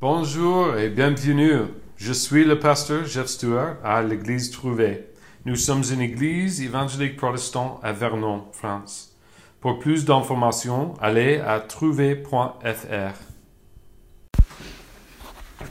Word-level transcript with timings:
Bonjour 0.00 0.76
et 0.76 0.88
bienvenue. 0.88 1.60
Je 1.96 2.12
suis 2.12 2.44
le 2.44 2.58
pasteur 2.58 3.06
Jeff 3.06 3.26
Stewart 3.26 3.76
à 3.84 4.02
l'église 4.02 4.50
Trouvé. 4.50 5.04
Nous 5.46 5.56
sommes 5.56 5.82
une 5.92 6.00
église 6.00 6.60
évangélique 6.62 7.16
protestante 7.16 7.78
à 7.82 7.92
Vernon, 7.92 8.42
France. 8.52 9.12
Pour 9.60 9.78
plus 9.78 10.04
d'informations, 10.04 10.94
allez 11.00 11.38
à 11.38 11.60
trouvé.fr. 11.60 13.14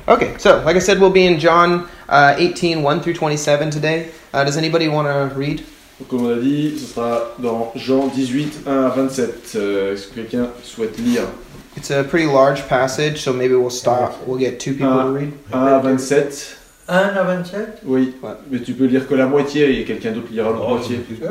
Okay, 0.08 0.34
so 0.40 0.62
like 0.66 0.76
I 0.76 0.80
said, 0.80 1.00
we'll 1.00 1.12
be 1.12 1.28
in 1.28 1.38
John 1.38 1.86
uh, 2.10 2.36
18, 2.38 2.82
1 2.82 3.02
through 3.02 3.16
27 3.16 3.70
today. 3.72 4.08
Uh, 4.34 4.44
does 4.44 4.58
anybody 4.58 4.88
want 4.88 5.06
to 5.06 5.36
read? 5.38 5.62
Donc, 6.00 6.08
comme 6.10 6.26
on 6.26 6.34
a 6.36 6.40
dit, 6.40 6.78
ce 6.80 6.88
sera 6.88 7.36
dans 7.40 7.72
Jean 7.76 8.08
18, 8.08 8.64
1 8.66 8.84
à 8.86 8.90
27. 8.90 9.52
Euh, 9.56 9.94
Est-ce 9.94 10.08
que 10.08 10.16
quelqu'un 10.16 10.48
souhaite 10.64 10.98
lire? 10.98 11.24
It's 11.76 11.90
a 11.92 12.04
pretty 12.04 12.28
large 12.28 12.68
passage, 12.68 13.22
so 13.22 13.34
maybe 13.34 13.56
we'll 13.56 13.70
stop. 13.70 14.16
We'll 14.28 14.38
get 14.40 14.60
two 14.60 14.74
people 14.74 14.98
to 15.02 15.12
read. 15.12 15.34
1 15.52 15.60
à 15.68 15.80
27 15.80 16.58
1 16.88 16.96
à 16.98 17.24
27 17.24 17.80
Oui, 17.86 18.14
Ouais. 18.22 18.30
mais 18.52 18.60
tu 18.62 18.74
peux 18.74 18.86
lire 18.86 19.08
que 19.08 19.16
la 19.16 19.26
moitié 19.26 19.80
et 19.80 19.86
quelqu'un 19.86 20.12
d'autre 20.12 20.28
lira 20.32 20.50
l'autre 20.52 20.66
Oh, 20.68 20.76
moitié. 20.78 21.00
Bah, 21.20 21.28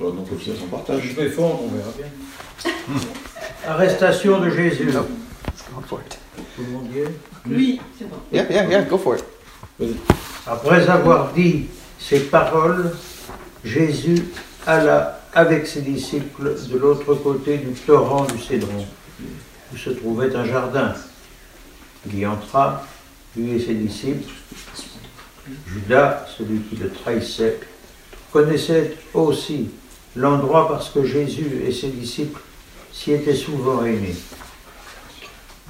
donc 0.00 0.28
comme 0.28 0.40
ça, 0.40 0.50
on 0.62 0.66
partage. 0.66 1.00
Je 1.02 1.20
vais 1.20 1.28
fondre, 1.30 1.60
on 1.64 1.68
verra 1.68 1.90
bien. 1.96 2.72
Arrestation 3.68 4.40
de 4.40 4.50
Jésus. 4.50 4.90
No. 4.92 5.02
Go 5.74 5.82
for 5.86 6.00
it. 6.06 6.18
Oui, 7.46 7.80
c'est 7.98 8.08
bon. 8.08 8.16
Yeah, 8.32 8.46
yeah, 8.50 8.68
yeah, 8.68 8.82
go 8.82 8.98
for 8.98 9.16
it. 9.16 9.24
Après 10.46 10.88
avoir 10.88 11.32
dit 11.32 11.66
ces 11.98 12.20
paroles, 12.20 12.90
Jésus 13.64 14.24
alla 14.66 15.20
avec 15.34 15.66
ses 15.66 15.80
disciples 15.80 16.54
de 16.70 16.78
l'autre 16.78 17.14
côté 17.14 17.56
du 17.58 17.72
torrent 17.72 18.24
du 18.24 18.40
Cédron, 18.42 18.84
où 19.72 19.76
se 19.76 19.90
trouvait 19.90 20.34
un 20.34 20.44
jardin. 20.44 20.94
Il 22.06 22.18
y 22.18 22.26
entra, 22.26 22.86
lui 23.36 23.52
et 23.52 23.60
ses 23.60 23.74
disciples. 23.74 24.30
Judas, 25.66 26.26
celui 26.36 26.60
qui 26.60 26.76
le 26.76 26.90
trahissait, 26.90 27.60
connaissait 28.32 28.96
aussi 29.12 29.70
l'endroit 30.16 30.68
parce 30.68 30.90
que 30.90 31.04
Jésus 31.04 31.62
et 31.66 31.72
ses 31.72 31.88
disciples 31.88 32.40
s'y 32.92 33.12
étaient 33.12 33.34
souvent 33.34 33.78
réunis. 33.78 34.18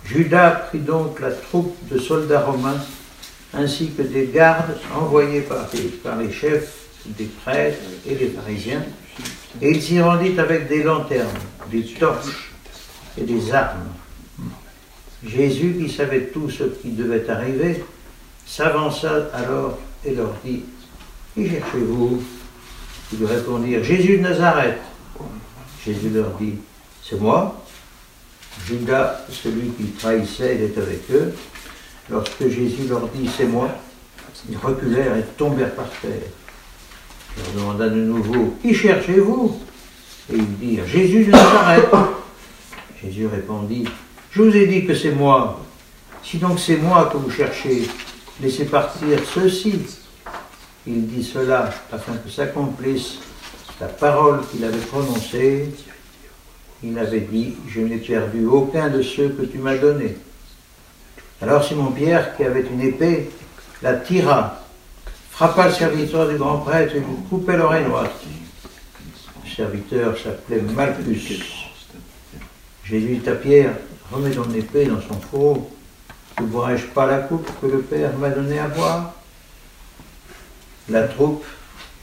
Judas 0.05 0.51
prit 0.69 0.81
donc 0.81 1.21
la 1.21 1.31
troupe 1.31 1.77
de 1.91 1.99
soldats 1.99 2.45
romains 2.45 2.81
ainsi 3.55 3.91
que 3.91 4.03
des 4.03 4.27
gardes 4.27 4.77
envoyés 4.95 5.43
par 5.43 5.69
les, 6.19 6.33
chefs 6.33 6.75
des 7.07 7.27
prêtres 7.27 7.79
et 8.07 8.15
des 8.15 8.29
pharisiens, 8.29 8.85
et 9.63 9.71
il 9.71 9.83
s'y 9.83 10.01
rendit 10.01 10.39
avec 10.39 10.69
des 10.69 10.83
lanternes, 10.83 11.29
des 11.71 11.85
torches 11.85 12.54
et 13.19 13.23
des 13.23 13.53
armes. 13.53 13.89
Jésus, 15.27 15.77
qui 15.79 15.91
savait 15.91 16.27
tout 16.27 16.51
ce 16.51 16.65
qui 16.65 16.91
devait 16.91 17.29
arriver, 17.31 17.83
s'avança 18.47 19.29
alors 19.33 19.79
et 20.05 20.15
leur 20.15 20.35
dit, 20.45 20.63
Qui 21.35 21.49
cherchez-vous? 21.49 22.23
Ils 23.13 23.25
répondirent, 23.25 23.85
Jésus 23.85 24.19
de 24.19 24.23
Nazareth. 24.23 24.79
Jésus 25.85 26.11
leur 26.11 26.31
dit, 26.39 26.55
C'est 27.03 27.21
moi. 27.21 27.61
Judas, 28.67 29.21
celui 29.31 29.71
qui 29.71 29.85
trahissait, 29.93 30.57
était 30.57 30.81
avec 30.81 31.11
eux. 31.11 31.35
Lorsque 32.11 32.49
Jésus 32.49 32.87
leur 32.89 33.09
dit 33.09 33.29
C'est 33.37 33.47
moi, 33.47 33.71
ils 34.49 34.57
reculèrent 34.59 35.17
et 35.17 35.25
tombèrent 35.37 35.75
par 35.75 35.89
terre. 36.03 36.11
Il 37.37 37.43
leur 37.43 37.53
demanda 37.55 37.89
de 37.89 38.01
nouveau 38.01 38.57
Qui 38.61 38.75
cherchez-vous? 38.75 39.61
Et 40.33 40.37
ils 40.37 40.59
dirent 40.59 40.87
Jésus 40.87 41.25
de 41.25 41.31
Nazareth. 41.31 41.89
Jésus 43.05 43.27
répondit 43.27 43.85
Je 44.31 44.43
vous 44.43 44.57
ai 44.57 44.67
dit 44.67 44.87
que 44.87 44.95
c'est 44.95 45.11
moi. 45.11 45.61
Si 46.23 46.39
donc 46.39 46.59
c'est 46.59 46.77
moi 46.77 47.11
que 47.13 47.19
vous 47.19 47.31
cherchez, 47.31 47.89
laissez 48.41 48.65
partir 48.65 49.19
ceux-ci. 49.35 49.81
Il 50.87 51.07
dit 51.07 51.23
cela 51.23 51.71
afin 51.93 52.15
que 52.17 52.31
s'accomplisse 52.31 53.19
la 53.81 53.89
parole 53.89 54.41
qu'il 54.51 54.65
avait 54.65 54.79
prononcée. 54.79 55.69
Il 56.83 56.99
avait 56.99 57.21
dit 57.21 57.55
Je 57.69 57.81
n'ai 57.81 57.99
perdu 57.99 58.47
aucun 58.47 58.89
de 58.89 59.03
ceux 59.03 59.29
que 59.31 59.43
tu 59.43 59.59
m'as 59.59 59.77
donnés. 59.77 60.17
Alors 61.43 61.65
Simon-Pierre, 61.65 62.37
qui 62.37 62.45
avait 62.45 62.63
une 62.63 62.81
épée, 62.81 63.31
la 63.83 63.95
tira, 63.95 64.63
frappa 65.31 65.67
le 65.69 65.75
serviteur 65.75 66.29
du 66.29 66.37
grand 66.37 66.59
prêtre 66.59 66.95
et 66.95 67.01
lui 67.01 67.07
coupait 67.29 67.57
l'oreille 67.57 67.85
droite. 67.85 68.15
Le 69.45 69.51
serviteur 69.51 70.17
s'appelait 70.17 70.63
Malchus. 70.63 71.64
Jésus 72.85 73.17
dit 73.17 73.29
à 73.29 73.35
Pierre, 73.35 73.73
remets 74.13 74.31
ton 74.31 74.51
épée 74.53 74.87
dans 74.87 75.01
son 75.01 75.19
fourreau. 75.21 75.71
Ne 76.41 76.47
boirai-je 76.47 76.87
pas 76.87 77.07
la 77.07 77.19
coupe 77.19 77.49
que 77.61 77.67
le 77.67 77.81
Père 77.81 78.17
m'a 78.19 78.29
donnée 78.29 78.59
à 78.59 78.69
boire 78.69 79.15
La 80.89 81.05
troupe, 81.05 81.45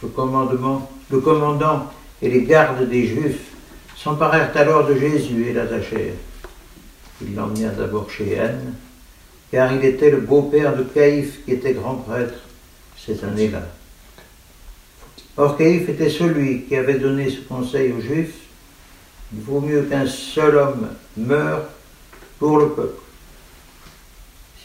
le 0.02 0.10
commandement, 0.10 0.90
le 1.12 1.20
commandant 1.20 1.92
et 2.22 2.30
les 2.30 2.44
gardes 2.44 2.90
des 2.90 3.06
Juifs 3.06 3.52
s'emparèrent 3.96 4.56
alors 4.56 4.88
de 4.88 4.96
Jésus 4.96 5.48
et 5.48 5.54
l'attachèrent. 5.54 6.14
Ils 7.22 7.36
l'emmenèrent 7.36 7.76
d'abord 7.76 8.10
chez 8.10 8.40
Anne, 8.40 8.74
car 9.52 9.72
il 9.74 9.86
était 9.86 10.10
le 10.10 10.22
beau-père 10.22 10.76
de 10.76 10.84
Caïphe 10.84 11.46
qui 11.46 11.52
était 11.52 11.74
grand 11.74 11.96
prêtre 11.96 12.40
cette 12.98 13.24
année-là. 13.24 13.64
Or 15.38 15.58
Caïphe 15.58 15.90
était 15.90 16.10
celui 16.10 16.64
qui 16.64 16.76
avait 16.76 16.98
donné 16.98 17.30
ce 17.30 17.42
conseil 17.42 17.92
aux 17.92 18.02
Juifs, 18.02 18.34
il 19.34 19.42
vaut 19.42 19.62
mieux 19.62 19.84
qu'un 19.84 20.06
seul 20.06 20.56
homme 20.56 20.88
meure 21.18 21.64
pour 22.40 22.58
le 22.58 22.70
peuple. 22.70 23.02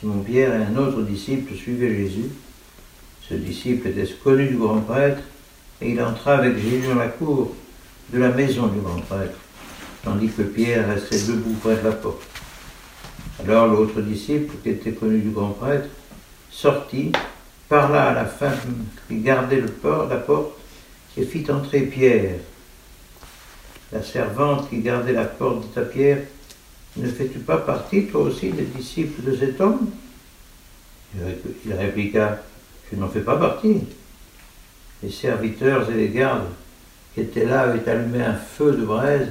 Simon-Pierre 0.01 0.55
et 0.55 0.65
un 0.65 0.77
autre 0.77 1.03
disciple 1.03 1.55
suivaient 1.55 1.95
Jésus. 1.97 2.31
Ce 3.29 3.35
disciple 3.35 3.89
était 3.89 4.07
connu 4.23 4.49
du 4.49 4.57
grand 4.57 4.81
prêtre, 4.81 5.23
et 5.81 5.91
il 5.91 6.03
entra 6.03 6.35
avec 6.35 6.59
Jésus 6.59 6.89
dans 6.89 6.97
la 6.97 7.09
cour 7.09 7.55
de 8.13 8.19
la 8.19 8.29
maison 8.29 8.67
du 8.67 8.81
grand 8.81 9.01
prêtre, 9.01 9.39
tandis 10.05 10.29
que 10.29 10.43
Pierre 10.43 10.89
restait 10.89 11.33
debout 11.33 11.57
près 11.61 11.77
de 11.77 11.85
la 11.85 11.93
porte. 11.93 12.23
Alors 13.41 13.67
l'autre 13.67 14.01
disciple, 14.01 14.55
qui 14.63 14.71
était 14.71 14.93
connu 14.93 15.21
du 15.21 15.31
grand 15.31 15.51
prêtre, 15.51 15.89
sortit, 16.51 17.13
parla 17.69 18.11
à 18.11 18.15
la 18.15 18.27
femme 18.27 18.87
qui 19.09 19.17
gardait 19.17 19.61
la 19.61 20.17
porte, 20.17 20.53
et 21.17 21.25
fit 21.25 21.51
entrer 21.51 21.81
Pierre. 21.81 22.39
La 23.93 24.03
servante 24.03 24.69
qui 24.69 24.81
gardait 24.81 25.13
la 25.13 25.25
porte 25.25 25.63
dit 25.63 25.79
à 25.79 25.83
Pierre, 25.83 26.19
Ne 26.97 27.09
fais-tu 27.09 27.39
pas 27.39 27.59
partie, 27.59 28.07
toi 28.07 28.23
aussi, 28.23 28.51
des 28.51 28.65
disciples 28.65 29.23
de 29.23 29.37
cet 29.37 29.61
homme? 29.61 29.91
Il 31.15 31.73
répliqua, 31.73 32.43
Je 32.91 32.97
n'en 32.97 33.09
fais 33.09 33.21
pas 33.21 33.37
partie. 33.37 33.81
Les 35.03 35.11
serviteurs 35.11 35.91
et 35.91 35.95
les 35.95 36.09
gardes 36.09 36.49
qui 37.15 37.21
étaient 37.21 37.45
là 37.45 37.63
avaient 37.63 37.89
allumé 37.89 38.23
un 38.23 38.35
feu 38.35 38.73
de 38.73 38.85
braise 38.85 39.29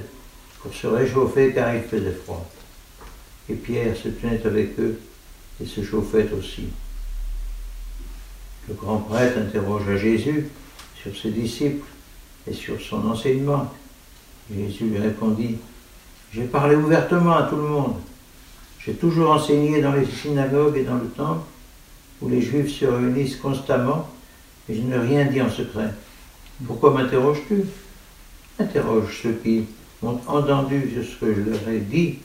pour 0.61 0.73
se 0.73 0.88
réchauffer 0.88 1.53
car 1.53 1.75
il 1.75 1.83
faisait 1.83 2.11
froid. 2.11 2.49
Et 3.49 3.55
Pierre 3.55 3.95
se 3.95 4.09
tenait 4.09 4.45
avec 4.45 4.79
eux 4.79 4.99
et 5.61 5.65
se 5.65 5.83
chauffait 5.83 6.29
aussi. 6.38 6.67
Le 8.67 8.73
grand 8.73 8.97
prêtre 8.97 9.38
interrogea 9.38 9.97
Jésus 9.97 10.47
sur 11.01 11.15
ses 11.15 11.29
disciples 11.29 11.85
et 12.49 12.53
sur 12.53 12.81
son 12.81 13.07
enseignement. 13.07 13.71
Jésus 14.53 14.85
lui 14.85 15.00
répondit, 15.00 15.57
J'ai 16.33 16.44
parlé 16.44 16.75
ouvertement 16.75 17.35
à 17.38 17.44
tout 17.44 17.56
le 17.56 17.63
monde. 17.63 17.95
J'ai 18.79 18.94
toujours 18.94 19.31
enseigné 19.31 19.81
dans 19.81 19.94
les 19.94 20.06
synagogues 20.06 20.78
et 20.78 20.83
dans 20.83 20.95
le 20.95 21.07
temple, 21.07 21.45
où 22.22 22.29
les 22.29 22.41
Juifs 22.41 22.72
se 22.72 22.85
réunissent 22.85 23.38
constamment, 23.38 24.07
et 24.69 24.75
je 24.75 24.81
n'ai 24.81 24.97
rien 24.97 25.25
dit 25.25 25.41
en 25.41 25.50
secret. 25.50 25.91
Pourquoi 26.66 26.91
m'interroges-tu? 26.91 27.63
Interroge 28.59 29.22
ceux 29.23 29.33
qui 29.44 29.66
ont 30.03 30.19
entendu 30.28 30.91
ce 31.03 31.25
que 31.25 31.33
je 31.33 31.41
leur 31.41 31.67
ai 31.67 31.79
dit, 31.79 32.19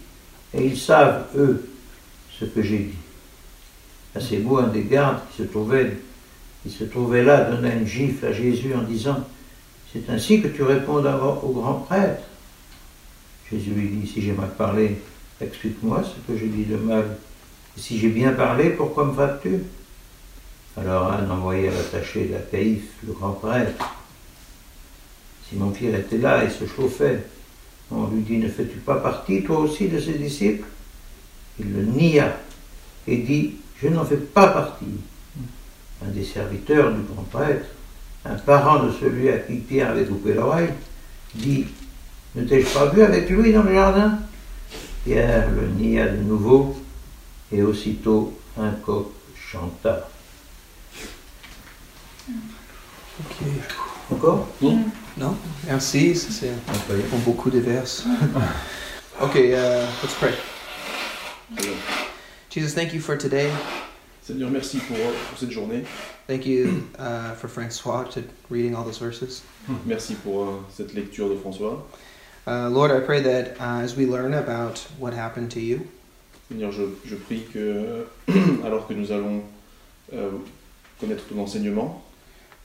et 0.52 0.66
ils 0.66 0.78
savent, 0.78 1.26
eux, 1.36 1.68
ce 2.38 2.44
que 2.44 2.62
j'ai 2.62 2.78
dit. 2.78 2.98
À 4.14 4.20
ces 4.20 4.38
mots, 4.38 4.58
un 4.58 4.68
des 4.68 4.82
gardes 4.82 5.20
qui 5.30 5.42
se 5.42 5.48
trouvait, 5.48 5.96
qui 6.62 6.70
se 6.70 6.84
trouvait 6.84 7.24
là 7.24 7.50
donna 7.50 7.72
une 7.74 7.86
gifle 7.86 8.26
à 8.26 8.32
Jésus 8.32 8.74
en 8.74 8.82
disant 8.82 9.24
C'est 9.92 10.08
ainsi 10.08 10.40
que 10.40 10.48
tu 10.48 10.62
réponds 10.62 11.00
d'abord 11.00 11.44
au 11.44 11.52
grand 11.52 11.74
prêtre. 11.74 12.22
Jésus 13.50 13.70
lui 13.70 13.88
dit 13.88 14.06
Si 14.06 14.22
j'ai 14.22 14.32
mal 14.32 14.50
parlé, 14.50 14.96
explique-moi 15.40 16.04
ce 16.04 16.32
que 16.32 16.38
j'ai 16.38 16.46
dit 16.46 16.64
de 16.64 16.76
mal. 16.76 17.16
Et 17.76 17.80
si 17.80 17.98
j'ai 17.98 18.08
bien 18.08 18.32
parlé, 18.32 18.70
pourquoi 18.70 19.06
me 19.06 19.12
frappes-tu 19.12 19.62
Alors 20.76 21.12
Anne 21.12 21.30
envoya 21.30 21.70
l'attaché 21.72 22.30
Caïphe, 22.50 22.92
le 23.06 23.12
grand 23.12 23.32
prêtre. 23.32 23.84
Simon-Pierre 25.48 25.98
était 25.98 26.18
là 26.18 26.44
et 26.44 26.50
se 26.50 26.64
chauffait. 26.66 27.24
On 27.90 28.06
lui 28.06 28.22
dit, 28.22 28.36
ne 28.36 28.48
fais-tu 28.48 28.78
pas 28.78 28.96
partie, 28.96 29.42
toi 29.42 29.58
aussi, 29.58 29.88
de 29.88 29.98
ses 29.98 30.12
disciples? 30.12 30.66
Il 31.58 31.72
le 31.72 31.82
nia 31.82 32.36
et 33.08 33.16
dit, 33.16 33.56
je 33.82 33.88
n'en 33.88 34.04
fais 34.04 34.16
pas 34.16 34.46
partie. 34.46 34.86
Un 36.04 36.10
des 36.10 36.24
serviteurs 36.24 36.92
du 36.92 37.02
grand 37.02 37.24
prêtre, 37.24 37.66
un 38.24 38.34
parent 38.34 38.84
de 38.84 38.92
celui 38.92 39.28
à 39.28 39.38
qui 39.38 39.54
Pierre 39.56 39.90
avait 39.90 40.04
coupé 40.04 40.34
l'oreille, 40.34 40.70
dit, 41.34 41.66
ne 42.34 42.44
t'ai-je 42.44 42.66
pas 42.66 42.86
vu 42.86 43.02
avec 43.02 43.28
lui 43.30 43.52
dans 43.52 43.62
le 43.62 43.74
jardin? 43.74 44.18
Pierre 45.04 45.48
le 45.50 45.66
nia 45.68 46.08
de 46.08 46.18
nouveau 46.18 46.76
Et 47.52 47.62
aussitôt 47.62 48.38
un 48.58 48.70
coq 48.70 49.12
chanta. 49.34 50.08
Ok. 52.28 53.46
Encore? 54.12 54.48
Non? 55.16 55.36
Merci, 55.66 56.14
ça, 56.14 56.28
c'est 56.30 56.52
beaucoup 57.24 57.50
de 57.50 57.58
vers. 57.58 57.84
okay, 59.20 59.52
uh, 59.52 59.86
let's 60.02 60.14
pray. 60.14 60.34
Jesus, 62.48 62.74
thank 62.74 62.92
you 62.92 63.00
for 63.00 63.16
today. 63.16 63.50
Seigneur, 64.22 64.50
merci 64.50 64.78
pour, 64.78 64.96
pour 64.96 65.38
cette 65.38 65.50
journée. 65.50 65.84
Thank 66.26 66.46
you 66.46 66.86
uh, 66.98 67.34
for 67.34 67.48
Francois 67.48 68.04
to 68.12 68.22
reading 68.50 68.74
all 68.74 68.84
those 68.84 68.98
verses. 68.98 69.42
Merci 69.86 70.14
pour 70.14 70.42
euh, 70.42 70.60
cette 70.70 70.94
lecture 70.94 71.28
de 71.28 71.36
François. 71.36 71.86
Uh, 72.46 72.68
Lord, 72.68 72.90
I 72.90 73.00
pray 73.00 73.20
that 73.20 73.56
uh, 73.60 73.82
as 73.82 73.96
we 73.96 74.06
learn 74.06 74.34
about 74.34 74.78
what 74.98 75.12
happened 75.12 75.50
to 75.52 75.60
you, 75.60 75.86
Seigneur, 76.48 76.72
je, 76.72 76.82
je 77.06 77.16
prie 77.16 77.46
que, 77.52 78.06
alors 78.64 78.86
que 78.86 78.94
nous 78.94 79.10
allons 79.12 79.42
euh, 80.12 80.30
connaître 81.00 81.26
ton 81.28 81.38
enseignement, 81.40 82.02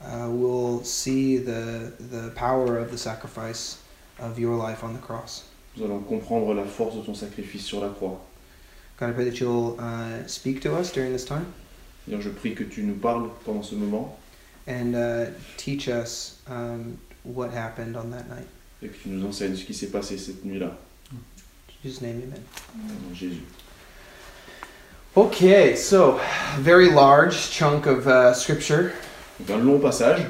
uh, 0.02 0.28
we'll 0.30 0.84
see 0.84 1.38
the 1.38 1.94
the 2.12 2.31
power 2.36 2.78
of 2.78 2.92
the 2.92 2.98
sacrifice 2.98 3.78
of 4.19 4.40
your 4.40 4.56
life 4.56 4.84
on 4.84 4.94
the 4.94 5.02
cross. 5.02 5.44
nous 5.78 5.86
allons 5.86 6.00
comprendre 6.00 6.54
la 6.54 6.63
force 6.63 6.96
de 6.96 7.02
ton 7.02 7.13
sacrifice 7.13 7.66
sur 7.66 7.81
la 7.81 7.90
croix. 7.90 8.19
God, 8.97 9.09
I 9.09 9.13
pray 9.13 9.25
that 9.25 9.39
you'll 9.39 9.77
uh, 9.80 10.25
speak 10.27 10.62
to 10.62 10.75
us 10.75 10.92
during 10.92 11.12
this 11.12 11.25
time 11.25 11.53
Seigneur, 12.06 12.21
je 12.21 12.30
prie 12.30 12.53
que 12.53 12.63
tu 12.63 12.83
nous 12.83 12.95
parles 12.95 13.30
pendant 13.45 13.63
ce 13.63 13.75
moment 13.75 14.18
and 14.68 14.95
uh, 14.95 15.25
teach 15.57 15.88
us 15.88 16.39
um, 16.47 16.97
what 17.24 17.51
happened 17.51 17.97
on 17.97 18.12
that 18.12 18.30
night. 18.30 18.47
et 18.81 18.89
que 18.89 18.97
tu 19.03 19.09
nous 19.09 19.25
enseignes 19.25 19.56
ce 19.56 19.63
qui 19.65 19.74
s'est 19.74 19.92
passé 19.92 20.18
cette 20.18 20.44
nuit-là. 20.45 20.77
In 21.12 21.18
Jesus' 21.83 22.01
name, 22.01 22.21
amen. 22.24 22.42
Au 22.74 23.03
nom 23.03 23.09
de 23.09 23.15
Jésus. 23.15 23.44
Okay, 25.15 25.75
so 25.75 26.19
very 26.59 26.89
large 26.89 27.50
chunk 27.50 27.86
of 27.86 28.06
uh, 28.07 28.33
scripture. 28.33 28.92
Donc 29.39 29.50
un 29.50 29.65
long 29.65 29.80
passage. 29.80 30.25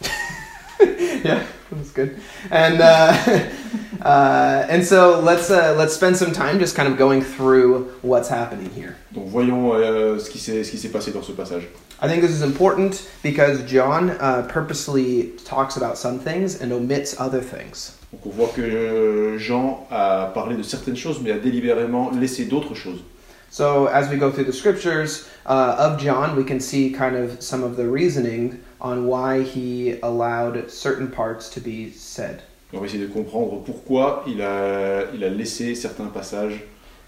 yeah, 0.80 1.42
that's 1.70 1.90
good. 1.92 2.18
And 2.50 2.80
uh, 2.80 3.12
uh, 4.02 4.66
and 4.68 4.84
so 4.84 5.20
let's 5.20 5.50
uh, 5.50 5.74
let's 5.76 5.94
spend 5.94 6.16
some 6.16 6.32
time 6.32 6.58
just 6.58 6.76
kind 6.76 6.88
of 6.88 6.96
going 6.96 7.22
through 7.22 7.92
what's 8.02 8.28
happening 8.28 8.70
here. 8.70 8.96
Donc 9.12 9.28
voyons 9.28 9.72
euh, 9.72 10.18
ce 10.18 10.30
qui 10.30 10.38
s'est 10.38 10.64
ce 10.64 10.70
qui 10.70 10.78
s'est 10.78 10.90
passé 10.90 11.12
dans 11.12 11.22
ce 11.22 11.32
passage. 11.32 11.68
I 12.00 12.06
think 12.06 12.22
this 12.22 12.30
is 12.30 12.42
important 12.42 13.08
because 13.22 13.62
John 13.64 14.10
uh, 14.20 14.46
purposely 14.48 15.32
talks 15.44 15.76
about 15.76 15.98
some 15.98 16.20
things 16.20 16.60
and 16.60 16.72
omits 16.72 17.18
other 17.18 17.40
things. 17.40 17.96
Donc 18.12 18.26
on 18.26 18.30
voit 18.30 18.52
que 18.54 18.62
euh, 18.62 19.38
Jean 19.38 19.86
a 19.90 20.30
parlé 20.32 20.56
de 20.56 20.62
certaines 20.62 20.96
choses, 20.96 21.20
mais 21.20 21.32
a 21.32 21.38
délibérément 21.38 22.10
laissé 22.12 22.44
d'autres 22.44 22.74
choses. 22.74 23.02
So 23.50 23.86
as 23.86 24.08
we 24.10 24.16
go 24.16 24.30
through 24.30 24.44
the 24.44 24.52
scriptures 24.52 25.26
uh, 25.46 25.74
of 25.78 25.98
John, 25.98 26.36
we 26.36 26.44
can 26.44 26.60
see 26.60 26.90
kind 26.90 27.16
of 27.16 27.42
some 27.42 27.64
of 27.64 27.76
the 27.76 27.88
reasoning 27.88 28.60
on 28.80 29.06
why 29.06 29.42
he 29.42 29.98
allowed 30.02 30.70
certain 30.70 31.10
parts 31.10 31.48
to 31.50 31.60
be 31.60 31.90
said. 31.90 32.42
On 32.72 32.80
va 32.80 32.86
essayer 32.86 33.06
de 33.06 33.12
comprendre 33.12 33.62
pourquoi 33.64 34.24
il 34.26 34.42
a, 34.42 35.04
il 35.14 35.24
a 35.24 35.28
laissé 35.30 35.74
certains 35.74 36.06
passages 36.06 36.64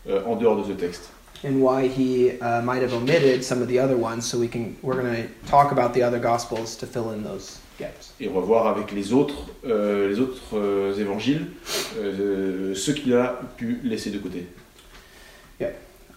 euh, 0.08 0.22
en 0.24 0.36
dehors 0.36 0.56
de 0.56 0.64
ce 0.64 0.72
texte. 0.72 1.10
and 1.42 1.60
why 1.60 1.88
he 1.88 2.32
uh, 2.40 2.60
might 2.60 2.82
have 2.82 2.92
omitted 2.92 3.42
some 3.42 3.62
of 3.62 3.68
the 3.68 3.78
other 3.78 3.96
ones. 3.96 4.26
So 4.26 4.38
we 4.38 4.48
can 4.48 4.76
we're 4.82 5.00
going 5.00 5.14
to 5.14 5.28
talk 5.48 5.72
about 5.72 5.94
the 5.94 6.02
other 6.02 6.18
gospels 6.18 6.76
to 6.76 6.86
fill 6.86 7.10
in 7.12 7.22
those 7.22 7.60
gaps. 7.78 8.12
Et 8.20 8.28
on 8.28 8.34
va 8.34 8.40
voir 8.40 8.66
avec 8.66 8.92
les 8.92 9.12
autres, 9.12 9.46
euh, 9.64 10.08
les 10.08 10.20
autres 10.20 10.54
euh, 10.54 10.94
évangiles 10.98 11.46
ce 11.94 12.90
qu'il 12.90 13.14
a 13.14 13.40
pu 13.56 13.80
laisser 13.82 14.10
de 14.10 14.18
côté. 14.18 14.46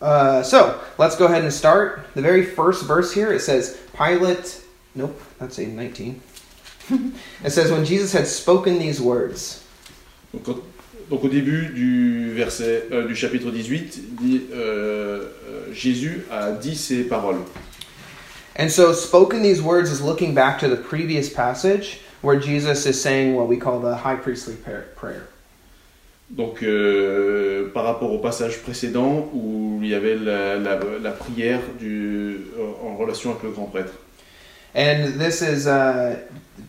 Uh, 0.01 0.43
so 0.43 0.81
let's 0.97 1.15
go 1.15 1.27
ahead 1.27 1.45
and 1.45 1.53
start. 1.53 2.01
The 2.13 2.21
very 2.21 2.43
first 2.43 2.85
verse 2.85 3.13
here 3.13 3.31
it 3.31 3.39
says 3.39 3.77
Pilate. 3.93 4.61
Nope, 4.95 5.17
that's 5.39 5.57
a 5.59 5.65
19. 5.65 6.19
It 6.91 7.51
says 7.51 7.71
when 7.71 7.85
Jesus 7.85 8.13
had 8.13 8.25
spoken 8.27 8.77
these 8.79 8.99
words. 9.01 9.61
Donc, 10.33 10.43
quand- 10.43 10.59
donc 11.09 11.23
au 11.23 11.29
début 11.29 11.67
du, 11.73 12.31
verset, 12.33 12.85
euh, 12.91 13.05
du 13.07 13.15
chapitre 13.15 13.51
18, 13.51 13.97
il 13.97 14.15
dit, 14.15 14.41
euh, 14.53 15.25
euh, 15.49 15.73
Jésus 15.73 16.23
a 16.31 16.51
dit 16.51 16.75
ces 16.75 17.03
paroles. 17.03 17.37
And 18.57 18.69
so 18.69 18.93
spoken 18.93 19.41
these 19.41 19.61
words 19.61 19.91
is 19.91 20.01
looking 20.01 20.33
back 20.33 20.59
to 20.59 20.67
the 20.67 20.75
previous 20.79 21.27
passage 21.29 21.99
where 22.21 22.39
Jesus 22.39 22.85
is 22.85 22.93
saying 22.93 23.35
what 23.35 23.47
we 23.47 23.57
call 23.57 23.79
the 23.79 23.95
high 24.05 24.15
priestly 24.15 24.53
prayer. 24.55 25.27
Donc 26.29 26.63
euh, 26.63 27.69
par 27.73 27.83
rapport 27.83 28.11
au 28.11 28.19
passage 28.19 28.59
précédent 28.61 29.29
où 29.33 29.79
il 29.83 29.89
y 29.89 29.93
avait 29.95 30.15
la, 30.15 30.55
la- 30.57 30.79
la 31.01 31.11
prière 31.11 31.59
du, 31.79 32.37
en 32.83 32.95
relation 32.95 33.31
avec 33.31 33.43
le 33.43 33.49
grand 33.51 33.65
prêtre. 33.65 33.93
And 34.75 35.19
this 35.19 35.41
is 35.41 35.67
uh, 35.67 36.19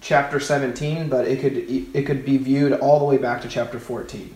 chapter 0.01 0.39
17, 0.39 1.09
but 1.09 1.27
it 1.27 1.41
could 1.41 1.57
it 1.57 2.07
could 2.07 2.25
be 2.25 2.37
viewed 2.37 2.73
all 2.81 2.99
the 2.99 3.05
way 3.05 3.19
back 3.19 3.41
to 3.43 3.49
chapter 3.49 3.79
14. 3.79 4.31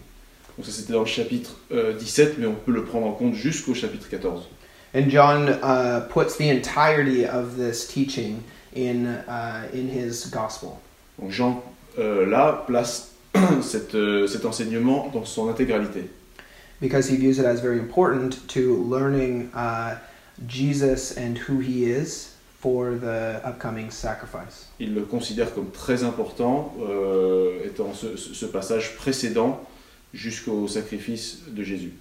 Donc 0.57 0.67
ça 0.67 0.73
c'était 0.73 0.93
dans 0.93 1.01
le 1.01 1.07
chapitre 1.07 1.57
euh, 1.71 1.93
17, 1.93 2.39
mais 2.39 2.47
on 2.47 2.55
peut 2.55 2.73
le 2.73 2.85
prendre 2.85 3.07
en 3.07 3.13
compte 3.13 3.35
jusqu'au 3.35 3.75
chapitre 3.75 4.09
14. 4.09 4.49
And 4.95 5.11
John 5.11 5.49
uh, 5.63 6.09
puts 6.09 6.37
the 6.37 6.49
entirety 6.49 7.27
of 7.27 7.57
this 7.57 7.87
teaching 7.87 8.43
in 8.75 9.07
uh, 9.07 9.69
in 9.73 9.89
his 9.89 10.31
gospel. 10.31 10.81
Donc 11.21 11.31
Jean, 11.31 11.63
euh, 11.99 12.27
là, 12.27 12.65
place 12.67 13.13
cette, 13.63 13.95
euh, 13.95 14.27
cet 14.27 14.47
enseignement 14.47 15.11
dans 15.13 15.25
son 15.25 15.49
intégralité. 15.49 16.09
because 16.81 17.09
he 17.09 17.17
views 17.17 17.39
it 17.39 17.45
as 17.45 17.61
very 17.61 17.79
important 17.79 18.47
to 18.49 18.77
learning 18.85 19.51
uh, 19.55 19.99
Jesus 20.47 21.17
and 21.17 21.39
who 21.39 21.59
he 21.59 21.85
is 21.85 22.35
for 22.61 22.97
the 22.99 23.41
upcoming 23.45 23.91
sacrifice. 23.91 24.67
Il 24.81 24.95
le 24.95 25.03
considère 25.03 25.55
comme 25.55 25.71
très 25.71 26.03
important, 26.03 26.75
euh, 26.81 27.65
étant 27.65 27.93
ce, 27.95 28.17
ce- 28.17 28.47
passage 28.47 28.97
précédent 28.97 29.61
jusqu'au 30.13 30.67
sacrifice 30.67 31.43
de 31.49 31.63
Jésus. 31.63 31.93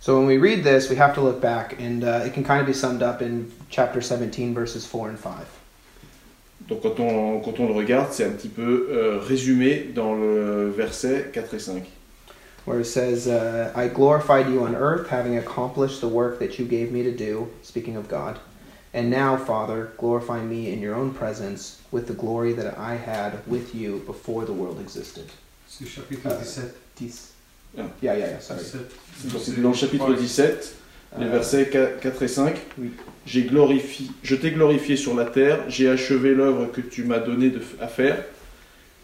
So 0.00 0.18
when 0.18 0.26
we 0.26 0.38
read 0.38 0.62
this, 0.62 0.88
we 0.90 0.98
have 0.98 1.14
to 1.14 1.20
look 1.22 1.40
back, 1.40 1.76
and 1.80 2.04
uh, 2.04 2.26
it 2.26 2.34
can 2.34 2.44
kind 2.44 2.60
of 2.60 2.66
be 2.66 2.74
summed 2.74 3.02
up 3.02 3.22
in 3.22 3.46
chapter 3.70 4.00
17, 4.02 4.54
verses 4.54 4.86
4 4.86 5.08
and 5.10 5.18
5. 5.18 5.32
Donc 6.68 6.82
quand 6.82 7.00
on, 7.00 7.40
quand 7.40 7.58
on 7.58 7.66
le 7.68 7.74
regarde, 7.74 8.12
c'est 8.12 8.24
un 8.24 8.30
petit 8.30 8.48
peu 8.48 8.88
euh, 8.90 9.18
résumé 9.18 9.90
dans 9.94 10.14
le 10.14 10.70
verset 10.70 11.30
4 11.32 11.54
et 11.54 11.58
5. 11.58 11.82
Where 12.66 12.80
it 12.80 12.86
says, 12.86 13.26
uh, 13.26 13.72
I 13.76 13.88
glorified 13.88 14.48
you 14.48 14.60
on 14.62 14.74
earth, 14.74 15.08
having 15.10 15.36
accomplished 15.36 16.00
the 16.00 16.08
work 16.08 16.38
that 16.38 16.58
you 16.58 16.64
gave 16.66 16.92
me 16.92 17.02
to 17.02 17.10
do, 17.10 17.48
speaking 17.62 17.96
of 17.96 18.08
God. 18.08 18.38
And 18.94 19.10
now, 19.10 19.36
Father, 19.36 19.90
glorify 19.98 20.40
me 20.40 20.72
in 20.72 20.80
your 20.80 20.94
own 20.94 21.12
presence 21.12 21.80
with 21.90 22.06
the 22.06 22.12
glory 22.14 22.52
that 22.54 22.78
I 22.78 22.94
had 22.94 23.32
with 23.48 23.74
you 23.74 24.02
before 24.06 24.44
the 24.44 24.52
world 24.52 24.78
existed. 24.80 25.24
C'est 25.68 25.86
chapitre 25.86 26.28
Euh, 26.28 26.38
17. 26.38 26.72
Dix-. 26.96 27.32
Yeah, 27.76 27.86
yeah, 28.00 28.16
yeah, 28.18 28.40
sorry. 28.40 28.60
17. 28.60 29.32
Donc 29.32 29.40
c'était 29.42 29.60
dans 29.60 29.70
le 29.70 29.74
chapitre 29.74 30.14
17, 30.14 30.74
les 31.18 31.26
Uh, 31.26 31.28
versets 31.30 31.70
4 31.70 32.22
et 32.22 32.28
5. 32.28 32.56
oui. 32.78 32.92
J'ai 33.26 33.42
glorifié, 33.44 34.06
je 34.22 34.36
t'ai 34.36 34.52
glorifié 34.52 34.96
sur 34.96 35.14
la 35.16 35.24
terre, 35.24 35.58
j'ai 35.68 35.88
achevé 35.88 36.34
l'œuvre 36.34 36.66
que 36.66 36.80
tu 36.80 37.02
m'as 37.04 37.18
donné 37.18 37.50
de, 37.50 37.60
à 37.80 37.88
faire. 37.88 38.22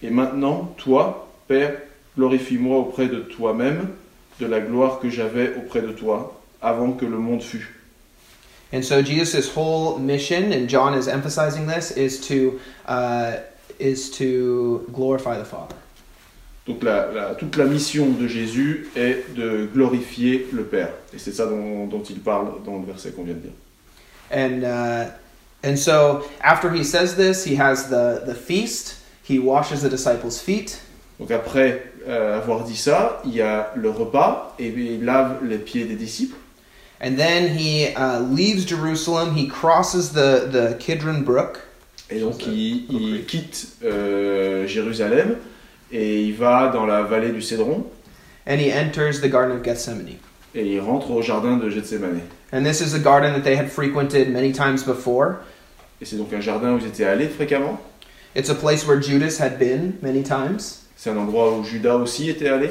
Et 0.02 0.10
maintenant, 0.10 0.72
toi, 0.76 1.28
Père, 1.48 1.74
glorifie-moi 2.16 2.78
auprès 2.78 3.08
de 3.08 3.20
toi-même 3.20 3.88
de 4.38 4.46
la 4.46 4.60
gloire 4.60 5.00
que 5.00 5.10
j'avais 5.10 5.54
auprès 5.56 5.82
de 5.82 5.90
toi 5.92 6.40
avant 6.62 6.92
que 6.92 7.06
le 7.06 7.18
monde 7.18 7.42
fût. 7.42 7.79
And 8.72 8.82
so 8.84 9.02
Jesus' 9.02 9.52
whole 9.52 9.98
mission, 9.98 10.52
and 10.52 10.68
John 10.68 10.94
is 10.94 11.08
emphasizing 11.08 11.66
this, 11.66 11.90
is 11.96 12.20
to 12.28 12.60
uh, 12.86 13.38
is 13.78 14.10
to 14.18 14.86
glorify 14.92 15.38
the 15.38 15.44
Father. 15.44 15.74
Donc 16.66 16.82
la- 16.84 17.10
la- 17.12 17.34
toute 17.34 17.56
la 17.56 17.64
mission 17.64 18.10
de 18.10 18.28
Jésus 18.28 18.86
est 18.94 19.34
de 19.34 19.66
glorifier 19.74 20.46
le 20.52 20.62
Père. 20.64 20.90
Et 21.12 21.18
c'est 21.18 21.32
ça 21.32 21.46
dont, 21.46 21.86
dont 21.86 22.02
il 22.02 22.20
parle 22.20 22.62
dans 22.64 22.78
le 22.78 22.86
verset 22.86 23.10
qu'on 23.10 23.24
vient 23.24 23.34
de 23.34 23.40
dire. 23.40 23.52
And 24.32 24.62
uh, 24.62 25.10
and 25.64 25.76
so 25.76 26.22
after 26.40 26.70
he 26.70 26.84
says 26.84 27.16
this, 27.16 27.44
he 27.44 27.56
has 27.56 27.88
the 27.88 28.22
the 28.24 28.34
feast. 28.34 28.96
He 29.28 29.38
washes 29.38 29.82
the 29.82 29.88
disciples' 29.88 30.38
feet, 30.40 30.80
Donc 31.18 31.30
après 31.30 31.82
euh, 32.08 32.36
avoir 32.38 32.64
dit 32.64 32.76
ça, 32.76 33.20
il 33.24 33.32
y 33.34 33.40
a 33.42 33.72
le 33.76 33.88
repas 33.90 34.54
et 34.58 34.68
il 34.68 35.04
lave 35.04 35.44
les 35.44 35.58
pieds 35.58 35.84
des 35.84 35.94
disciples. 35.96 36.36
And 37.00 37.16
then 37.16 37.56
he 37.56 37.94
uh, 37.94 38.20
leaves 38.20 38.64
Jerusalem. 38.64 39.34
He 39.34 39.46
crosses 39.48 40.12
the 40.12 40.48
the 40.50 40.76
Kidron 40.78 41.22
Brook, 41.24 41.60
Et 42.10 42.20
donc 42.20 42.46
il, 42.46 42.86
il 42.90 43.24
quitte 43.26 43.76
euh, 43.84 44.66
Jérusalem 44.66 45.36
et 45.92 46.22
il 46.22 46.34
va 46.34 46.68
dans 46.72 46.86
la 46.86 47.02
vallée 47.02 47.30
du 47.32 47.40
Cédron 47.42 47.84
and 48.46 48.58
he 48.60 48.72
enters 48.72 49.20
the 49.20 49.28
Garden 49.28 49.56
of 49.56 49.62
Gethsemane. 49.64 50.18
et 50.54 50.66
il 50.74 50.80
rentre 50.80 51.10
au 51.10 51.22
jardin 51.22 51.56
de 51.56 51.70
Gethsemane. 51.70 52.20
And 52.52 52.64
this 52.64 52.80
is 52.80 52.94
a 52.94 52.98
garden 52.98 53.32
that 53.34 53.44
they 53.44 53.54
had 53.56 53.70
frequented 53.70 54.28
many 54.28 54.52
times 54.52 54.82
before. 54.84 55.36
Et 56.00 56.04
c'est 56.04 56.16
donc 56.16 56.32
un 56.32 56.40
jardin 56.40 56.72
où 56.74 56.78
ils 56.78 56.86
étaient 56.86 57.04
allés 57.04 57.28
fréquemment. 57.28 57.78
It's 58.34 58.50
a 58.50 58.54
place 58.54 58.86
where 58.86 59.00
Judas 59.00 59.38
had 59.38 59.58
been 59.58 59.94
many 60.02 60.22
times. 60.22 60.86
C'est 60.96 61.10
un 61.10 61.16
endroit 61.16 61.52
où 61.56 61.62
Judas 61.64 61.96
aussi 61.96 62.28
était 62.28 62.48
allé. 62.48 62.70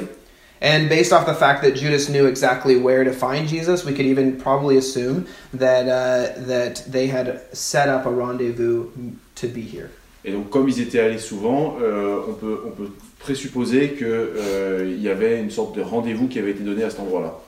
And 0.62 0.88
based 0.88 1.12
off 1.12 1.24
the 1.24 1.34
fact 1.34 1.62
that 1.62 1.74
Judas 1.74 2.08
knew 2.08 2.26
exactly 2.26 2.76
where 2.76 3.02
to 3.02 3.12
find 3.12 3.48
Jesus, 3.48 3.84
we 3.84 3.94
could 3.94 4.04
even 4.04 4.36
probably 4.36 4.76
assume 4.76 5.26
that 5.54 5.88
uh, 5.88 6.38
that 6.46 6.84
they 6.86 7.06
had 7.06 7.40
set 7.52 7.88
up 7.88 8.04
a 8.04 8.10
rendezvous 8.10 8.90
to 9.36 9.48
be 9.48 9.62
here. 9.62 9.90
Et 10.22 10.32
donc, 10.32 10.50
comme 10.50 10.68
ils 10.68 10.80
étaient 10.82 11.00
allés 11.00 11.18
souvent, 11.18 11.78
euh, 11.80 12.20
on, 12.28 12.34
peut, 12.34 12.60
on 12.66 12.70
peut 12.72 12.90
présupposer 13.20 13.94
qu'il 13.96 15.00
y 15.00 15.08
avait 15.08 15.40
une 15.40 15.50
sorte 15.50 15.74
de 15.74 15.80
rendez-vous 15.80 16.28
qui 16.28 16.38
avait 16.38 16.50
été 16.50 16.62
donné 16.62 16.84
à 16.84 16.90
cet 16.90 17.00
endroit-là. 17.00 17.40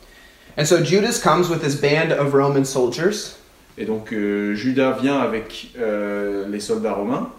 And 0.57 0.64
so 0.64 0.83
Judas 0.83 1.21
comes 1.23 1.50
with 1.50 1.62
his 1.62 1.76
band 1.76 2.12
of 2.12 2.33
Roman 2.33 2.64
soldiers, 2.64 3.37
Et 3.78 3.87
donc, 3.87 4.12
euh, 4.12 4.54
Judas 4.54 4.99
vient 5.00 5.19
avec 5.19 5.71
euh, 5.78 6.47
les 6.49 6.61
soldats 6.61 6.92
romains. 6.92 7.31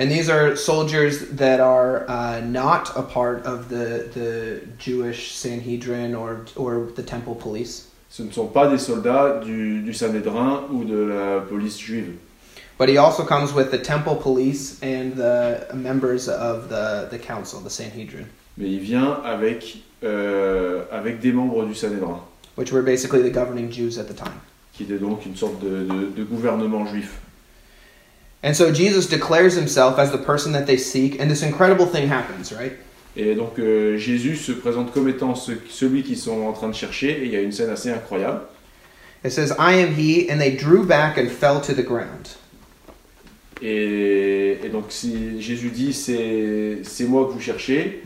And 0.00 0.10
these 0.10 0.28
are 0.28 0.56
soldiers 0.56 1.28
that 1.36 1.60
are 1.60 2.04
uh, 2.08 2.40
not 2.40 2.90
a 2.96 3.02
part 3.02 3.44
of 3.46 3.68
the 3.68 4.08
the 4.14 4.60
Jewish 4.78 5.32
Sanhedrin 5.34 6.14
or 6.14 6.44
or 6.56 6.88
the 6.96 7.02
temple 7.02 7.34
police. 7.34 7.86
Ce 8.08 8.22
ne 8.24 8.32
sont 8.32 8.48
pas 8.48 8.68
des 8.68 8.78
soldats 8.78 9.40
du, 9.44 9.82
du 9.82 9.92
Sanhédrin 9.94 10.64
ou 10.72 10.82
de 10.84 10.96
la 10.96 11.40
police 11.42 11.78
juive. 11.78 12.16
But 12.76 12.88
he 12.88 12.96
also 12.98 13.24
comes 13.24 13.52
with 13.52 13.70
the 13.70 13.78
temple 13.78 14.16
police 14.16 14.80
and 14.82 15.14
the 15.14 15.68
members 15.74 16.28
of 16.28 16.68
the, 16.70 17.06
the 17.10 17.18
council, 17.18 17.60
the 17.60 17.70
Sanhedrin, 17.70 18.24
Mais 18.56 18.68
il 18.70 18.80
vient 18.80 19.20
avec, 19.22 19.76
euh, 20.02 20.82
avec 20.90 21.20
des 21.20 21.30
membres 21.30 21.66
du 21.66 21.74
Sanhédrin, 21.74 22.20
which 22.56 22.72
were 22.72 22.82
basically 22.82 23.22
the 23.22 23.30
governing 23.32 23.70
Jews 23.70 23.98
at 23.98 24.04
the 24.08 24.14
time. 24.16 24.40
qui 24.72 24.84
était 24.84 24.98
donc 24.98 25.24
une 25.26 25.36
sorte 25.36 25.60
de, 25.60 25.84
de- 25.84 26.10
de 26.16 26.24
gouvernement 26.24 26.86
juif. 26.86 27.20
And 28.42 28.54
so 28.54 28.72
Jesus 28.72 29.06
declares 29.06 29.54
himself 29.54 29.98
as 29.98 30.10
the 30.12 30.18
person 30.18 30.52
that 30.52 30.64
they 30.64 30.78
seek, 30.78 31.20
and 31.20 31.28
this 31.28 31.42
incredible 31.42 31.86
thing 31.86 32.08
happens, 32.08 32.52
right? 32.52 32.72
Et 33.16 33.34
donc 33.34 33.58
euh, 33.58 33.96
Jésus 33.98 34.36
se 34.36 34.52
présente 34.52 34.92
comme 34.92 35.08
étant 35.08 35.34
ce- 35.34 35.52
celui 35.68 36.02
qu'ils 36.02 36.16
sont 36.16 36.42
en 36.46 36.52
train 36.52 36.68
de 36.68 36.74
chercher, 36.74 37.10
et 37.20 37.24
il 37.26 37.30
y 37.32 37.36
a 37.36 37.40
une 37.42 37.52
scène 37.52 37.70
assez 37.70 37.90
incroyable. 37.90 38.40
It 39.24 39.32
says, 39.32 39.52
I 39.58 39.74
am 39.82 39.94
he, 39.94 40.30
and 40.30 40.38
they 40.38 40.52
drew 40.56 40.84
back 40.86 41.18
and 41.18 41.28
fell 41.28 41.60
to 41.60 41.74
the 41.74 41.84
ground. 41.84 42.28
Et, 43.60 44.58
et 44.64 44.68
donc 44.70 44.86
si 44.88 45.40
Jésus 45.42 45.68
dit 45.70 45.92
c'est 45.92 46.78
c'est 46.82 47.04
moi 47.04 47.26
que 47.26 47.32
vous 47.32 47.40
cherchez, 47.40 48.02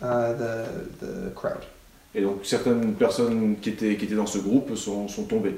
Uh, 0.00 0.32
the, 0.32 1.00
the 1.00 1.34
crowd. 1.34 1.58
et 2.14 2.20
donc 2.20 2.40
certaines 2.44 2.94
personnes 2.94 3.56
qui 3.60 3.70
étaient, 3.70 3.96
qui 3.96 4.04
étaient 4.06 4.14
dans 4.14 4.26
ce 4.26 4.38
groupe 4.38 4.74
sont, 4.76 5.08
sont 5.08 5.24
tombées. 5.24 5.56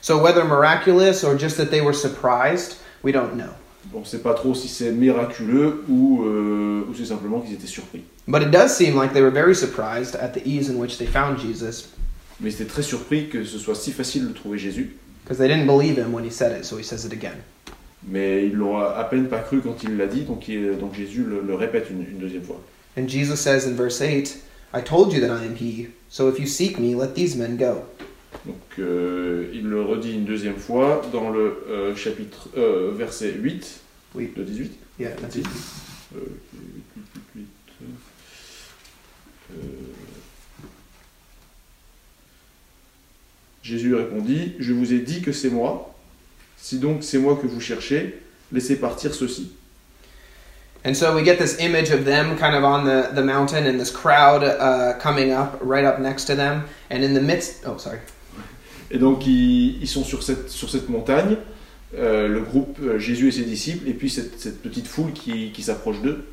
So 0.00 0.18
whether 0.22 0.44
miraculous 0.44 1.24
or 1.24 1.34
just 1.36 1.56
that 1.56 1.70
they 1.70 1.80
were 1.80 1.92
surprised, 1.94 2.76
we 3.02 3.12
don't 3.12 3.34
know. 3.36 3.50
On 3.94 4.00
ne 4.00 4.04
sait 4.04 4.18
pas 4.22 4.34
trop 4.34 4.54
si 4.54 4.68
c'est 4.68 4.90
miraculeux 4.92 5.82
ou, 5.88 6.22
euh, 6.24 6.84
ou 6.88 6.94
c'est 6.94 7.06
simplement 7.06 7.40
qu'ils 7.40 7.54
étaient 7.54 7.66
surpris. 7.66 8.02
But 8.26 8.42
it 8.42 8.50
does 8.50 8.68
seem 8.76 8.96
like 8.96 9.12
they 9.14 9.22
were 9.22 9.30
very 9.32 9.54
surprised 9.54 10.14
at 10.16 10.34
the 10.34 10.42
ease 10.46 10.68
in 10.68 10.76
which 10.78 10.98
they 10.98 11.06
found 11.06 11.38
Jesus, 11.38 11.88
Mais 12.40 12.50
ils 12.50 12.54
étaient 12.54 12.66
très 12.70 12.82
surpris 12.82 13.28
que 13.28 13.44
ce 13.44 13.58
soit 13.58 13.74
si 13.74 13.92
facile 13.92 14.28
de 14.28 14.32
trouver 14.34 14.58
Jésus. 14.58 14.96
because 15.24 15.38
they 15.38 15.48
didn't 15.48 15.66
believe 15.66 15.96
him 15.98 16.12
when 16.12 16.24
he 16.24 16.30
said 16.30 16.52
it, 16.58 16.64
so 16.64 16.76
he 16.76 16.82
says 16.84 17.04
it 17.06 17.12
again. 17.12 17.36
Mais 18.06 18.46
ils 18.46 18.54
l'ont 18.54 18.78
à 18.78 19.04
peine 19.04 19.26
pas 19.28 19.40
cru 19.40 19.60
quand 19.60 19.82
il 19.82 19.96
l'a 19.96 20.06
dit, 20.06 20.22
donc, 20.22 20.48
il- 20.48 20.76
donc 20.78 20.94
Jésus 20.94 21.24
le, 21.24 21.40
le 21.40 21.54
répète 21.54 21.88
une, 21.90 22.02
une 22.02 22.18
deuxième 22.18 22.42
fois. 22.44 22.60
And 22.96 23.08
Jesus 23.08 23.36
says 23.36 23.66
in 23.66 23.74
verse 23.74 24.00
8, 24.00 24.38
I 24.74 24.80
told 24.82 25.12
you 25.12 25.20
that 25.20 25.30
I 25.34 25.44
am 25.46 25.56
he, 25.56 25.88
so 26.10 26.28
if 26.28 26.38
you 26.38 26.46
seek 26.46 26.78
me, 26.78 26.94
let 26.94 27.14
these 27.14 27.36
men 27.36 27.56
go. 27.56 27.82
Donc 28.48 28.56
euh, 28.78 29.50
il 29.52 29.68
le 29.68 29.82
redit 29.82 30.14
une 30.14 30.24
deuxième 30.24 30.56
fois 30.56 31.02
dans 31.12 31.28
le 31.28 31.62
euh, 31.68 31.94
chapitre 31.94 32.48
euh, 32.56 32.92
verset 32.94 33.32
8 33.34 33.80
Oui. 34.14 34.32
de 34.34 34.42
18. 34.42 34.72
Yeah, 34.98 35.10
that's 35.20 35.36
it. 35.36 35.46
Euh, 36.16 36.20
8, 36.54 36.82
8, 36.96 37.04
8, 37.36 37.46
euh, 39.52 39.54
Jésus 43.62 43.94
répondit, 43.94 44.54
Je 44.58 44.72
vous 44.72 44.94
ai 44.94 45.00
dit 45.00 45.20
que 45.20 45.32
c'est 45.32 45.50
moi. 45.50 45.94
Si 46.56 46.78
donc 46.78 47.04
c'est 47.04 47.18
moi 47.18 47.38
que 47.40 47.46
vous 47.46 47.60
cherchez, 47.60 48.18
laissez 48.50 48.76
partir 48.76 49.14
ceci. 49.14 49.52
And 50.86 50.94
so 50.94 51.14
we 51.14 51.22
get 51.22 51.36
this 51.36 51.58
image 51.60 51.90
of 51.90 52.04
them 52.06 52.36
kind 52.38 52.54
of 52.54 52.64
on 52.64 52.84
the, 52.84 53.12
the 53.14 53.22
mountain 53.22 53.66
and 53.66 53.78
this 53.78 53.90
crowd 53.90 54.42
uh, 54.42 54.94
coming 54.98 55.32
up 55.32 55.58
right 55.60 55.84
up 55.84 55.98
next 55.98 56.24
to 56.26 56.34
them. 56.34 56.62
And 56.88 57.02
in 57.04 57.12
the 57.12 57.20
midst, 57.20 57.64
oh, 57.66 57.76
sorry. 57.76 57.98
Et 58.90 58.98
donc 58.98 59.26
ils, 59.26 59.80
ils 59.82 59.88
sont 59.88 60.04
sur 60.04 60.22
cette, 60.22 60.48
sur 60.48 60.70
cette 60.70 60.88
montagne, 60.88 61.36
euh, 61.96 62.28
le 62.28 62.40
groupe 62.40 62.78
euh, 62.82 62.98
Jésus 62.98 63.28
et 63.28 63.32
ses 63.32 63.44
disciples, 63.44 63.88
et 63.88 63.92
puis 63.94 64.10
cette, 64.10 64.38
cette 64.40 64.62
petite 64.62 64.86
foule 64.86 65.12
qui, 65.12 65.50
qui 65.52 65.62
s'approche 65.62 66.00
d'eux. 66.00 66.24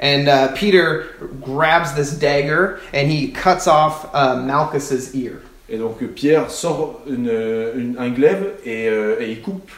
And 0.00 0.26
uh, 0.26 0.48
Peter 0.58 1.02
grabs 1.40 1.94
this 1.94 2.18
dagger 2.18 2.78
and 2.92 3.08
he 3.08 3.32
cuts 3.32 3.68
off 3.68 4.06
uh, 4.14 4.36
Malchus's 4.36 5.14
ear. 5.14 5.40
Et 5.68 5.78
donc 5.78 6.02
Pierre 6.14 6.50
sort 6.50 7.02
une, 7.06 7.30
une- 7.76 7.96
un 7.98 8.10
glaive 8.10 8.52
et, 8.64 8.88
euh, 8.88 9.16
et 9.20 9.30
il 9.30 9.40
coupe 9.40 9.70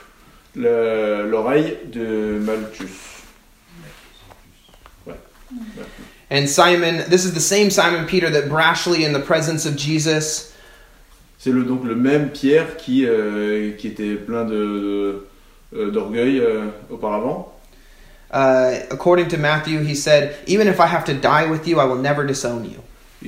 le- 0.57 1.29
l'oreille 1.31 1.77
de 1.93 2.39
Malchus. 2.41 3.23
Ouais. 5.07 5.15
And 6.31 6.47
Simon, 6.49 7.05
this 7.11 7.25
is 7.27 7.33
the 7.35 7.41
same 7.41 7.71
Simon 7.71 8.07
Peter 8.07 8.31
that 8.31 8.49
brashly, 8.49 9.05
in 9.05 9.13
the 9.13 9.23
presence 9.23 9.67
of 9.67 9.77
Jesus, 9.77 10.54
C'est 11.45 11.51
le, 11.51 11.63
donc 11.63 11.85
le 11.85 11.95
même 11.95 12.31
Pierre 12.31 12.79
qui, 12.79 13.05
euh, 13.05 13.73
qui 13.73 13.89
était 13.89 14.15
plein 14.15 14.47
de, 14.47 15.27
euh, 15.77 15.91
d'orgueil 15.91 16.41
euh, 16.41 16.69
auparavant. 16.91 17.53
uh, 18.33 18.87
according 18.91 19.29
to 19.29 19.37
Matthew, 19.37 19.81
he 19.87 19.95
said, 19.95 20.37
Even 20.47 20.67
if 20.69 20.81
I 20.81 20.87
have 20.87 21.05
to 21.05 21.13
die 21.13 21.45
with 21.45 21.69
you, 21.69 21.79
I 21.79 21.85
will 21.85 22.01
never 22.01 22.25
disown 22.27 22.65
you. 22.65 22.81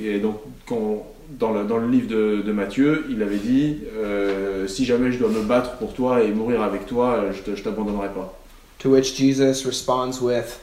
Et 0.03 0.17
donc 0.17 0.39
quand, 0.65 1.05
dans, 1.29 1.53
le, 1.53 1.65
dans 1.65 1.77
le 1.77 1.87
livre 1.87 2.07
de, 2.07 2.41
de 2.41 2.51
Matthieu, 2.51 3.05
il 3.07 3.21
avait 3.21 3.37
dit 3.37 3.83
euh, 3.95 4.65
Si 4.65 4.83
jamais 4.83 5.11
je 5.11 5.19
dois 5.19 5.29
me 5.29 5.43
battre 5.43 5.77
pour 5.77 5.93
toi 5.93 6.23
et 6.23 6.31
mourir 6.31 6.63
avec 6.63 6.87
toi, 6.87 7.25
je 7.31 7.55
je 7.55 7.61
t'abandonnerai 7.61 8.09
pas. 8.09 8.33
To 8.79 8.89
which 8.89 9.15
Jesus 9.15 9.63
responds 9.63 10.21
with, 10.23 10.59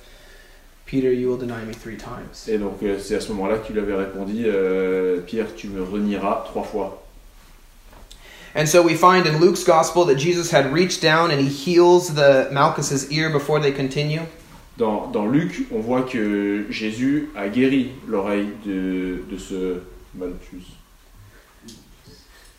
Peter, 0.86 1.14
you 1.14 1.28
will 1.30 1.38
deny 1.38 1.64
me 1.64 1.72
three 1.72 1.96
times. 1.96 2.48
Et 2.48 2.58
donc 2.58 2.82
euh, 2.82 2.96
c'est 2.98 3.14
à 3.14 3.20
ce 3.20 3.30
moment-là 3.30 3.58
qu'il 3.58 3.78
avait 3.78 3.94
répondu 3.94 4.42
euh, 4.46 5.20
Pierre, 5.24 5.54
tu 5.54 5.68
me 5.68 5.84
renieras 5.84 6.42
trois 6.46 6.64
fois. 6.64 7.03
And 8.54 8.68
so 8.68 8.82
we 8.82 8.94
find 8.94 9.26
in 9.26 9.40
Luke's 9.40 9.64
gospel 9.64 10.04
that 10.04 10.14
Jesus 10.16 10.50
had 10.50 10.72
reached 10.72 11.02
down 11.02 11.32
and 11.32 11.40
he 11.40 11.48
heals 11.48 12.14
the 12.14 12.48
Malchus's 12.52 13.10
ear 13.10 13.28
before 13.30 13.58
they 13.58 13.72
continue. 13.72 14.22
Dans, 14.76 15.10
dans 15.12 15.26
Luc, 15.26 15.66
on 15.72 15.80
voit 15.80 16.02
que 16.02 16.66
Jésus 16.70 17.30
a 17.36 17.48
guéri 17.48 17.92
l'oreille 18.06 18.52
de, 18.64 19.24
de 19.28 19.38
ce 19.38 19.80
Malchus. 20.14 20.76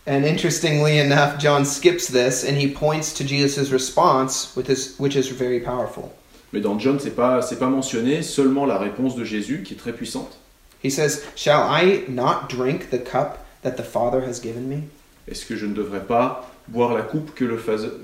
And 0.07 0.23
interestingly 0.23 0.99
enough, 0.99 1.39
John 1.39 1.65
skips 1.65 2.07
this 2.07 2.43
and 2.43 2.57
he 2.57 2.71
points 2.71 3.13
to 3.13 3.23
Jesus' 3.23 3.71
response, 3.71 4.55
with 4.55 4.67
his, 4.67 4.95
which 4.97 5.15
is 5.15 5.29
very 5.29 5.59
powerful. 5.59 6.13
Mais 6.53 6.61
dans 6.61 6.77
John, 6.77 6.99
c'est 6.99 7.15
pas 7.15 7.41
c'est 7.41 7.57
pas 7.57 7.69
mentionné, 7.69 8.21
seulement 8.21 8.65
la 8.65 8.77
réponse 8.77 9.15
de 9.15 9.23
Jésus 9.25 9.63
qui 9.63 9.73
est 9.73 9.77
très 9.77 9.93
puissante. 9.93 10.37
He 10.81 10.89
says, 10.89 11.25
Shall 11.35 11.63
I 11.63 12.03
not 12.07 12.47
drink 12.49 12.91
the 12.91 12.99
cup 12.99 13.45
that 13.63 13.77
the 13.77 13.83
Father 13.83 14.21
has 14.21 14.39
given 14.39 14.69
me? 14.69 14.89
Est-ce 15.27 15.46
que 15.46 15.55
je 15.55 15.65
ne 15.65 15.74
devrais 15.74 16.03
pas 16.05 16.51
boire 16.67 16.94
la 16.94 17.01
coupe 17.01 17.34
que 17.36 17.46
le, 17.46 17.58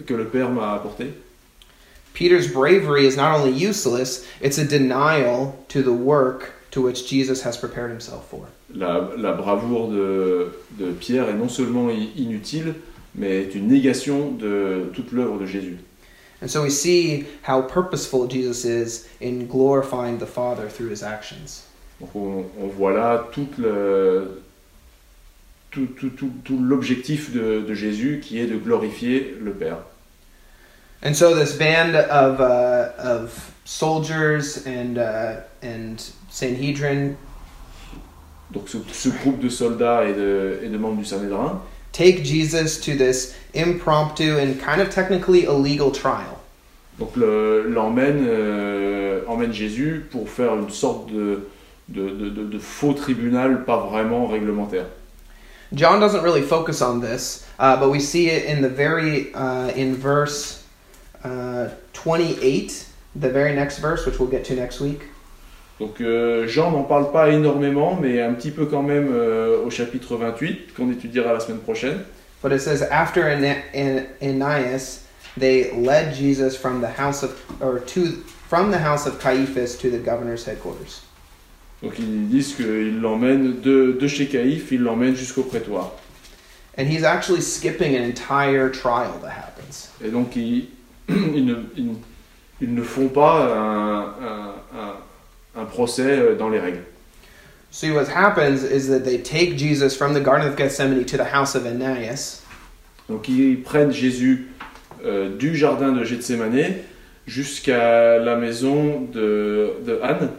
que 0.06 0.14
le 0.14 0.26
Père 0.26 0.50
m'a 0.50 0.74
apportée? 0.74 1.14
Peter's 2.14 2.48
bravery 2.48 3.06
is 3.06 3.16
not 3.16 3.40
only 3.40 3.52
useless, 3.52 4.26
it's 4.42 4.58
a 4.58 4.66
denial 4.66 5.56
to 5.70 5.82
the 5.82 5.94
work 5.94 6.52
to 6.72 6.82
which 6.82 7.08
Jesus 7.08 7.42
has 7.44 7.58
prepared 7.58 7.90
himself 7.92 8.28
for. 8.30 8.48
la, 8.74 9.10
la 9.18 9.34
bravoure 9.34 9.90
de, 9.92 10.52
de 10.78 10.92
Pierre 10.94 11.30
est 11.30 11.34
non 11.38 11.50
seulement 11.50 11.90
inutile, 11.90 12.76
mais 13.16 13.44
est 13.44 13.56
une 13.56 13.68
négation 13.68 14.32
de 14.32 14.90
toute 14.94 15.12
l'œuvre 15.12 15.38
de 15.40 15.46
Jésus. 15.46 15.78
And 16.42 16.50
so 16.50 16.64
we 16.64 16.72
see 16.72 17.26
how 17.44 17.62
purposeful 17.62 18.28
Jesus 18.28 18.66
is 18.66 19.08
in 19.22 19.46
glorifying 19.48 20.18
the 20.18 20.26
Father 20.26 20.68
through 20.70 20.90
his 20.90 21.04
actions. 21.04 21.64
Donc 22.00 22.16
on, 22.16 22.46
on 22.60 22.68
voit 22.68 22.94
là 22.94 23.28
toute 23.32 23.58
le- 23.60 24.42
tout, 25.72 25.88
tout- 25.98 26.10
tout- 26.10 26.32
tout 26.44 26.60
l'objectif 26.62 27.32
de, 27.34 27.62
de 27.62 27.74
Jésus 27.74 28.20
qui 28.24 28.40
est 28.40 28.46
de 28.46 28.58
glorifier 28.58 29.36
le 29.42 29.52
Père. 29.52 29.78
And 31.04 31.14
so 31.16 31.34
this 31.36 31.54
band 31.58 31.96
of, 31.96 32.40
uh, 32.40 32.92
of 33.04 33.52
soldiers 33.66 34.66
and, 34.68 34.98
uh, 34.98 35.42
and 35.64 35.96
Sanhedrin 36.30 37.16
Donc 38.52 38.68
ce, 38.68 38.78
ce 38.92 39.10
groupe 39.10 39.40
de 39.40 39.50
soldats 39.50 40.04
et 40.08 40.14
de, 40.14 40.60
et 40.62 40.68
de 40.68 40.78
membres 40.78 40.98
du 40.98 41.06
Sanhédrin 41.06 41.62
take 41.94 42.24
Jesus 42.24 42.80
to 42.82 42.92
this 42.98 43.34
impromptu 43.56 44.32
and 44.38 44.54
kind 44.64 44.80
of 44.82 44.90
technically 44.90 45.44
illegal 45.46 45.92
trial. 45.92 46.38
donc 47.00 47.16
le- 47.16 47.68
l'emmène 47.70 48.26
euh, 48.28 49.22
emmène 49.28 49.54
Jésus 49.54 50.06
pour 50.12 50.30
faire 50.30 50.54
une 50.56 50.70
sorte 50.70 51.12
de, 51.12 51.48
de, 51.90 52.10
de- 52.10 52.30
de- 52.30 52.44
de 52.46 52.60
faux 52.60 52.94
tribunal 52.94 53.64
pas 53.66 53.78
vraiment 53.90 54.28
réglementaire. 54.28 54.86
John 55.74 56.00
doesn't 56.00 56.24
really 56.24 56.42
focus 56.42 56.82
on 56.82 57.00
this, 57.00 57.46
uh, 57.58 57.78
but 57.80 57.90
we 57.90 58.00
see 58.00 58.30
it 58.30 58.46
in 58.46 58.62
the 58.62 58.70
very 58.70 59.34
uh, 59.34 59.70
in 59.70 59.96
verse 59.96 60.64
uh, 61.24 61.70
28, 61.94 62.88
the 63.16 63.30
very 63.30 63.56
next 63.56 63.80
verse, 63.80 64.06
which 64.06 64.20
we'll 64.20 64.30
get 64.30 64.44
to 64.46 64.56
next 64.56 64.82
week. 64.82 65.02
Donc 65.80 66.00
euh, 66.02 66.46
Jean 66.48 66.72
n'en 66.72 66.84
parle 66.84 67.12
pas 67.12 67.30
énormément, 67.30 68.00
mais 68.00 68.22
un 68.22 68.34
petit 68.34 68.52
peu 68.52 68.66
quand 68.66 68.84
même 68.84 69.10
euh, 69.12 69.64
au 69.66 69.70
chapitre 69.70 70.16
28, 70.18 70.74
qu'on 70.76 70.92
étudiera 70.92 71.34
la 71.34 71.40
semaine 71.40 71.60
prochaine. 71.60 72.04
But 72.44 72.52
it 72.52 72.60
says, 72.62 72.82
after 72.82 73.28
Ana- 73.28 73.64
An- 73.74 74.08
Ananias, 74.22 75.06
they 75.38 75.72
led 75.72 76.14
Jesus 76.14 76.56
from 76.58 76.82
the 76.82 76.90
house 76.90 77.24
of, 77.24 77.40
or 77.62 77.80
to, 77.80 78.08
from 78.50 78.72
the 78.72 78.80
house 78.80 79.06
of 79.08 79.20
Caiaphas 79.20 79.78
to 79.80 79.90
the 79.90 80.00
governor's 80.00 80.44
headquarters. 80.46 81.02
Donc 81.84 81.94
ils 81.98 82.28
disent 82.30 82.54
qu'il 82.56 83.00
l'emmène 83.02 83.60
de, 83.62 83.98
de 84.00 84.08
chez 84.08 84.28
Caïphe, 84.28 84.72
il 84.72 84.82
l'emmène 84.82 85.16
jusqu'au 85.16 85.44
prétoire. 85.44 85.92
And 86.78 86.84
he's 86.84 87.04
actually 87.04 87.42
skipping 87.42 87.98
an 87.98 88.04
entire 88.08 88.72
trial 88.72 89.20
that 89.22 89.30
happens. 89.32 89.90
Et 90.04 90.10
donc 90.10 90.36
ils, 90.36 90.68
ils 91.10 91.46
ne, 91.46 91.56
ils- 91.76 91.96
ils 92.64 92.74
ne 92.76 92.84
font 92.84 93.08
pas 93.08 93.56
un, 93.58 94.02
un- 94.02 94.56
un- 94.80 95.60
un 95.62 95.66
procès 95.66 96.04
euh, 96.20 96.36
dans 96.36 96.48
les 96.50 96.60
règles. 96.60 96.84
See, 97.72 97.90
what 97.90 98.06
happens 98.14 98.64
is 98.64 98.88
that 98.90 99.00
they 99.00 99.18
take 99.18 99.58
Jesus 99.58 99.96
from 99.98 100.14
the 100.14 100.22
Garden 100.24 100.48
of 100.48 100.56
Gethsemane 100.56 101.04
to 101.06 101.18
the 101.18 101.34
house 101.34 101.56
of 101.56 101.66
Ananias, 101.66 102.42
Donc 103.10 103.28
ils 103.28 103.60
prennent 103.64 103.92
Jésus 103.92 104.50
euh, 105.04 105.36
du 105.36 105.56
jardin 105.56 105.92
de 105.92 106.04
Gethsémané 106.04 106.84
jusqu'à 107.26 108.20
la 108.20 108.36
maison 108.36 109.02
de, 109.12 109.74
de 109.86 110.00
Anne. 110.04 110.30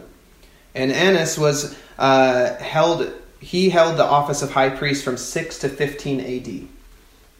And 0.75 0.91
Annas 0.91 1.37
was 1.37 1.75
uh, 1.99 2.55
held. 2.59 3.07
He 3.41 3.69
held 3.69 3.97
the 3.97 4.05
office 4.05 4.41
of 4.41 4.51
high 4.55 4.69
priest 4.69 5.03
from 5.03 5.17
6 5.17 5.59
to 5.59 5.67
15 5.69 6.21
A.D. 6.21 6.67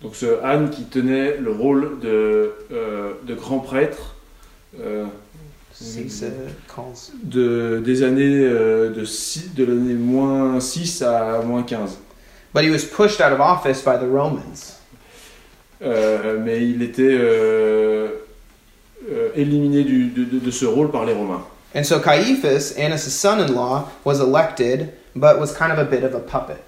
Donc 0.01 0.15
ce 0.15 0.41
Anne 0.43 0.69
qui 0.69 0.83
tenait 0.83 1.37
le 1.37 1.51
rôle 1.51 1.99
de, 2.01 2.53
euh, 2.73 3.13
de 3.25 3.33
grand 3.35 3.59
prêtre 3.59 4.15
euh, 4.81 5.05
Six 5.71 6.23
de, 7.23 7.81
des 7.83 8.03
années 8.03 8.41
de, 8.41 9.05
six- 9.05 9.53
de 9.55 9.63
l'année 9.65 9.93
moins 9.93 10.59
6 10.59 11.01
à 11.03 11.41
moins 11.43 11.63
15. 11.63 11.97
But 12.53 12.63
he 12.65 12.69
was 12.69 12.83
pushed 12.83 13.21
out 13.21 13.31
of 13.31 13.39
office 13.39 13.81
by 13.81 13.95
the 13.97 14.03
Romans. 14.11 14.77
Euh, 15.81 16.37
mais 16.43 16.67
il 16.69 16.81
était 16.83 17.01
euh, 17.09 18.09
euh, 19.09 19.29
éliminé 19.35 19.83
du- 19.83 20.09
de, 20.09 20.23
de- 20.25 20.39
de 20.39 20.51
ce 20.51 20.65
rôle 20.65 20.91
par 20.91 21.05
les 21.05 21.13
Romains. 21.13 21.45
And 21.73 21.83
so 21.85 21.99
Caiaphas, 21.99 22.77
Annas' 22.77 23.11
son-in-law, 23.13 23.89
was 24.03 24.19
elected, 24.19 24.93
but 25.15 25.39
was 25.39 25.55
kind 25.55 25.71
of 25.71 25.79
a 25.79 25.85
bit 25.85 26.03
of 26.03 26.13
a 26.13 26.19
puppet. 26.19 26.61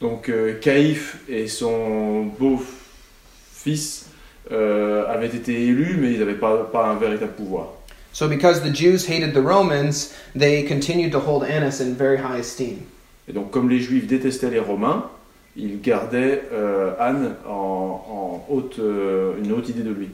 Donc 0.00 0.28
euh, 0.28 0.58
Caïphe 0.60 1.22
et 1.28 1.46
son 1.48 2.24
beau-fils 2.38 4.06
euh, 4.50 5.06
avaient 5.08 5.34
été 5.34 5.66
élus, 5.66 5.96
mais 5.98 6.12
ils 6.12 6.18
n'avaient 6.18 6.34
pas, 6.34 6.64
pas 6.64 6.86
un 6.88 6.96
véritable 6.96 7.32
pouvoir. 7.32 7.68
So 8.12 8.28
because 8.28 8.60
the 8.60 8.74
Jews 8.74 9.06
hated 9.06 9.32
the 9.32 9.40
Romans, 9.40 10.12
they 10.34 10.64
continued 10.64 11.12
to 11.12 11.20
hold 11.20 11.44
Annas 11.44 11.80
in 11.80 11.94
very 11.94 12.18
high 12.18 12.40
esteem. 12.40 12.80
Et 13.28 13.32
donc 13.32 13.50
comme 13.52 13.70
les 13.70 13.80
Juifs 13.80 14.06
détestaient 14.06 14.50
les 14.50 14.58
Romains, 14.58 15.08
ils 15.56 15.80
gardaient 15.80 16.42
euh, 16.52 16.94
Anne 16.98 17.36
en, 17.46 18.04
en 18.06 18.46
haute, 18.50 18.78
euh, 18.80 19.34
une 19.42 19.52
haute 19.52 19.68
idée 19.68 19.82
de 19.82 19.92
lui. 19.92 20.10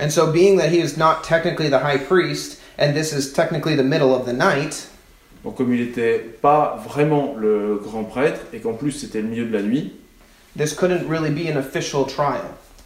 And 0.00 0.10
so 0.10 0.26
being 0.26 0.56
that 0.56 0.70
he 0.70 0.80
is 0.80 0.96
not 0.96 1.22
technically 1.22 1.68
the 1.68 1.78
high 1.78 1.98
priest, 1.98 2.58
and 2.78 2.92
this 2.94 3.12
is 3.12 3.32
technically 3.32 3.76
the 3.76 3.82
middle 3.84 4.12
of 4.14 4.24
the 4.26 4.32
night, 4.32 4.88
Donc 5.44 5.56
comme 5.56 5.72
il 5.74 5.80
n'était 5.80 6.18
pas 6.18 6.80
vraiment 6.88 7.34
le 7.36 7.80
grand 7.82 8.04
prêtre, 8.04 8.40
et 8.52 8.58
qu'en 8.60 8.74
plus 8.74 8.92
c'était 8.92 9.20
le 9.22 9.28
milieu 9.28 9.44
de 9.46 9.52
la 9.52 9.62
nuit, 9.62 9.92
this 10.56 10.72
couldn't 10.74 11.04
really 11.08 11.30
be 11.30 11.48
an 11.50 11.56
official 11.58 12.06
trial. 12.06 12.44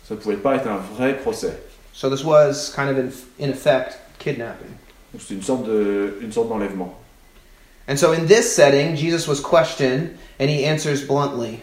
ça 0.09 0.15
ne 0.15 0.21
pouvait 0.21 0.37
pas 0.37 0.57
être 0.57 0.67
un 0.69 0.79
vrai 0.97 1.17
procès. 1.19 1.59
So 1.93 2.09
this 2.11 2.25
was 2.25 2.73
kind 2.75 2.89
of 2.91 2.97
in, 2.99 3.09
in 3.45 3.51
effect 3.51 3.99
kidnapping. 4.19 4.69
Donc 5.13 5.23
c'était 5.23 5.35
une 5.35 5.43
sorte 5.43 5.65
de- 5.67 6.19
une 6.23 6.33
sorte 6.33 6.49
d'enlèvement. 6.49 6.95
And 7.89 7.97
so 7.97 8.13
in 8.13 8.27
this 8.27 8.53
setting, 8.53 8.97
Jesus 8.97 9.29
was 9.29 9.41
questioned, 9.41 10.11
and 10.41 10.49
he 10.49 10.65
answers 10.67 11.05
bluntly. 11.07 11.59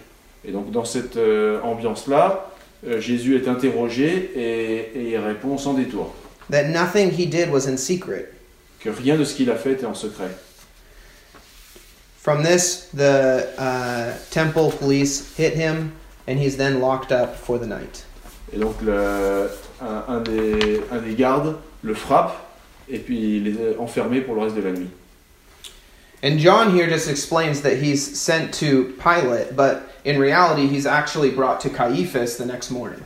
Et 0.46 0.51
donc 0.51 0.72
dans 0.72 0.86
cette 0.86 1.18
euh, 1.18 1.60
ambiance-là, 1.62 2.50
euh, 2.88 3.00
Jésus 3.00 3.36
est 3.36 3.48
interrogé 3.48 4.32
et, 4.36 5.00
et 5.00 5.12
il 5.12 5.18
répond 5.18 5.58
sans 5.58 5.74
détour 5.74 6.13
that 6.50 6.70
nothing 6.70 7.12
he 7.12 7.25
did 7.25 7.50
was 7.50 7.66
in 7.68 7.77
secret. 7.77 8.34
que 8.79 8.92
rien 8.92 9.18
de 9.18 9.24
ce 9.24 9.36
qu'il 9.36 9.50
a 9.50 9.56
fait 9.56 9.82
est 9.82 9.86
en 9.86 9.96
secret. 9.96 10.29
From 12.18 12.44
this, 12.44 12.90
the 12.94 13.50
uh, 13.58 14.14
temple 14.29 14.72
police 14.72 15.36
hit 15.36 15.53
him, 15.53 15.94
and 16.27 16.40
he's 16.40 16.58
then 16.58 16.79
locked 16.79 17.12
up 17.12 17.36
for 17.36 17.58
the 17.58 17.68
night. 17.68 18.06
Et 18.53 18.60
donc 18.60 18.82
le- 18.82 19.50
un, 19.82 20.03
un 20.08 20.20
des, 20.24 20.82
un 20.92 21.00
des 21.00 21.16
gardes 21.16 21.58
le 21.82 21.94
frappe 21.94 22.36
et 22.90 23.00
puis 23.00 23.38
il 23.38 23.48
est 23.60 23.77
enfermé 23.77 24.22
pour 24.22 24.36
le 24.36 24.42
reste 24.42 24.56
de 24.56 24.62
la 24.62 24.72
nuit. 24.72 24.90
And 26.24 26.38
John 26.40 26.74
here 26.74 26.88
just 26.90 27.10
explains 27.10 27.62
that 27.64 27.77
he's 27.82 28.01
sent 28.18 28.53
to 28.60 28.94
Pilate, 29.03 29.56
but 29.58 29.82
in 30.06 30.18
reality, 30.18 30.68
he's 30.68 30.86
actually 30.86 31.29
brought 31.32 31.60
to 31.62 31.70
Caiaphas 31.70 32.38
the 32.38 32.46
next 32.46 32.72
morning. 32.72 33.01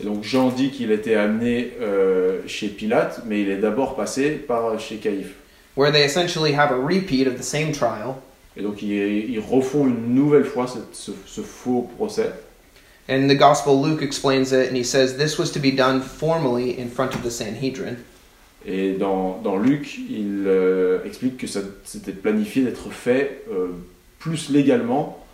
Et 0.00 0.04
donc 0.04 0.22
Jean 0.22 0.50
dit 0.50 0.70
qu'il 0.70 0.90
était 0.92 1.16
amené 1.16 1.72
euh, 1.80 2.40
chez 2.46 2.68
Pilate, 2.68 3.22
mais 3.26 3.42
il 3.42 3.48
est 3.50 3.56
d'abord 3.56 3.96
passé 3.96 4.30
par 4.30 4.78
chez 4.78 4.96
Caïphe. 4.96 5.34
where 5.76 5.92
they 5.92 6.02
essentially 6.04 6.52
have 6.52 6.72
a 6.72 6.76
repeat 6.76 7.26
of 7.28 7.36
the 7.36 7.42
same 7.42 7.70
trial. 7.72 8.16
Et 8.56 8.62
donc 8.62 8.82
ils, 8.82 9.30
ils 9.30 9.38
refont 9.40 9.86
une 9.86 10.14
nouvelle 10.14 10.44
fois 10.44 10.66
cette- 10.66 10.92
ce, 10.94 11.12
ce 11.26 11.40
faux 11.40 11.88
procès. 11.96 12.30
And 13.08 13.28
the 13.28 13.36
Gospel 13.36 13.80
Luke 13.82 14.02
explains 14.02 14.52
it, 14.52 14.70
and 14.70 14.76
he 14.76 14.84
says 14.84 15.16
this 15.16 15.38
was 15.38 15.50
to 15.52 15.60
be 15.60 15.72
done 15.74 16.00
formally 16.02 16.76
in 16.78 16.88
front 16.88 17.14
of 17.14 17.22
the 17.22 17.30
Sanhedrin. 17.30 17.96
Et 18.66 18.92
dans, 18.94 19.40
dans 19.42 19.56
Luc, 19.56 19.98
il 20.10 20.44
euh, 20.46 20.98
explique 21.06 21.36
que 21.38 21.46
c'était 21.84 22.12
planifié 22.12 22.62
d'être 22.64 22.90
fait 22.90 23.44
euh, 23.50 23.68
plus 24.18 24.50
légalement 24.50 25.24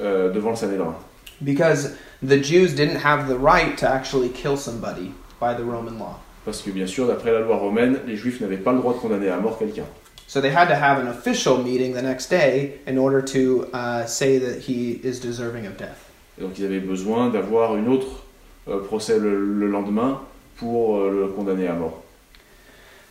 euh, 0.00 0.30
devant 0.32 0.50
le 0.50 0.56
Sanhédrin. 0.56 0.96
Because 1.40 1.90
the 2.22 2.38
Jews 2.38 2.74
didn't 2.74 3.00
have 3.00 3.28
the 3.28 3.38
right 3.38 3.76
to 3.78 3.88
actually 3.88 4.28
kill 4.28 4.56
somebody 4.56 5.14
by 5.38 5.54
the 5.54 5.64
Roman 5.64 5.98
law. 5.98 6.20
Parce 6.44 6.62
que 6.62 6.70
bien 6.70 6.86
sûr, 6.86 7.06
d'après 7.06 7.32
la 7.32 7.40
loi 7.40 7.56
romaine, 7.56 8.00
les 8.06 8.16
Juifs 8.16 8.40
n'avaient 8.40 8.56
pas 8.62 8.72
le 8.72 8.78
droit 8.78 8.94
de 8.94 8.98
condamner 8.98 9.28
à 9.28 9.36
mort 9.36 9.58
quelqu'un. 9.58 9.84
So 10.26 10.40
they 10.40 10.50
had 10.50 10.68
to 10.68 10.76
have 10.76 10.98
an 10.98 11.08
official 11.08 11.58
meeting 11.58 11.92
the 11.92 12.02
next 12.02 12.30
day 12.30 12.78
in 12.86 12.96
order 12.98 13.20
to 13.20 13.68
uh, 13.72 14.06
say 14.06 14.38
that 14.38 14.60
he 14.60 15.00
is 15.02 15.18
deserving 15.20 15.66
of 15.66 15.76
death. 15.76 16.10
Et 16.38 16.42
donc 16.42 16.58
ils 16.58 16.64
avaient 16.64 16.80
besoin 16.80 17.30
d'avoir 17.30 17.76
une 17.76 17.88
autre 17.88 18.24
euh, 18.68 18.80
procès 18.80 19.18
le, 19.18 19.44
le 19.44 19.66
lendemain 19.66 20.20
pour 20.56 20.98
euh, 20.98 21.10
le 21.10 21.28
condamner 21.28 21.66
à 21.66 21.74
mort. 21.74 22.02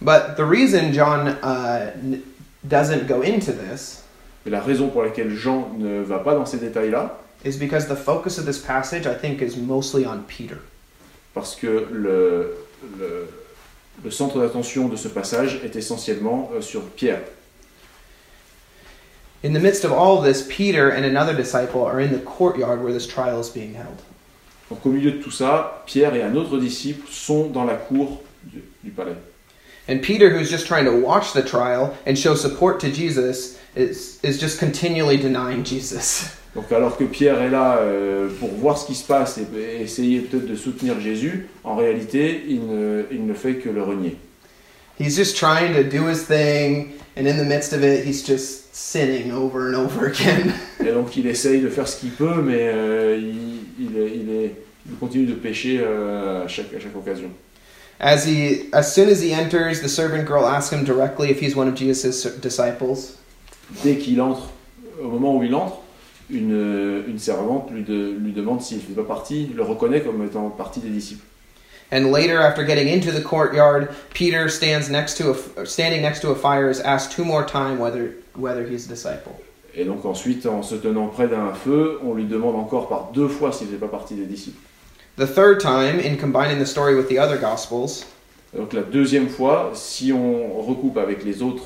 But 0.01 0.37
the 0.37 0.45
reason 0.45 0.93
John 0.93 1.35
uh, 1.43 1.91
doesn't 2.63 3.07
go 3.07 3.21
into 3.21 3.51
this 3.51 4.03
Et 4.45 4.49
la 4.49 4.61
raison 4.61 4.87
pour 4.87 5.03
laquelle 5.03 5.35
Jean 5.35 5.69
ne 5.77 6.01
va 6.01 6.19
pas 6.19 6.33
dans 6.33 6.45
ces 6.45 6.57
détails-là, 6.57 7.18
is 7.43 7.57
because 7.57 7.87
the 7.87 7.95
focus 7.95 8.37
of 8.37 8.45
this 8.45 8.59
passage, 8.59 9.05
I 9.05 9.13
think, 9.13 9.41
is 9.41 9.55
mostly 9.55 10.05
on 10.05 10.23
Peter. 10.23 10.59
parce 11.33 11.55
que 11.55 11.87
le, 11.91 12.53
le, 12.97 13.29
le 14.03 14.11
centre 14.11 14.39
d'attention 14.39 14.89
de 14.89 14.95
ce 14.95 15.07
passage 15.07 15.61
est 15.63 15.75
essentiellement 15.75 16.51
euh, 16.53 16.61
sur 16.61 16.81
Pierre. 16.81 17.21
In 19.43 19.53
the 19.53 19.59
midst 19.59 19.85
of 19.85 19.91
all 19.91 20.21
this, 20.21 20.43
Peter 20.49 20.89
and 20.89 21.05
another 21.05 21.33
disciple 21.33 21.85
are 21.85 21.99
in 21.99 22.11
the 22.11 22.19
courtyard 22.19 22.83
where 22.83 22.91
this 22.91 23.07
trial 23.07 23.39
is 23.39 23.49
being 23.49 23.73
held. 23.73 24.01
Donc 24.69 24.85
au 24.85 24.89
milieu 24.89 25.11
de 25.11 25.23
tout 25.23 25.31
ça, 25.31 25.83
Pierre 25.85 26.13
et 26.13 26.21
un 26.21 26.35
autre 26.35 26.57
disciple 26.57 27.07
sont 27.09 27.47
dans 27.47 27.63
la 27.63 27.75
cour 27.75 28.21
du, 28.43 28.61
du 28.83 28.91
palais. 28.91 29.15
And 29.87 30.01
Peter, 30.03 30.29
who's 30.29 30.51
just 30.51 30.67
trying 30.67 30.85
to 30.85 30.91
watch 30.91 31.33
the 31.33 31.41
trial 31.41 31.95
and 32.05 32.15
show 32.15 32.35
support 32.35 32.79
to 32.81 32.91
Jesus, 32.91 33.57
is, 33.75 34.19
is 34.23 34.37
just 34.37 34.59
continually 34.59 35.17
denying 35.17 35.63
Jesus. 35.63 36.35
Donc 36.55 36.71
alors 36.71 36.97
que 36.97 37.03
Pierre 37.03 37.41
est 37.41 37.49
là 37.49 37.77
euh, 37.77 38.27
pour 38.39 38.49
voir 38.49 38.77
ce 38.77 38.87
qui 38.87 38.95
se 38.95 39.05
passe 39.05 39.37
et, 39.37 39.43
et 39.79 39.81
essayer 39.83 40.19
peut-être 40.21 40.47
de 40.47 40.55
soutenir 40.55 40.99
Jésus, 40.99 41.47
en 41.63 41.75
réalité, 41.75 42.43
il 42.47 42.65
ne, 42.65 43.03
il 43.11 43.25
ne 43.27 43.33
fait 43.33 43.55
que 43.55 43.69
le 43.69 43.83
renier. 43.83 44.15
He's 44.99 45.15
just 45.15 45.37
trying 45.37 45.73
to 45.75 45.83
do 45.83 46.07
his 46.09 46.25
thing, 46.27 46.89
and 47.17 47.25
in 47.27 47.37
the 47.37 47.45
midst 47.47 47.71
of 47.71 47.83
it, 47.83 48.03
he's 48.05 48.21
just 48.25 48.73
sinning 48.75 49.31
over 49.31 49.69
and 49.69 49.75
over 49.75 50.07
again. 50.07 50.51
Et 50.85 50.91
donc 50.91 51.15
il 51.15 51.27
essaye 51.27 51.61
de 51.61 51.69
faire 51.69 51.87
ce 51.87 51.97
qu'il 51.99 52.09
peut, 52.11 52.41
mais 52.43 52.57
euh, 52.73 53.17
il, 53.17 53.85
il, 53.85 53.97
est- 53.97 54.11
il, 54.15 54.29
est- 54.29 54.55
il 54.89 54.95
continue 54.99 55.25
de 55.27 55.35
pécher 55.35 55.79
euh, 55.81 56.43
à, 56.43 56.47
chaque, 56.47 56.73
à 56.75 56.79
chaque 56.79 56.95
occasion. 56.97 57.29
As 58.01 58.25
he, 58.25 58.69
as 58.73 58.93
soon 58.93 59.07
as 59.09 59.21
he 59.21 59.33
enters, 59.35 59.81
the 59.81 59.87
servant 59.89 60.25
girl 60.25 60.45
asks 60.45 60.71
him 60.73 60.83
directly 60.83 61.29
if 61.29 61.39
he's 61.41 61.55
one 61.55 61.67
of 61.67 61.75
Jesus' 61.75 62.25
disciples. 62.41 63.17
Dès 63.83 63.97
qu'il 63.97 64.19
entre, 64.19 64.49
au 65.01 65.07
moment 65.09 65.35
où 65.37 65.43
il 65.43 65.53
entre, 65.53 65.79
une, 66.29 67.03
une 67.07 67.19
servante 67.19 67.71
lui, 67.71 67.83
de- 67.83 68.15
lui 68.19 68.31
demande 68.31 68.61
s'il 68.61 68.77
ne 68.77 68.81
fait 68.81 68.93
pas 68.93 69.03
partie, 69.03 69.49
le 69.55 69.63
reconnaît 69.63 70.01
comme 70.01 70.23
étant 70.25 70.49
partie 70.49 70.79
des 70.79 70.89
disciples. 70.89 71.23
And 71.91 72.11
later, 72.11 72.37
after 72.39 72.63
getting 72.63 72.87
into 72.87 73.11
the 73.11 73.23
courtyard, 73.23 73.87
Peter 74.13 74.47
stands 74.47 74.89
next 74.91 75.17
to 75.17 75.31
a, 75.31 75.65
standing 75.65 76.01
next 76.03 76.21
to 76.21 76.29
a 76.29 76.35
fire, 76.35 76.69
is 76.69 76.79
asked 76.81 77.11
two 77.15 77.25
more 77.25 77.43
times 77.43 77.79
whether 77.79 78.13
whether 78.35 78.63
he's 78.63 78.85
a 78.85 78.89
disciple. 78.89 79.31
Et 79.73 79.85
donc 79.85 80.05
ensuite, 80.05 80.45
en 80.45 80.61
se 80.61 80.75
tenant 80.75 81.07
près 81.07 81.27
d'un 81.27 81.53
feu, 81.53 81.99
on 82.03 82.13
lui 82.13 82.25
demande 82.25 82.55
encore 82.55 82.89
par 82.89 83.09
deux 83.13 83.27
fois 83.27 83.51
s'il 83.51 83.67
ne 83.67 83.71
fait 83.71 83.77
pas 83.77 83.87
partie 83.87 84.13
des 84.15 84.25
disciples. 84.25 84.59
The 85.17 85.25
third 85.25 85.59
time, 85.59 85.99
in 85.99 86.15
combining 86.15 86.59
the 86.59 86.65
story 86.67 86.95
with 86.95 87.07
the 87.09 87.17
other 87.17 87.37
Gospels, 87.39 88.05
Donc 88.55 88.73
la 88.73 88.81
deuxième 88.81 89.27
fois, 89.29 89.71
si 89.73 90.11
on 90.13 90.61
recoupe 90.61 90.97
avec 90.97 91.23
les 91.25 91.41
autres 91.41 91.63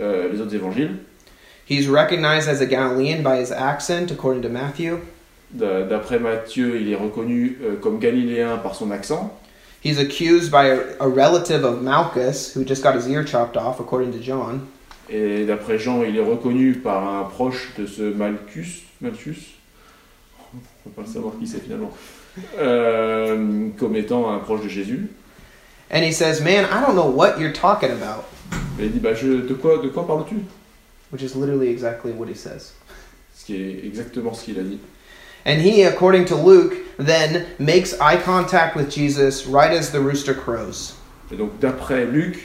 euh, 0.00 0.28
les 0.32 0.40
autres 0.40 0.54
évangiles. 0.54 0.96
He's 1.66 1.88
recognized 1.88 2.48
as 2.48 2.60
a 2.60 2.66
Galilean 2.66 3.22
by 3.24 3.38
his 3.38 3.50
accent, 3.50 4.12
according 4.12 4.42
to 4.42 4.48
Matthew. 4.48 5.00
D'après 5.52 6.20
Matthieu, 6.20 6.80
il 6.80 6.92
est 6.92 6.96
reconnu 6.96 7.58
euh, 7.62 7.76
comme 7.80 7.98
galiléen 7.98 8.58
par 8.62 8.74
son 8.74 8.90
accent. 8.92 9.32
He's 9.82 9.98
accused 9.98 10.50
by 10.50 10.66
a, 10.66 10.78
a 11.00 11.08
relative 11.08 11.64
of 11.64 11.82
Malchus, 11.82 12.54
who 12.54 12.64
just 12.64 12.82
got 12.82 12.94
his 12.94 13.08
ear 13.08 13.24
chopped 13.24 13.56
off, 13.56 13.80
according 13.80 14.12
to 14.12 14.18
John. 14.18 14.60
Et 15.08 15.44
d'après 15.44 15.78
Jean, 15.78 16.02
il 16.02 16.16
est 16.16 16.24
reconnu 16.24 16.74
par 16.74 17.06
un 17.06 17.24
proche 17.24 17.72
de 17.76 17.86
ce 17.86 18.02
Malchus. 18.02 18.84
Malchus 19.00 19.54
On 20.54 20.56
ne 20.56 20.92
peut 20.92 21.02
pas 21.02 21.08
savoir 21.08 21.34
qui 21.38 21.46
c'est 21.46 21.60
finalement. 21.60 21.92
Euh, 22.58 23.68
comme 23.78 23.96
étant 23.96 24.30
un 24.30 24.38
proche 24.38 24.62
de 24.62 24.68
Jésus. 24.68 25.08
And 25.90 26.02
he 26.02 26.12
says, 26.12 26.40
Man, 26.40 26.64
I 26.64 26.80
don't 26.84 26.94
know 26.94 27.08
what 27.08 27.38
you're 27.38 27.52
talking 27.52 27.90
about. 27.90 28.24
Et 28.78 28.86
il 28.86 28.92
dit 28.92 28.98
bah, 29.00 29.14
je, 29.14 29.46
de 29.46 29.54
quoi, 29.54 29.78
de 29.78 29.88
quoi 29.88 30.06
parles-tu 30.06 30.36
Which 31.10 31.22
is 31.22 31.34
literally 31.36 31.68
exactly 31.68 32.12
what 32.12 32.28
he 32.28 32.34
says. 32.34 32.72
Ce 33.34 33.44
qui 33.44 33.54
est 33.56 33.84
exactement 33.86 34.34
ce 34.34 34.44
qu'il 34.44 34.58
a 34.58 34.62
dit. 34.62 34.78
And 35.44 35.60
he, 35.60 35.84
according 35.84 36.24
to 36.26 36.34
Luke, 36.34 36.74
then 36.98 37.44
makes 37.60 37.94
eye 38.00 38.16
contact 38.16 38.74
with 38.76 38.90
Jesus 38.90 39.46
right 39.46 39.70
as 39.70 39.92
the 39.92 40.00
rooster 40.00 40.34
crows. 40.34 40.94
Et 41.32 41.36
donc 41.36 41.58
d'après 41.60 42.04
Luc, 42.06 42.38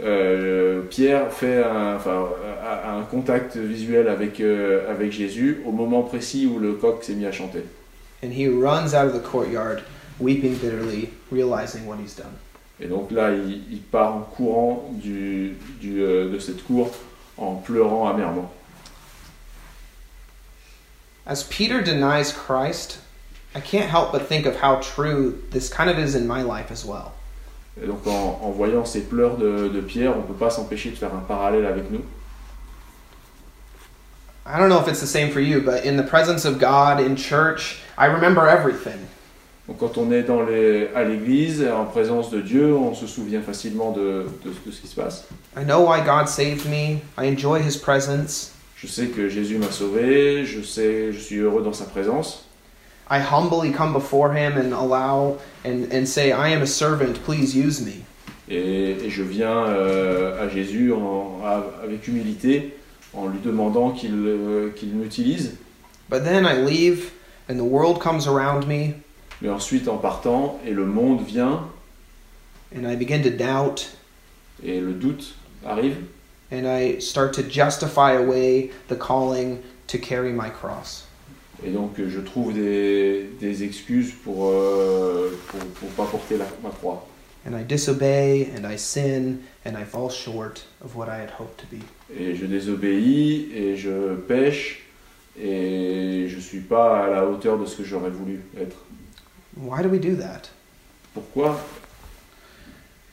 euh, 0.00 0.82
Pierre 0.90 1.32
fait 1.32 1.62
un, 1.62 1.96
enfin, 1.96 2.28
a- 2.62 2.90
a 2.90 2.98
un 2.98 3.04
contact 3.04 3.56
visuel 3.56 4.08
avec, 4.08 4.40
euh, 4.40 4.90
avec 4.90 5.12
Jésus 5.12 5.62
au 5.64 5.72
moment 5.72 6.02
précis 6.02 6.46
où 6.46 6.58
le 6.58 6.72
coq 6.74 7.02
s'est 7.02 7.14
mis 7.14 7.24
à 7.26 7.32
chanter. 7.32 7.60
And 8.22 8.30
he 8.30 8.46
runs 8.48 8.94
out 8.94 9.06
of 9.06 9.14
the 9.14 9.22
courtyard, 9.22 9.82
weeping 10.20 10.54
bitterly, 10.56 11.08
realizing 11.30 11.86
what 11.86 11.96
he's 12.04 12.14
done. 12.16 12.32
Et 12.80 12.86
donc 12.88 13.10
là, 13.10 13.30
il, 13.32 13.62
il 13.72 13.80
part 13.80 14.14
en 14.16 14.20
courant 14.20 14.90
du, 15.02 15.54
du, 15.80 16.02
euh, 16.02 16.30
de 16.30 16.38
cette 16.38 16.62
cour 16.64 16.90
en 17.42 17.56
pleurant 17.56 18.08
amèrement. 18.08 18.48
As 21.26 21.44
Peter 21.44 21.80
denies 21.80 22.32
Christ, 22.32 22.98
I 23.54 23.60
can't 23.60 23.90
help 23.90 24.12
but 24.12 24.26
think 24.26 24.46
of 24.46 24.56
how 24.56 24.76
true 24.76 25.42
this 25.50 25.68
kind 25.68 25.90
of 25.90 25.98
is 25.98 26.14
in 26.14 26.26
my 26.26 26.42
life 26.42 26.70
as 26.70 26.84
well. 26.84 27.12
Et 27.80 27.86
donc 27.86 28.06
en, 28.06 28.38
en 28.42 28.50
voyant 28.50 28.86
ces 28.86 29.00
pleurs 29.00 29.36
de, 29.36 29.68
de 29.68 29.80
Pierre, 29.80 30.14
on 30.14 30.20
ne 30.20 30.26
peut 30.26 30.34
pas 30.34 30.50
s'empêcher 30.50 30.90
de 30.90 30.96
faire 30.96 31.14
un 31.14 31.20
parallèle 31.20 31.66
avec 31.66 31.90
nous. 31.90 32.04
I 34.44 34.58
don't 34.58 34.68
know 34.68 34.80
if 34.80 34.88
it's 34.88 35.00
the 35.00 35.06
same 35.06 35.30
for 35.30 35.40
you, 35.40 35.60
but 35.60 35.84
in 35.84 35.96
the 35.96 36.02
presence 36.02 36.44
of 36.44 36.58
God 36.58 37.00
in 37.00 37.14
church, 37.14 37.80
I 37.96 38.06
remember 38.06 38.48
everything. 38.48 39.08
Donc 39.72 39.78
quand 39.94 39.96
on 39.98 40.12
est 40.12 40.22
dans 40.22 40.42
les, 40.42 40.88
à 40.94 41.02
l'église, 41.02 41.66
en 41.66 41.86
présence 41.86 42.30
de 42.30 42.42
Dieu, 42.42 42.74
on 42.74 42.92
se 42.94 43.06
souvient 43.06 43.40
facilement 43.40 43.90
de, 43.92 44.26
de, 44.44 44.50
de 44.66 44.70
ce 44.70 44.80
qui 44.82 44.86
se 44.86 44.94
passe. 44.94 45.26
I 45.56 45.64
know 45.64 45.86
why 45.88 46.02
God 46.04 46.28
saved 46.28 46.66
me. 46.68 46.98
I 47.18 47.26
enjoy 47.32 47.60
his 47.62 47.78
presence. 47.78 48.52
Je 48.76 48.86
sais 48.86 49.06
que 49.06 49.30
Jésus 49.30 49.56
m'a 49.56 49.70
sauvé, 49.70 50.44
je 50.44 50.60
sais, 50.60 51.10
je 51.12 51.18
suis 51.18 51.36
heureux 51.38 51.62
dans 51.62 51.72
sa 51.72 51.84
présence. 51.86 52.44
I 53.10 53.18
humbly 53.18 53.72
come 53.72 53.94
before 53.94 54.34
him 54.34 54.58
and 54.58 54.74
allow 54.74 55.38
and, 55.64 55.86
and 55.90 56.04
say, 56.06 56.32
I 56.32 56.48
am 56.52 56.60
a 56.60 56.66
servant, 56.66 57.14
please 57.24 57.54
use 57.56 57.80
me. 57.80 58.02
Et, 58.50 59.06
et 59.06 59.08
je 59.10 59.22
viens 59.22 59.56
euh, 59.68 60.44
à 60.44 60.50
Jésus 60.50 60.92
en- 60.92 61.38
avec 61.82 62.06
humilité 62.08 62.76
en 63.14 63.26
lui 63.28 63.38
demandant 63.42 63.92
qu'il 63.92 64.12
euh, 64.26 64.68
qu'il 64.76 64.90
m'utilise. 64.90 65.54
But 66.10 66.24
then 66.24 66.44
I 66.44 66.58
leave 66.62 67.12
and 67.48 67.56
the 67.56 67.64
world 67.64 68.00
comes 68.00 68.26
around 68.28 68.66
me 68.66 68.96
Mais 69.42 69.48
ensuite, 69.50 69.88
en 69.88 69.96
partant, 69.98 70.60
et 70.64 70.70
le 70.72 70.86
monde 70.86 71.20
vient, 71.26 71.68
and 72.74 72.86
I 72.88 72.94
begin 72.96 73.22
to 73.22 73.30
doubt 73.30 73.90
et 74.64 74.80
le 74.80 74.92
doute 74.92 75.34
arrive, 75.66 75.96
and 76.52 76.64
I 76.64 77.00
start 77.00 77.34
to 77.34 77.42
justify 77.42 78.12
away 78.12 78.70
the 78.88 78.94
calling 78.96 79.58
to 79.88 79.98
carry 79.98 80.32
my 80.32 80.48
cross. 80.48 81.06
et 81.64 81.70
donc 81.70 81.92
je 81.98 82.20
trouve 82.20 82.54
des, 82.54 83.30
des 83.40 83.62
excuses 83.64 84.12
pour, 84.24 84.48
euh, 84.48 85.36
pour, 85.48 85.60
pour 85.60 85.88
pas 85.90 86.06
porter 86.06 86.36
la- 86.38 86.46
ma 86.62 86.70
croix. 86.70 87.06
And 87.44 87.56
I 87.58 87.64
disobey 87.64 88.48
and 88.56 88.64
I 88.64 88.76
sin 88.78 89.38
and 89.66 89.72
I 89.76 89.84
fall 89.84 90.08
short 90.08 90.64
of 90.84 90.94
what 90.96 91.08
I 91.08 91.20
had 91.20 91.30
hoped 91.40 91.56
to 91.58 91.66
be. 91.70 91.80
Et 92.16 92.36
je 92.36 92.46
désobéis, 92.46 93.48
et 93.52 93.76
je 93.76 94.14
pêche, 94.14 94.84
et 95.36 96.26
je 96.28 96.38
suis 96.38 96.60
pas 96.60 97.04
à 97.06 97.10
la 97.10 97.26
hauteur 97.26 97.58
de 97.58 97.66
ce 97.66 97.76
que 97.78 97.84
j'aurais 97.84 98.10
voulu 98.10 98.40
être. 98.60 98.76
Why 99.54 99.82
do 99.82 99.88
we 99.88 99.98
do 99.98 100.16
that? 100.16 100.50
Pourquoi 101.14 101.58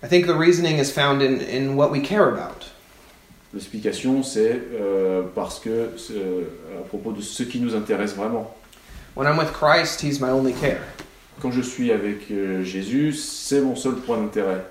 I 0.02 0.08
think 0.08 0.28
the 0.28 0.36
reasoning 0.36 0.78
is 0.78 0.91
found 0.91 1.21
in, 1.21 1.41
in 1.41 1.75
what 1.75 1.91
we 1.91 1.99
care 1.99 2.30
about. 2.30 2.65
L'explication, 3.54 4.23
c'est 4.23 4.62
euh, 4.73 5.23
parce 5.36 5.60
que 5.60 5.89
euh, 6.12 6.43
à 6.80 6.88
propos 6.88 7.12
de 7.12 7.21
ce 7.21 7.43
qui 7.43 7.60
nous 7.60 7.75
intéresse 7.75 8.13
vraiment. 8.13 8.56
When 9.15 9.28
I'm 9.28 9.38
with 9.38 9.52
Christ, 9.52 10.02
He's 10.02 10.21
my 10.21 10.30
only 10.30 10.54
care. 10.54 10.84
Quand 11.41 11.52
je 11.52 11.62
suis 11.62 11.91
avec 11.91 12.32
euh, 12.32 12.63
Jésus, 12.63 13.13
c'est 13.13 13.60
mon 13.60 13.75
seul 13.75 13.95
point 13.95 14.17
d'intérêt. 14.17 14.62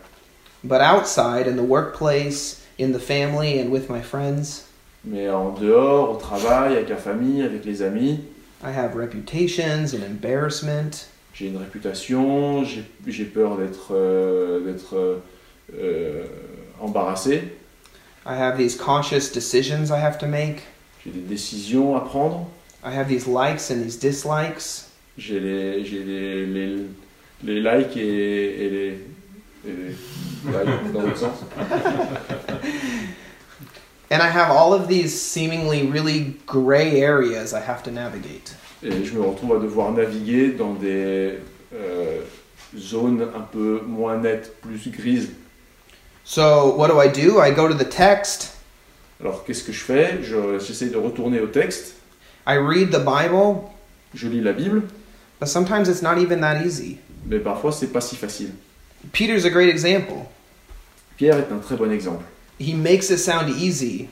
But 0.65 0.81
outside, 0.81 1.47
in 1.47 1.57
the 1.57 1.63
workplace, 1.63 2.63
in 2.79 2.93
the 2.93 3.01
family, 3.01 3.61
and 3.61 3.71
with 3.71 3.91
my 3.91 4.01
friends, 4.01 4.65
Mais 5.05 5.29
en 5.29 5.51
dehors, 5.51 6.11
au 6.11 6.17
travail, 6.17 6.75
avec 6.75 6.89
la 6.89 6.97
famille, 6.97 7.43
avec 7.43 7.65
les 7.65 7.83
amis, 7.83 8.21
I 8.63 8.71
have 8.71 8.97
reputations 8.97 9.93
and 9.93 10.03
embarrassment. 10.03 11.07
J'ai 11.39 11.47
une 11.47 11.57
réputation, 11.57 12.65
j'ai 12.65 13.25
peur 13.25 13.57
d'être 13.57 13.93
euh, 13.93 14.61
d'être 14.65 15.21
euh, 15.79 16.25
embarrassé, 16.81 17.45
I 18.27 18.35
have 18.35 18.57
these 18.59 18.77
conscious 18.77 19.31
decisions 19.33 19.91
I 19.91 20.01
have 20.01 20.19
to 20.19 20.27
make. 20.27 20.63
j'ai 21.05 21.11
des 21.13 21.21
décisions 21.21 21.97
à 21.97 22.01
prendre, 22.01 22.49
I 22.85 22.93
have 22.93 23.09
these 23.09 23.27
likes 23.27 23.71
and 23.71 23.83
these 23.83 23.99
dislikes. 23.99 24.87
j'ai 25.17 25.41
les, 25.41 25.83
les, 25.83 26.47
les, 26.47 26.87
les 27.45 27.61
likes 27.61 27.97
et, 27.97 28.67
et 28.67 28.71
les, 28.71 28.89
et 29.67 29.73
les 29.73 29.89
likes 29.91 30.93
dans 30.93 31.03
l'autre 31.03 31.19
sens. 31.19 31.45
And 34.11 34.23
I 34.23 34.29
have 34.29 34.51
all 34.51 34.73
of 34.73 34.89
these 34.89 35.21
seemingly 35.21 35.87
really 35.87 36.39
gray 36.47 37.03
areas 37.03 37.53
I 37.53 37.61
have 37.61 37.83
to 37.83 37.91
navigate. 37.91 38.55
Et 38.83 39.05
je 39.05 39.15
me 39.15 39.23
retrouve 39.23 39.57
à 39.57 39.59
devoir 39.59 39.93
naviguer 39.93 40.51
dans 40.53 40.75
des 40.75 41.35
euh, 41.75 42.21
zones 42.77 43.23
un 43.35 43.41
peu 43.41 43.81
moins 43.87 44.17
nettes, 44.19 44.55
plus 44.61 44.91
grises. 44.91 45.31
So, 46.25 46.75
what 46.77 46.89
do 46.89 47.01
I 47.03 47.09
do? 47.09 47.41
I 47.43 47.53
go 47.53 47.69
to 47.69 47.75
the 47.75 47.89
text, 47.89 48.55
Alors 49.21 49.45
qu'est-ce 49.45 49.65
que 49.65 49.73
je 49.73 49.81
fais? 49.81 50.19
Je- 50.23 50.59
J'essaie 50.65 50.91
de 50.91 50.97
retourner 50.97 51.41
au 51.41 51.47
texte, 51.49 51.95
I 52.47 52.57
read 52.59 52.91
the 52.91 53.01
Bible, 53.05 53.63
je 54.15 54.29
lis 54.29 54.41
la 54.41 54.53
Bible, 54.53 54.83
but 55.41 55.49
sometimes 55.49 55.89
it's 55.89 56.03
not 56.03 56.19
even 56.19 56.41
that 56.41 56.63
easy. 56.65 56.99
mais 57.27 57.39
parfois 57.41 57.73
c'est 57.73 57.89
pas 57.89 58.01
si 58.01 58.15
facile. 58.17 58.51
Peter's 59.13 59.45
a 59.45 59.51
great 59.51 59.69
example. 59.69 60.25
Pierre 61.17 61.39
est 61.39 61.53
un 61.53 61.59
très 61.59 61.77
bon 61.77 61.91
exemple. 61.91 62.25
He 62.61 62.75
makes 62.75 63.11
it 63.11 63.19
sound 63.19 63.49
easy. 63.59 64.07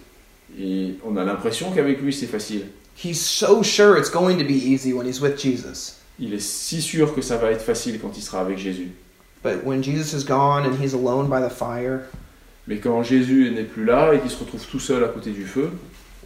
Et 0.58 0.94
on 1.04 1.16
a 1.16 1.24
l'impression 1.24 1.70
qu'avec 1.72 2.00
lui 2.00 2.12
c'est 2.12 2.26
facile. 2.26 2.66
He's 2.96 3.20
so 3.20 3.62
sure 3.62 3.98
it's 3.98 4.10
going 4.10 4.38
to 4.38 4.44
be 4.44 4.54
easy 4.54 4.92
when 4.92 5.06
he's 5.06 5.20
with 5.20 5.38
Jesus. 5.38 6.00
Il 6.18 6.32
est 6.32 6.40
si 6.40 6.80
sûr 6.80 7.14
que 7.14 7.20
ça 7.20 7.36
va 7.36 7.50
être 7.50 7.62
facile 7.62 8.00
quand 8.00 8.16
il 8.16 8.22
sera 8.22 8.40
avec 8.40 8.56
Jésus. 8.58 8.90
But 9.42 9.64
when 9.64 9.82
Jesus 9.82 10.14
is 10.14 10.24
gone 10.24 10.64
and 10.64 10.78
he's 10.82 10.94
alone 10.94 11.28
by 11.28 11.40
the 11.40 11.50
fire, 11.50 12.08
Mais 12.66 12.78
quand 12.78 13.02
Jésus 13.02 13.52
n'est 13.54 13.64
plus 13.64 13.84
là 13.84 14.12
et 14.12 14.18
qu'il 14.18 14.30
se 14.30 14.38
retrouve 14.38 14.64
tout 14.66 14.80
seul 14.80 15.04
à 15.04 15.08
côté 15.08 15.30
du 15.30 15.44
feu, 15.44 15.70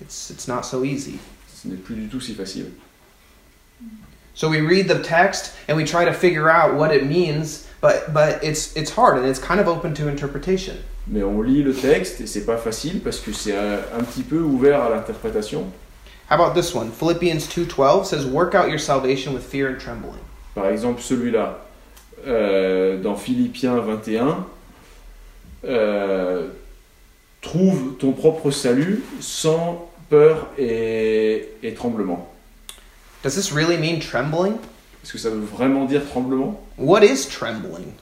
it's, 0.00 0.30
it's 0.30 0.48
not 0.48 0.62
so 0.62 0.84
easy. 0.84 1.18
ce 1.52 1.68
n'est 1.68 1.76
plus 1.76 1.94
du 1.94 2.08
tout 2.08 2.20
si 2.20 2.34
facile. 2.34 2.70
So 4.34 4.48
we 4.48 4.60
read 4.60 4.88
the 4.88 5.02
text 5.02 5.52
and 5.68 5.76
we 5.76 5.84
try 5.84 6.04
to 6.04 6.12
figure 6.12 6.48
out 6.48 6.74
what 6.74 6.94
it 6.94 7.04
means, 7.04 7.66
but, 7.82 8.14
but 8.14 8.42
it's, 8.42 8.74
it's 8.74 8.90
hard 8.90 9.18
and 9.18 9.26
it's 9.26 9.40
kind 9.40 9.60
of 9.60 9.68
open 9.68 9.92
to 9.94 10.08
interpretation. 10.08 10.76
Mais 11.06 11.22
on 11.22 11.42
lit 11.42 11.62
le 11.62 11.74
texte 11.74 12.20
et 12.20 12.26
c'est 12.26 12.46
pas 12.46 12.56
facile 12.56 13.00
parce 13.00 13.18
que 13.18 13.32
c'est 13.32 13.56
un, 13.56 13.80
un 13.92 14.02
petit 14.04 14.22
peu 14.22 14.38
ouvert 14.38 14.82
à 14.82 14.90
l'interprétation. 14.90 15.66
How 16.30 16.36
about 16.36 16.54
this 16.54 16.72
one? 16.72 16.92
Philippians 16.92 17.48
2:12 17.48 18.06
says 18.06 18.24
work 18.24 18.54
out 18.54 18.68
your 18.68 18.78
salvation 18.78 19.34
with 19.34 19.42
fear 19.42 19.68
and 19.68 19.80
trembling. 19.80 20.20
Par 20.54 20.70
exemple, 20.70 21.02
celui-là, 21.02 21.58
euh, 22.24 23.02
dans 23.02 23.16
Philippiens 23.16 23.80
21, 23.80 24.46
euh, 25.64 26.46
trouve 27.40 27.96
ton 27.98 28.12
propre 28.12 28.52
salut 28.52 29.02
sans 29.18 29.90
peur 30.08 30.46
et, 30.56 31.48
et 31.64 31.74
tremblement. 31.74 32.28
Does 33.24 33.34
this 33.34 33.50
really 33.50 33.76
mean 33.76 33.98
trembling? 33.98 34.58
Est-ce 35.02 35.12
que 35.12 35.18
ça 35.18 35.30
veut 35.30 35.40
vraiment 35.40 35.84
dire 35.84 36.02
tremblement? 36.08 36.60
What 36.78 37.02
is 37.02 37.26
trembling? 37.26 37.92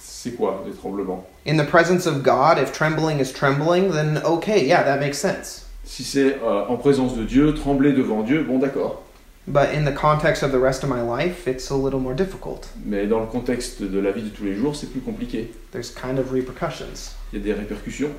C'est 0.00 0.32
quoi 0.32 0.64
les 0.66 0.72
tremblements? 0.72 1.24
In 1.46 1.56
the 1.56 1.66
presence 1.66 2.06
of 2.06 2.24
God, 2.24 2.58
if 2.58 2.72
trembling 2.72 3.20
is 3.20 3.32
trembling, 3.32 3.92
then 3.92 4.20
okay, 4.24 4.66
yeah, 4.66 4.82
that 4.82 4.98
makes 4.98 5.18
sense. 5.18 5.65
Si 5.86 6.02
c'est 6.04 6.38
euh, 6.42 6.66
en 6.68 6.76
présence 6.76 7.16
de 7.16 7.22
Dieu, 7.22 7.54
trembler 7.54 7.92
devant 7.92 8.22
Dieu, 8.22 8.42
bon 8.42 8.58
d'accord. 8.58 9.02
But 9.48 9.68
in 9.72 9.84
the 9.84 9.94
context 9.94 10.42
of 10.42 10.50
the 10.50 10.58
rest 10.60 10.82
of 10.82 10.90
my 10.90 11.00
life, 11.00 11.46
it's 11.46 11.70
a 11.70 11.76
little 11.76 12.00
more 12.00 12.14
difficult. 12.14 12.68
Mais 12.84 13.06
dans 13.06 13.20
le 13.20 13.26
contexte 13.26 13.80
de 13.80 13.98
la 14.00 14.10
vie 14.10 14.22
de 14.22 14.28
tous 14.30 14.44
les 14.44 14.56
jours, 14.56 14.74
c'est 14.74 14.88
plus 14.90 15.00
compliqué. 15.00 15.52
There's 15.70 15.90
kind 15.90 16.18
of 16.18 16.32
repercussions. 16.32 17.14
Il 17.32 17.38
y 17.38 17.42
a 17.42 17.44
des 17.44 17.52
répercussions. 17.52 18.10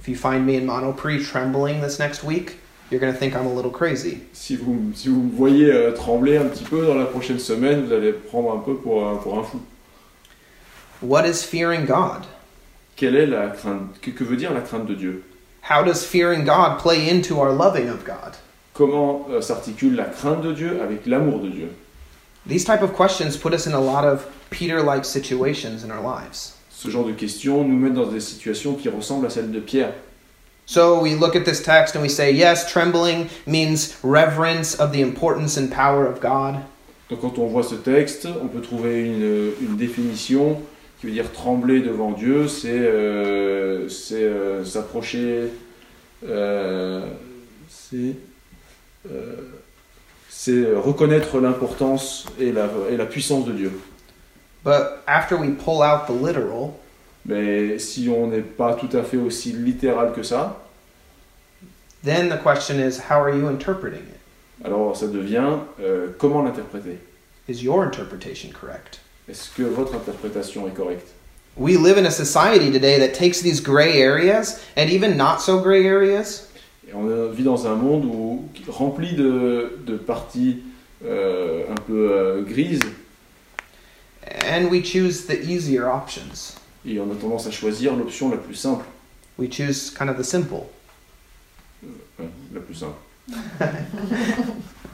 If 0.00 0.08
you 0.08 0.14
find 0.16 0.46
me 0.46 0.56
in 0.56 0.64
Monoprix 0.64 1.24
trembling 1.28 1.82
this 1.82 1.98
next 1.98 2.24
week, 2.24 2.56
you're 2.90 2.98
going 2.98 3.12
to 3.12 3.18
think 3.18 3.34
I'm 3.34 3.46
a 3.46 3.52
little 3.52 3.70
crazy. 3.70 4.20
Si 4.32 4.56
vous, 4.56 4.92
si 4.94 5.10
vous 5.10 5.22
me 5.24 5.30
voyez 5.36 5.70
euh, 5.70 5.92
trembler 5.92 6.38
un 6.38 6.46
petit 6.46 6.64
peu 6.64 6.86
dans 6.86 6.94
la 6.94 7.04
prochaine 7.04 7.38
semaine, 7.38 7.84
vous 7.84 7.92
allez 7.92 8.12
prendre 8.14 8.54
un 8.54 8.60
peu 8.60 8.74
pour, 8.76 9.06
un- 9.06 9.16
pour 9.16 9.38
un 9.38 9.42
fou. 9.42 9.60
What 11.02 11.26
is 11.28 11.42
fearing 11.44 11.84
God? 11.84 12.22
Quelle 12.96 13.16
est 13.16 13.26
la 13.26 13.48
crainte 13.48 14.00
que, 14.00 14.10
que 14.10 14.24
veut 14.24 14.36
dire 14.36 14.54
la 14.54 14.62
crainte 14.62 14.86
de 14.86 14.94
Dieu? 14.94 15.22
How 15.62 15.84
does 15.84 16.04
fearing 16.04 16.44
God 16.44 16.80
play 16.80 17.08
into 17.08 17.40
our 17.40 17.52
loving 17.52 17.88
of 17.88 18.04
God? 18.04 18.36
Comment 18.74 19.26
euh, 19.30 19.40
s'articule 19.40 19.94
la 19.94 20.06
crainte 20.06 20.42
de 20.42 20.52
Dieu 20.52 20.80
avec 20.82 21.06
l'amour 21.06 21.38
de 21.38 21.48
Dieu 21.48 21.68
These 22.44 22.64
type 22.64 22.82
of 22.82 22.94
questions 22.94 23.36
put 23.36 23.54
us 23.54 23.68
in 23.68 23.72
a 23.72 23.80
lot 23.80 24.04
of 24.04 24.26
Peter-like 24.50 25.04
situations 25.04 25.84
in 25.84 25.92
our 25.92 26.02
lives. 26.02 26.56
Ce 26.70 26.90
genre 26.90 27.04
de 27.04 27.12
questions 27.12 27.62
nous 27.62 27.76
met 27.76 27.90
dans 27.90 28.10
des 28.10 28.18
situations 28.20 28.74
qui 28.74 28.88
ressemblent 28.88 29.26
à 29.26 29.30
celles 29.30 29.52
de 29.52 29.60
Pierre. 29.60 29.94
So 30.66 31.00
we 31.00 31.14
look 31.14 31.36
at 31.36 31.44
this 31.44 31.62
text 31.62 31.94
and 31.94 32.02
we 32.02 32.08
say, 32.08 32.32
yes, 32.32 32.68
trembling 32.68 33.28
means 33.46 33.96
reverence 34.02 34.74
of 34.74 34.90
the 34.90 35.00
importance 35.00 35.56
and 35.56 35.70
power 35.70 36.06
of 36.06 36.20
God. 36.20 36.56
Donc 37.08 37.20
quand 37.20 37.38
on 37.38 37.46
voit 37.46 37.62
ce 37.62 37.76
texte, 37.76 38.26
on 38.26 38.48
peut 38.48 38.62
trouver 38.62 39.04
une, 39.04 39.52
une 39.60 39.76
définition 39.76 40.60
qui 41.02 41.08
veut 41.08 41.12
dire 41.14 41.32
trembler 41.32 41.80
devant 41.80 42.12
Dieu, 42.12 42.46
c'est 42.46 42.78
euh, 42.78 43.88
euh, 44.12 44.64
s'approcher, 44.64 45.48
euh, 46.28 47.04
c'est 50.28 50.72
reconnaître 50.76 51.40
l'importance 51.40 52.26
et 52.38 52.52
la, 52.52 52.68
et 52.88 52.96
la 52.96 53.06
puissance 53.06 53.44
de 53.46 53.52
Dieu. 53.52 53.72
But 54.64 55.02
after 55.08 55.34
we 55.34 55.50
pull 55.50 55.82
out 55.82 56.06
the 56.06 56.12
literal, 56.12 56.70
Mais 57.24 57.80
si 57.80 58.08
on 58.08 58.28
n'est 58.28 58.40
pas 58.40 58.74
tout 58.74 58.96
à 58.96 59.02
fait 59.02 59.16
aussi 59.16 59.52
littéral 59.52 60.12
que 60.12 60.22
ça, 60.22 60.62
then 62.04 62.28
the 62.28 62.40
question 62.40 62.78
is, 62.78 63.00
how 63.10 63.20
are 63.20 63.34
you 63.34 63.48
interpreting 63.48 64.02
it? 64.02 64.20
alors 64.64 64.96
ça 64.96 65.08
devient 65.08 65.58
comment 66.18 66.42
l'interpréter? 66.44 66.98
Is 67.48 67.64
your 67.64 67.82
interpretation 67.82 68.50
correct? 68.52 69.01
Est-ce 69.28 69.50
que 69.50 69.62
votre 69.62 69.94
interprétation 69.94 70.66
est 70.66 70.74
correcte? 70.74 71.08
We 71.56 71.76
live 71.76 71.98
in 71.98 72.06
a 72.06 72.10
society 72.10 72.72
today 72.72 72.98
that 72.98 73.14
takes 73.16 73.42
these 73.42 73.60
gray 73.60 74.00
areas 74.00 74.60
and 74.76 74.88
even 74.88 75.16
not 75.16 75.38
so 75.40 75.60
gray 75.60 75.86
areas 75.86 76.48
Et 76.88 76.94
on 76.94 77.06
euh, 77.08 77.30
vit 77.30 77.44
dans 77.44 77.66
un 77.66 77.74
monde 77.74 78.04
où, 78.06 78.48
rempli 78.68 79.14
de, 79.14 79.78
de 79.86 79.96
parties 79.96 80.62
euh, 81.04 81.64
un 81.70 81.80
peu 81.86 82.10
euh, 82.10 82.42
grises 82.42 82.80
and 84.50 84.68
we 84.70 84.82
choose 84.84 85.26
the 85.26 85.44
easier 85.44 85.80
options. 85.80 86.56
et 86.86 86.98
on 86.98 87.10
a 87.12 87.14
tendance 87.14 87.46
à 87.46 87.50
choisir 87.50 87.94
l'option 87.94 88.30
la 88.30 88.38
plus 88.38 88.54
simple. 88.54 88.84
We 89.38 89.50
choose 89.50 89.90
kind 89.90 90.08
of 90.08 90.16
the 90.16 90.24
simple. 90.24 90.66
Ouais, 91.82 92.26
la 92.52 92.60
plus 92.60 92.74
simple. 92.74 92.96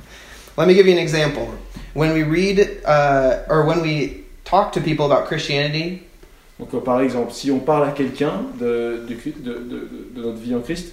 Let 0.58 0.66
me 0.66 0.74
give 0.74 0.86
you 0.86 0.92
an 0.92 0.98
example. 0.98 1.46
When 1.94 2.12
we 2.12 2.24
read 2.24 2.82
uh, 2.84 3.44
or 3.48 3.64
when 3.64 3.80
we 3.80 4.24
talk 4.44 4.72
to 4.72 4.80
people 4.80 5.06
about 5.06 5.26
Christianity, 5.26 6.02
Donc 6.58 6.74
euh, 6.74 6.80
par 6.80 7.00
exemple, 7.00 7.32
si 7.32 7.50
on 7.52 7.60
parle 7.60 7.88
à 7.88 7.92
quelqu'un 7.92 8.42
de, 8.58 9.04
de, 9.08 9.14
de, 9.14 9.52
de- 9.52 9.88
de 10.16 10.20
notre 10.22 10.38
vie 10.38 10.54
en 10.56 10.60
Christ, 10.60 10.92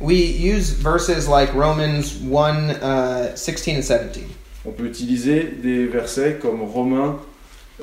we 0.00 0.16
use 0.40 0.72
verses 0.72 1.28
like 1.28 1.52
Romans 1.54 2.02
1 2.20 2.70
uh, 2.82 3.36
16 3.36 3.68
and 3.78 3.82
17. 3.82 4.18
on 4.66 4.72
peut 4.72 4.86
utiliser 4.86 5.44
des 5.62 5.86
versets 5.86 6.38
comme 6.42 6.62
Romains 6.62 7.18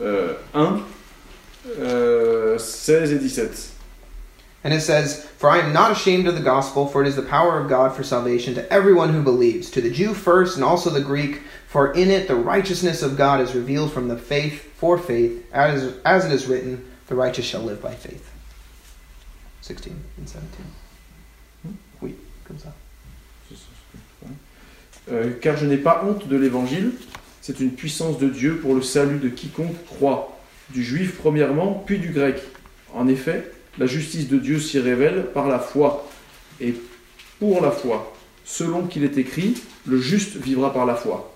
euh, 0.02 0.34
1, 0.54 0.80
euh, 1.80 2.58
16 2.58 3.14
et 3.14 3.18
17. 3.20 3.70
And 4.68 4.74
it 4.74 4.82
says, 4.82 5.24
For 5.24 5.50
I 5.50 5.60
am 5.60 5.72
not 5.72 5.94
ashamed 5.94 6.28
of 6.28 6.36
the 6.36 6.42
gospel, 6.42 6.88
for 6.88 7.02
it 7.02 7.08
is 7.08 7.16
the 7.16 7.22
power 7.22 7.58
of 7.58 7.70
God 7.70 7.96
for 7.96 8.04
salvation 8.04 8.54
to 8.56 8.70
everyone 8.70 9.14
who 9.14 9.24
believes, 9.24 9.72
to 9.72 9.80
the 9.80 9.90
Jew 9.90 10.14
first 10.14 10.58
and 10.58 10.66
also 10.66 10.90
the 10.90 11.00
Greek, 11.00 11.40
for 11.70 11.94
in 11.94 12.12
it 12.12 12.28
the 12.28 12.36
righteousness 12.36 13.02
of 13.02 13.16
God 13.16 13.40
is 13.40 13.56
revealed 13.56 13.94
from 13.94 14.10
the 14.10 14.18
faith 14.18 14.64
for 14.76 14.98
faith, 14.98 15.48
as, 15.54 15.96
as 16.04 16.26
it 16.26 16.34
is 16.34 16.48
written, 16.48 16.86
the 17.08 17.16
righteous 17.16 17.46
shall 17.46 17.62
live 17.62 17.82
by 17.82 17.94
faith. 17.94 18.30
16 19.62 19.96
and 20.18 20.28
17. 20.28 20.66
Hmm? 21.64 21.72
Oui, 22.02 22.16
comme 22.44 22.60
ça. 22.60 22.74
Euh, 25.10 25.32
car 25.40 25.56
je 25.56 25.66
n'ai 25.66 25.78
pas 25.78 26.04
honte 26.04 26.28
de 26.28 26.36
l'évangile, 26.36 26.92
c'est 27.42 27.62
une 27.62 27.72
puissance 27.72 28.20
de 28.20 28.28
Dieu 28.28 28.58
pour 28.58 28.76
le 28.76 28.82
salut 28.82 29.20
de 29.20 29.30
quiconque 29.30 29.82
croit, 29.86 30.38
du 30.72 30.84
juif 30.84 31.16
premièrement, 31.18 31.82
puis 31.86 32.00
du 32.00 32.10
grec. 32.10 32.42
En 32.94 33.08
effet, 33.08 33.50
la 33.78 33.86
justice 33.86 34.28
de 34.28 34.38
Dieu 34.38 34.60
s'y 34.60 34.80
révèle 34.80 35.28
par 35.34 35.48
la 35.48 35.60
foi, 35.60 36.08
et 36.60 36.74
pour 37.40 37.62
la 37.62 37.72
foi, 37.72 38.14
selon 38.44 38.88
qu'il 38.88 39.04
est 39.04 39.18
écrit, 39.18 39.56
le 39.86 40.00
juste 40.00 40.36
vivra 40.36 40.74
par 40.74 40.86
la 40.86 40.96
foi. 40.96 41.34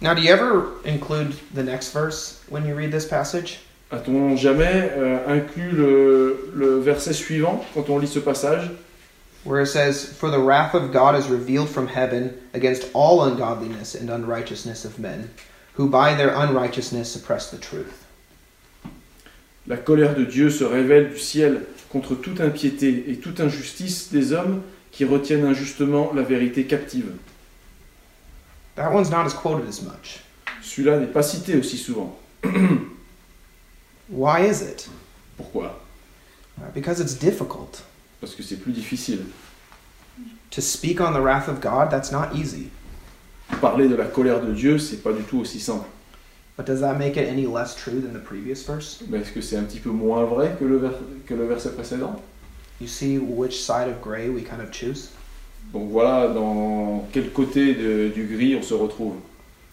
Now, 0.00 0.14
do 0.14 0.22
you 0.22 0.30
ever 0.30 0.74
include 0.84 1.34
the 1.54 1.62
next 1.62 1.92
verse 1.92 2.40
when 2.48 2.64
you 2.66 2.74
read 2.74 2.92
this 2.92 3.04
passage? 3.04 3.58
A-t-on 3.90 4.36
jamais 4.36 4.92
euh, 4.96 5.26
inclus 5.26 5.72
le, 5.72 6.52
le 6.54 6.78
verset 6.78 7.14
suivant 7.14 7.64
quand 7.74 7.88
on 7.88 7.98
lit 7.98 8.06
ce 8.06 8.20
passage? 8.20 8.70
Where 9.44 9.62
it 9.62 9.68
says, 9.68 10.04
For 10.04 10.30
the 10.30 10.38
wrath 10.38 10.74
of 10.74 10.92
God 10.92 11.16
is 11.16 11.28
revealed 11.28 11.68
from 11.68 11.88
heaven 11.88 12.34
against 12.52 12.90
all 12.92 13.24
ungodliness 13.24 13.94
and 13.94 14.10
unrighteousness 14.10 14.84
of 14.84 14.98
men, 14.98 15.30
who 15.74 15.88
by 15.88 16.14
their 16.14 16.34
unrighteousness 16.34 17.10
suppress 17.10 17.50
the 17.50 17.56
truth. 17.56 18.04
La 19.68 19.76
colère 19.76 20.14
de 20.16 20.24
Dieu 20.24 20.48
se 20.48 20.64
révèle 20.64 21.10
du 21.10 21.18
ciel 21.18 21.62
contre 21.90 22.14
toute 22.14 22.40
impiété 22.40 23.04
et 23.08 23.16
toute 23.16 23.38
injustice 23.40 24.10
des 24.10 24.32
hommes 24.32 24.62
qui 24.90 25.04
retiennent 25.04 25.44
injustement 25.44 26.10
la 26.14 26.22
vérité 26.22 26.64
captive. 26.64 27.12
That 28.76 28.90
one's 28.94 29.10
not 29.10 29.26
as 29.26 29.34
quoted 29.34 29.68
as 29.68 29.82
much. 29.82 30.20
Celui-là 30.62 30.98
n'est 30.98 31.06
pas 31.06 31.22
cité 31.22 31.56
aussi 31.56 31.76
souvent. 31.76 32.18
Why 34.10 34.48
is 34.48 34.62
it? 34.62 34.88
Pourquoi? 35.36 35.78
Uh, 36.58 36.62
Because 36.74 37.00
it's 37.00 37.18
difficult. 37.18 37.82
Parce 38.22 38.34
que 38.34 38.42
c'est 38.42 38.56
plus 38.56 38.72
difficile. 38.72 39.20
To 40.50 40.62
speak 40.62 41.00
on 41.00 41.12
the 41.12 41.20
wrath 41.20 41.48
of 41.48 41.60
God, 41.60 41.90
that's 41.90 42.10
not 42.10 42.34
easy. 42.34 42.70
Parler 43.60 43.88
de 43.88 43.96
la 43.96 44.06
colère 44.06 44.40
de 44.40 44.52
Dieu, 44.52 44.78
c'est 44.78 45.02
pas 45.02 45.12
du 45.12 45.22
tout 45.24 45.40
aussi 45.40 45.60
simple. 45.60 45.86
But 46.58 46.66
does 46.66 46.80
that 46.80 46.98
make 46.98 47.16
it 47.16 47.28
any 47.28 47.46
less 47.46 47.74
true 47.76 48.00
than 48.00 48.12
the 48.12 48.18
previous 48.18 48.64
verse? 48.64 48.98
Mais 49.08 49.20
est-ce 49.20 49.30
que 49.32 49.40
c'est 49.40 49.56
un 49.56 49.62
petit 49.62 49.78
peu 49.78 49.90
moins 49.90 50.24
vrai 50.24 50.56
que 50.58 50.64
le, 50.64 50.76
vers- 50.78 50.98
que 51.24 51.34
le 51.34 51.46
verset 51.46 51.70
précédent 51.70 52.20
You 52.80 52.88
see 52.88 53.16
which 53.18 53.62
side 53.62 53.88
of 53.88 54.02
gray 54.02 54.28
we 54.28 54.42
kind 54.42 54.60
of 54.60 54.70
choose? 54.72 55.10
Donc 55.72 55.88
voilà 55.90 56.26
dans 56.28 57.06
quel 57.12 57.30
côté 57.30 57.74
de- 57.74 58.08
du 58.12 58.24
gris 58.26 58.56
on 58.56 58.62
se 58.62 58.74
retrouve. 58.74 59.14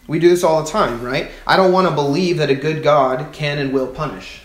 We 0.08 0.20
do 0.20 0.28
this 0.28 0.44
all 0.44 0.62
the 0.62 0.70
time, 0.70 1.02
right? 1.02 1.26
I 1.48 1.56
don't 1.56 1.72
want 1.72 1.88
to 1.88 1.92
believe 1.92 2.38
that 2.38 2.48
a 2.50 2.54
good 2.54 2.82
God 2.84 3.32
can 3.32 3.58
and 3.58 3.72
will 3.72 3.88
punish. 3.88 4.42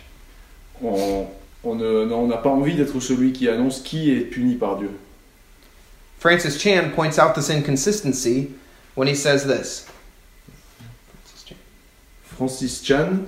On 0.84 1.28
on 1.64 1.76
ne- 1.76 2.12
on 2.12 2.26
n'a 2.28 2.38
pas 2.38 2.50
envie 2.50 2.74
d'être 2.76 3.00
celui 3.00 3.34
qui 3.34 3.48
annonce 3.50 3.82
qui 3.82 4.12
est 4.12 4.22
puni 4.22 4.56
par 4.56 4.78
Dieu. 4.78 4.90
Francis 6.18 6.58
Chan 6.60 6.90
points 6.96 7.20
out 7.20 7.36
this 7.36 7.50
inconsistency 7.52 8.52
when 8.96 9.08
he 9.08 9.14
says 9.16 9.46
this. 9.46 9.86
Francis 12.36 12.84
Chan. 12.84 13.20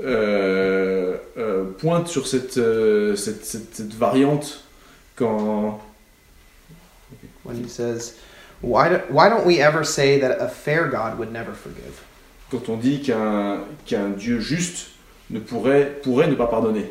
Euh, 0.00 1.16
euh, 1.36 1.64
pointe 1.78 2.06
sur 2.06 2.28
cette, 2.28 2.56
euh, 2.56 3.16
cette, 3.16 3.44
cette- 3.44 3.74
cette 3.74 3.94
variante 3.94 4.62
quand, 5.16 5.80
When 7.42 7.56
he 7.64 7.68
says, 7.68 8.14
why, 8.60 8.88
do, 8.88 8.98
why 9.10 9.28
don't 9.28 9.44
we 9.44 9.58
ever 9.60 9.82
say 9.84 10.20
that 10.20 10.38
a 10.40 10.48
fair 10.48 10.88
God 10.88 11.18
would 11.18 11.32
never 11.32 11.52
forgive? 11.52 12.02
quand 12.50 12.68
on 12.70 12.76
dit 12.76 13.02
qu'un 13.02 13.60
qu'un 13.86 14.10
Dieu 14.10 14.38
juste 14.40 14.90
ne 15.30 15.38
pourrait, 15.40 15.98
pourrait 16.02 16.28
ne 16.28 16.34
pas 16.36 16.46
pardonner. 16.46 16.90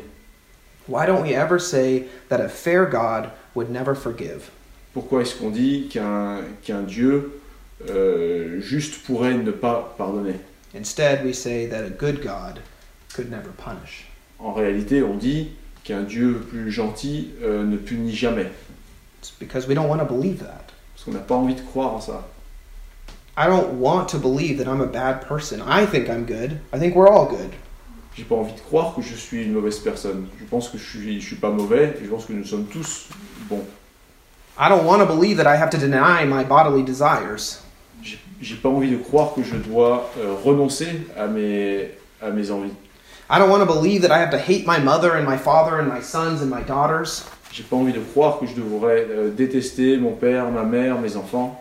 Why 0.86 1.06
don't 1.06 1.22
we 1.22 1.32
ever 1.32 1.58
say 1.58 2.06
that 2.28 2.40
a 2.40 2.48
fair 2.48 2.86
God 2.86 3.30
would 3.54 3.70
never 3.70 3.94
forgive? 3.94 4.50
Pourquoi 4.92 5.22
est-ce 5.22 5.34
qu'on 5.34 5.50
dit 5.50 5.88
qu'un 5.90 6.42
qu'un 6.62 6.82
Dieu 6.82 7.40
euh, 7.88 8.60
juste 8.60 9.02
pourrait 9.04 9.34
ne 9.34 9.50
pas 9.50 9.94
pardonner? 9.98 10.34
Instead, 10.74 11.24
we 11.24 11.32
say 11.32 11.66
that 11.66 11.84
a 11.84 11.90
good 11.90 12.22
God 12.22 12.60
could 13.14 13.30
never 13.30 13.50
punish. 13.56 14.06
En 14.38 14.52
réalité, 14.52 15.02
on 15.02 15.14
dit 15.14 15.52
qu'un 15.84 16.02
Dieu 16.02 16.40
plus 16.48 16.70
gentil 16.70 17.30
euh, 17.42 17.64
ne 17.64 17.76
punit 17.76 18.14
jamais. 18.14 18.50
It's 19.20 19.32
because 19.38 19.66
we 19.66 19.74
don't 19.74 19.88
want 19.88 19.98
to 19.98 20.04
believe 20.04 20.40
that. 20.40 20.72
Parce 20.94 21.04
qu'on 21.04 21.12
n'a 21.12 21.20
pas 21.20 21.34
envie 21.34 21.54
de 21.54 21.62
croire 21.62 21.94
en 21.94 22.00
ça. 22.00 22.24
I 23.36 23.46
don't 23.46 23.80
want 23.80 24.06
to 24.08 24.18
believe 24.18 24.58
that 24.58 24.68
I'm 24.68 24.80
a 24.80 24.86
bad 24.86 25.26
person. 25.26 25.60
I 25.62 25.86
think 25.86 26.08
I'm 26.08 26.24
good. 26.24 26.60
I 26.72 26.78
think 26.78 26.94
we're 26.94 27.08
all 27.08 27.26
good. 27.26 27.52
J'ai 28.16 28.24
pas 28.24 28.34
envie 28.34 28.52
de 28.52 28.60
croire 28.60 28.94
que 28.94 29.02
je 29.02 29.14
suis 29.14 29.44
une 29.44 29.52
mauvaise 29.52 29.78
personne. 29.78 30.26
Je 30.40 30.44
pense 30.44 30.68
que 30.68 30.76
je 30.76 30.84
suis, 30.84 31.20
je 31.20 31.26
suis 31.26 31.36
pas 31.36 31.50
mauvais 31.50 31.96
et 32.00 32.04
je 32.04 32.10
pense 32.10 32.26
que 32.26 32.32
nous 32.32 32.44
sommes 32.44 32.66
tous 32.66 33.08
bons. 33.48 33.64
I 34.58 34.68
don't 34.68 34.84
want 34.84 34.98
to 34.98 35.06
believe 35.06 35.36
that 35.36 35.46
I 35.46 35.56
have 35.56 35.70
to 35.70 35.78
deny 35.78 36.24
my 36.24 36.42
bodily 36.42 36.82
desires. 36.82 37.62
J'ai 38.40 38.54
pas 38.54 38.68
envie 38.68 38.90
de 38.90 38.96
croire 38.96 39.34
que 39.34 39.42
je 39.42 39.56
dois 39.56 40.10
euh, 40.18 40.34
renoncer 40.44 40.88
à 41.16 41.26
mes, 41.26 41.90
à 42.22 42.30
mes 42.30 42.50
envies. 42.50 42.72
I 43.30 43.38
don't 43.38 43.50
want 43.50 43.60
to 43.60 43.66
believe 43.66 44.02
that 44.02 44.10
I 44.10 44.20
have 44.20 44.30
to 44.30 44.38
hate 44.38 44.66
my 44.66 44.78
mother 44.78 45.12
and 45.12 45.24
my 45.24 45.36
father 45.36 45.78
and 45.78 45.88
my 45.88 46.00
sons 46.00 46.40
and 46.40 46.48
my 46.48 46.62
daughters. 46.62 47.24
J'ai 47.52 47.62
pas 47.62 47.76
envie 47.76 47.92
de 47.92 48.00
croire 48.00 48.38
que 48.38 48.46
je 48.46 48.54
devrais 48.54 49.06
euh, 49.10 49.30
détester 49.30 49.96
mon 49.96 50.12
père, 50.12 50.50
ma 50.50 50.62
mère, 50.62 51.00
mes 51.00 51.16
enfants. 51.16 51.58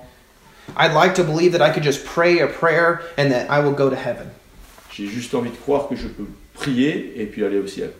I'd 0.78 0.94
like 0.94 1.16
to 1.16 1.24
believe 1.24 1.54
that 1.54 1.62
I 1.62 1.72
could 1.72 1.84
just 1.84 2.06
pray 2.06 2.40
a 2.40 2.48
prayer 2.48 3.02
and 3.18 3.32
that 3.32 3.50
I 3.50 3.60
will 3.60 3.74
go 3.74 3.90
to 3.90 3.96
heaven. 3.96 4.28
J'ai 4.92 5.08
juste 5.08 5.34
envie 5.34 5.50
de 5.50 5.56
croire 5.56 5.88
que 5.88 5.96
je 5.96 6.08
peux 6.08 6.28
prier 6.54 7.22
et 7.22 7.26
puis 7.26 7.44
aller 7.44 7.60
au 7.60 7.68
ciel. 7.68 7.92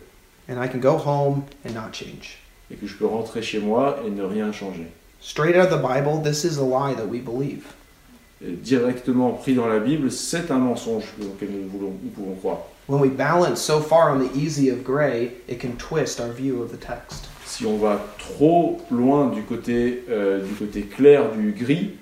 And 0.48 0.62
I 0.62 0.68
can 0.68 0.78
go 0.78 0.96
home 0.96 1.44
and 1.66 1.74
not 1.74 1.92
change. 1.92 2.38
Et 2.70 2.76
que 2.76 2.86
je 2.86 2.94
peux 2.94 3.06
rentrer 3.06 3.42
chez 3.42 3.58
moi 3.58 3.98
et 4.06 4.10
ne 4.10 4.22
rien 4.22 4.52
changer. 4.52 4.86
Straight 5.20 5.56
out 5.56 5.70
of 5.70 5.70
the 5.70 5.82
Bible, 5.82 6.22
this 6.22 6.44
is 6.44 6.58
a 6.58 6.64
lie 6.64 6.94
that 6.94 7.06
we 7.06 7.20
believe. 7.20 7.64
Et 8.40 8.52
directement 8.52 9.30
pris 9.32 9.54
dans 9.54 9.66
la 9.66 9.80
Bible, 9.80 10.10
c'est 10.12 10.50
un 10.50 10.58
mensonge 10.58 11.04
auquel 11.22 11.48
nous, 11.50 11.68
voulons, 11.68 11.92
nous 12.02 12.10
pouvons 12.10 12.34
croire. 12.34 12.58
When 12.88 13.00
we 13.00 13.10
balance 13.10 13.60
so 13.60 13.80
far 13.80 14.14
on 14.14 14.20
the 14.20 14.30
easy 14.36 14.70
of 14.70 14.82
gray, 14.84 15.32
it 15.48 15.60
can 15.60 15.72
twist 15.76 16.20
our 16.20 16.30
view 16.32 16.62
of 16.62 16.70
the 16.70 16.78
text. 16.78 17.28
Si 17.44 17.66
on 17.66 17.76
va 17.78 18.00
trop 18.18 18.80
loin 18.90 19.28
du 19.28 19.42
côté, 19.42 20.04
euh, 20.08 20.40
du 20.42 20.54
côté 20.54 20.82
clair 20.82 21.32
du 21.32 21.52
gris, 21.52 21.96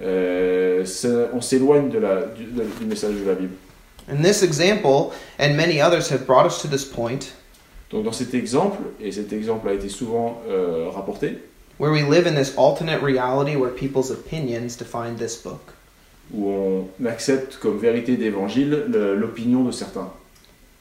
euh, 0.00 0.84
on 1.32 1.40
s'éloigne 1.40 1.88
de 1.88 1.98
la- 1.98 2.26
du, 2.26 2.44
de- 2.44 2.64
du 2.78 2.84
message 2.86 3.14
de 3.14 3.24
la 3.26 3.34
Bible. 3.34 3.54
And 4.10 4.22
this 4.22 4.42
example, 4.42 5.12
and 5.38 5.54
many 5.56 5.80
others, 5.80 6.08
have 6.10 6.26
brought 6.26 6.46
us 6.46 6.60
to 6.62 6.68
this 6.68 6.84
point 6.84 7.32
Donc 7.90 8.04
dans 8.04 8.12
cet 8.12 8.34
exemple, 8.34 8.78
et 9.00 9.12
cet 9.12 9.32
exemple 9.32 9.68
a 9.68 9.72
été 9.72 9.88
souvent 9.88 10.42
euh, 10.48 10.88
rapporté, 10.90 11.38
where 11.78 11.90
we 11.92 12.02
live 12.02 12.26
in 12.26 12.34
this 12.34 12.52
alternate 12.58 13.02
reality 13.02 13.56
where 13.56 13.70
people's 13.72 14.10
opinions 14.10 14.76
define 14.78 15.16
this 15.16 15.36
book. 15.42 15.72
Où 16.34 16.50
on 16.50 17.06
accepte 17.06 17.56
comme 17.56 17.78
vérité 17.78 18.16
d'évangile 18.16 18.84
le- 18.88 19.14
l'opinion 19.16 19.64
de 19.64 19.70
certains, 19.72 20.10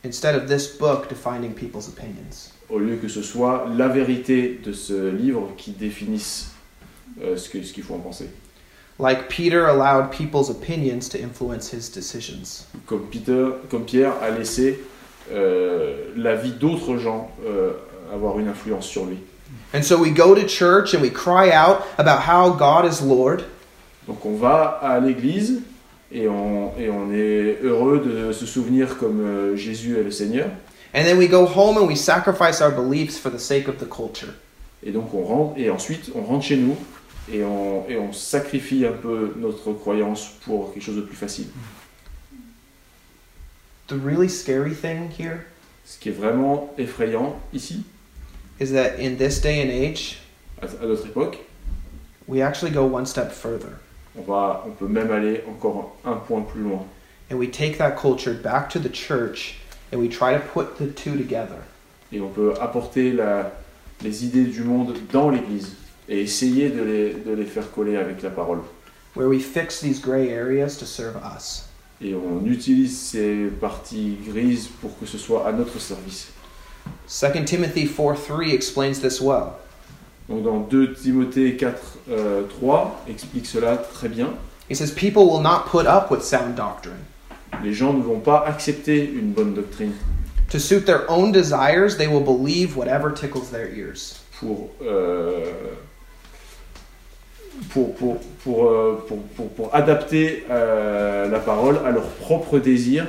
instead 0.05 0.35
of 0.35 0.45
this 0.45 0.67
book 0.77 1.07
defining 1.09 1.51
people's 1.53 1.87
opinions. 1.87 2.51
au 2.69 2.79
lieu 2.79 2.97
que 2.97 3.07
ce 3.07 3.21
soit 3.21 3.65
la 3.77 3.87
vérité 3.87 4.59
de 4.63 4.73
ce 4.73 5.09
livre 5.09 5.51
qui 5.57 5.71
définisse 5.71 6.47
euh, 7.23 7.37
ce 7.37 7.49
que- 7.49 7.63
ce 7.63 7.71
qu'il 7.73 7.83
faut 7.83 7.95
en 7.95 7.99
penser. 7.99 8.29
Like 8.99 9.27
Peter 9.29 9.59
allowed 9.59 10.09
people's 10.11 10.49
opinions 10.49 11.07
to 11.11 11.17
influence 11.23 11.71
his 11.71 11.89
decisions. 11.93 12.65
Comme, 12.87 13.05
Peter, 13.11 13.49
comme 13.69 13.85
Pierre 13.85 14.13
a 14.21 14.31
laissé 14.31 14.79
euh, 15.31 16.09
la 16.15 16.35
vie 16.35 16.51
d'autres 16.51 16.97
gens 16.97 17.31
euh, 17.45 17.71
avoir 18.13 18.39
une 18.39 18.47
influence 18.47 18.85
sur 18.87 19.05
lui. 19.05 19.17
And 19.73 19.83
so 19.83 19.97
we 19.97 20.11
go 20.11 20.33
to 20.35 20.47
church 20.47 20.93
and 20.95 21.01
we 21.01 21.11
cry 21.11 21.51
out 21.51 21.79
about 21.97 22.21
how 22.27 22.51
God 22.51 22.85
is 22.91 23.01
Lord, 23.05 23.43
Donc 24.07 24.25
on 24.25 24.35
va 24.35 24.79
à 24.81 24.99
l'église 24.99 25.61
et 26.11 26.27
on, 26.27 26.71
et 26.79 26.89
on 26.89 27.11
est 27.11 27.59
heureux 27.61 27.99
de 27.99 28.31
se 28.31 28.45
souvenir 28.45 28.97
comme 28.97 29.19
euh, 29.21 29.55
Jésus 29.55 29.97
est 29.97 30.03
le 30.03 30.11
Seigneur. 30.11 30.47
and 30.93 31.03
then 31.05 31.17
we 31.17 31.27
go 31.27 31.45
home 31.45 31.77
and 31.77 31.85
we 31.85 31.95
sacrifice 31.95 32.61
our 32.61 32.71
beliefs 32.71 33.17
for 33.17 33.29
the 33.29 33.39
sake 33.39 33.67
of 33.67 33.77
the 33.77 33.85
culture. 33.85 34.33
Et 34.83 34.91
donc 34.91 35.13
on 35.13 35.23
rentre, 35.23 35.59
et 35.59 35.69
ensuite 35.69 36.11
on 36.15 36.21
rentre 36.23 36.45
chez 36.45 36.55
nous 36.55 36.75
et 37.31 37.43
on, 37.43 37.85
et 37.89 37.97
on 37.97 38.13
sacrifie 38.13 38.85
un 38.85 38.93
peu 38.93 39.33
notre 39.37 39.73
croyance 39.73 40.29
pour 40.45 40.73
quelque 40.73 40.83
chose 40.83 40.95
de 40.95 41.01
plus 41.01 41.17
facile. 41.17 41.47
The 43.87 43.95
really 43.95 44.29
scary 44.29 44.73
thing 44.73 45.09
here 45.17 45.45
Ce 45.85 45.97
qui 45.97 46.09
est 46.09 46.13
vraiment 46.13 46.73
effrayant 46.77 47.39
ici, 47.53 47.83
is 48.59 48.71
that 48.73 48.99
in 48.99 49.15
this 49.15 49.39
day 49.41 49.61
and 49.61 49.69
age, 49.69 50.19
à, 50.61 50.65
à 50.83 50.85
notre 50.85 51.05
époque, 51.05 51.37
we 52.27 52.41
actually 52.41 52.71
go 52.71 52.83
one 52.83 53.05
step 53.05 53.31
further 53.31 53.79
on, 54.17 54.21
va, 54.23 54.63
on 54.67 54.71
peut 54.71 54.87
même 54.87 55.11
aller 55.11 55.43
encore 55.49 55.95
un 56.05 56.13
point 56.15 56.41
plus 56.41 56.61
loin. 56.61 56.85
and 57.29 57.35
we 57.37 57.47
take 57.51 57.77
that 57.77 57.91
culture 57.91 58.33
back 58.33 58.69
to 58.69 58.79
the 58.79 58.89
church 58.91 59.55
and 59.91 59.97
we 59.99 60.07
try 60.09 60.33
to 60.33 60.39
put 60.53 60.77
the 60.77 60.87
two 60.95 61.15
together. 61.17 61.57
Et 62.13 62.21
on 62.21 62.29
peut 62.29 62.53
apporter 62.61 63.11
la- 63.11 63.51
les 64.01 64.23
idées 64.23 64.45
du 64.45 64.61
monde 64.63 64.93
dans 65.11 65.29
l'église 65.29 65.75
et 66.07 66.21
essayer 66.21 66.69
de 66.69 66.81
les, 66.83 67.13
de 67.13 67.33
les 67.33 67.45
faire 67.45 67.69
coller 67.71 67.97
avec 67.97 68.21
la 68.21 68.29
parole. 68.29 68.59
Where 69.15 69.27
we 69.27 69.41
fix 69.43 69.79
these 69.81 69.99
gray 69.99 70.31
areas 70.31 70.77
to 70.79 70.85
serve 70.85 71.17
us. 71.35 71.65
Et 71.99 72.13
on 72.15 72.45
utilise 72.45 72.97
ces 72.97 73.47
parties 73.59 74.17
grises 74.25 74.67
pour 74.81 74.97
que 74.99 75.05
ce 75.05 75.17
soit 75.17 75.45
à 75.47 75.51
notre 75.51 75.79
service. 75.79 76.29
2 77.09 77.43
Timothy 77.43 77.87
4 77.87 78.15
3 78.23 78.53
explains 78.53 78.99
this 79.01 79.19
well. 79.19 79.53
Donc 80.29 80.43
dans 80.43 80.59
2 80.59 80.93
Timothée 80.93 81.55
4, 81.55 81.97
euh, 82.11 82.41
3 82.59 83.03
explique 83.09 83.45
cela 83.45 83.77
très 83.77 84.09
bien. 84.09 84.29
He 84.69 84.75
says, 84.75 84.91
People 84.91 85.23
will 85.23 85.41
not 85.41 85.65
put 85.71 85.87
up 85.87 86.11
with 86.11 86.21
sound 86.23 86.55
doctrine. 86.55 86.97
Les 87.63 87.73
gens 87.73 87.93
ne 87.93 88.01
vont 88.03 88.19
pas 88.19 88.43
accepter 88.45 89.09
une 89.09 89.31
bonne 89.31 89.53
doctrine 89.53 89.93
To 90.51 90.59
suit 90.59 90.85
their 90.85 91.03
own 91.09 91.31
desires, 91.31 91.97
they 91.97 92.07
will 92.07 92.23
believe 92.23 92.77
whatever 92.77 93.13
tickles 93.13 93.49
their 93.51 93.67
ears. 93.73 94.21
pour, 94.39 94.69
euh, 94.83 95.45
pour, 97.69 97.95
pour, 97.95 98.17
pour, 98.43 98.67
euh, 98.69 99.03
pour, 99.07 99.47
pour- 99.49 99.73
adapter 99.75 100.45
euh, 100.51 101.27
la 101.29 101.39
parole 101.39 101.79
à 101.85 101.91
leurs 101.91 102.07
propres 102.07 102.59
désirs. 102.59 103.07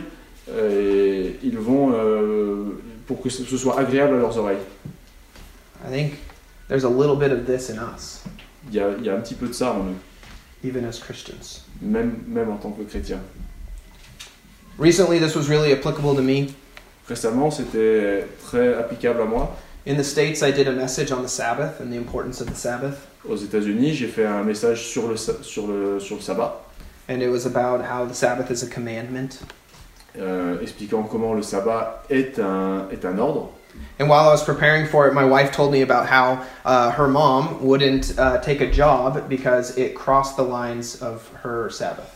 euh, 0.50 1.28
et 1.28 1.38
ils 1.42 1.58
vont, 1.58 1.92
euh, 1.94 2.64
pour 3.06 3.20
que 3.20 3.28
ce 3.28 3.44
ce 3.44 3.56
soit 3.58 3.78
agréable 3.78 4.14
à 4.14 4.18
leurs 4.18 4.38
oreilles. 4.38 4.56
I 5.86 5.90
think 5.92 6.12
there's 6.68 6.84
a 6.84 6.88
little 6.88 7.16
bit 7.16 7.32
of 7.32 7.46
this 7.46 7.70
in 7.70 7.78
us, 7.78 8.22
Il 8.68 8.74
y 8.74 8.80
a, 8.80 8.90
il 8.98 9.04
y 9.04 9.08
a 9.08 9.14
un 9.14 9.20
petit 9.20 9.34
peu 9.34 9.46
de 9.48 9.52
ça 9.52 9.72
en 9.72 9.82
nous, 9.84 9.96
even 10.64 10.84
as 10.84 10.98
Christians. 10.98 11.62
même, 11.80 12.22
même 12.26 12.50
en 12.50 12.56
tant 12.56 12.70
que 12.70 12.82
chrétien. 12.82 13.20
Recently, 14.78 15.18
this 15.18 15.34
was 15.34 15.48
really 15.48 15.72
applicable 15.72 16.14
to 16.14 16.22
me. 16.22 16.48
Récemment, 17.08 17.50
c'était 17.50 18.26
très 18.44 18.74
applicable 18.74 19.20
à 19.22 19.24
moi. 19.24 19.56
In 19.86 19.96
the 19.96 20.04
States, 20.04 20.42
I 20.42 20.52
did 20.52 20.68
a 20.68 20.72
message 20.72 21.10
on 21.10 21.22
the 21.22 21.28
Sabbath 21.28 21.80
and 21.80 21.90
the 21.90 21.96
importance 21.96 22.40
of 22.40 22.48
the 22.48 22.54
Sabbath. 22.56 22.96
Aux 23.28 23.36
États-Unis, 23.36 23.94
j'ai 23.94 24.06
fait 24.08 24.26
un 24.26 24.42
message 24.44 24.86
sur 24.86 25.08
le, 25.08 25.16
sur 25.16 25.66
le, 25.66 25.98
sur 25.98 26.16
le 26.16 26.22
sabbat, 26.22 26.64
And 27.10 27.22
it 27.22 27.28
was 27.30 27.46
about 27.46 27.80
how 27.82 28.04
the 28.06 28.14
Sabbath 28.14 28.50
is 28.50 28.62
a 28.62 28.66
commandment. 28.66 29.38
euh, 30.18 30.60
expliquant 30.60 31.04
comment 31.04 31.32
le 31.32 31.42
sabbat 31.42 32.02
est 32.10 32.38
un, 32.38 32.86
est 32.92 33.04
un 33.06 33.18
ordre. 33.18 33.50
And 33.98 34.08
while 34.08 34.28
I 34.28 34.32
was 34.32 34.44
preparing 34.44 34.86
for 34.86 35.08
it, 35.08 35.14
my 35.14 35.24
wife 35.24 35.50
told 35.52 35.72
me 35.72 35.82
about 35.82 36.06
how 36.06 36.44
uh, 36.64 36.92
her 36.92 37.08
mom 37.08 37.64
wouldn't 37.64 38.16
uh, 38.18 38.38
take 38.38 38.60
a 38.60 38.70
job 38.70 39.28
because 39.28 39.76
it 39.76 39.94
crossed 39.94 40.36
the 40.36 40.44
lines 40.44 41.02
of 41.02 41.28
her 41.42 41.68
Sabbath. 41.70 42.14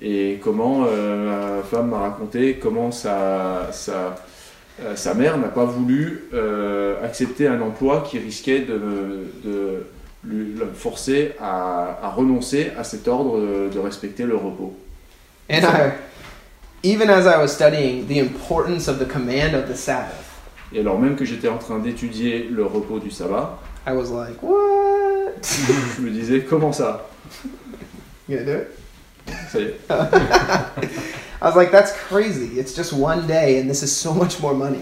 Et 0.00 0.38
comment 0.40 0.84
euh, 0.86 1.56
ma 1.58 1.62
femme 1.64 1.90
m'a 1.90 1.98
raconté 1.98 2.60
comment 2.60 2.92
sa, 2.92 3.72
sa, 3.72 4.16
euh, 4.80 4.94
sa 4.94 5.14
mère 5.14 5.36
n'a 5.38 5.48
pas 5.48 5.64
voulu 5.64 6.28
euh, 6.34 7.04
accepter 7.04 7.48
un 7.48 7.60
emploi 7.60 8.04
qui 8.08 8.20
risquait 8.20 8.60
de, 8.60 8.78
de 9.44 9.86
le 10.24 10.66
forcer 10.72 11.32
à, 11.40 11.98
à 12.00 12.10
renoncer 12.10 12.70
à 12.78 12.84
cet 12.84 13.08
ordre 13.08 13.40
de, 13.40 13.74
de 13.74 13.78
respecter 13.80 14.24
le 14.24 14.36
repos. 14.36 14.72
And 15.50 15.64
I, 15.64 15.94
even 16.84 17.10
as 17.10 17.26
I 17.26 17.36
was 17.38 17.48
studying 17.48 18.06
the 18.06 18.18
importance 18.20 18.86
of 18.86 19.00
the 19.00 19.06
command 19.06 19.54
of 19.54 19.66
the 19.66 19.76
Sabbath, 19.76 20.27
Et 20.72 20.80
alors 20.80 20.98
même 20.98 21.16
que 21.16 21.24
j'étais 21.24 21.48
en 21.48 21.58
train 21.58 21.78
d'étudier 21.78 22.48
le 22.50 22.64
repos 22.64 22.98
du 22.98 23.10
sabbat, 23.10 23.58
I 23.86 23.92
was 23.92 24.10
like, 24.10 24.42
what? 24.42 25.42
je 25.96 26.02
me 26.02 26.10
disais 26.10 26.40
comment 26.40 26.72
ça? 26.72 27.08
You 28.28 28.36
gonna 28.36 28.44
do 28.44 28.58
it? 28.58 28.68
Ça 29.50 29.60
y 29.60 29.62
est. 29.62 29.80
I 31.40 31.44
was 31.44 31.56
like, 31.56 31.70
that's 31.70 31.92
crazy. 31.92 32.58
It's 32.58 32.74
just 32.74 32.92
one 32.92 33.26
day, 33.26 33.60
and 33.60 33.68
this 33.68 33.82
is 33.82 33.90
so 33.90 34.12
much 34.12 34.40
more 34.40 34.54
money. 34.54 34.80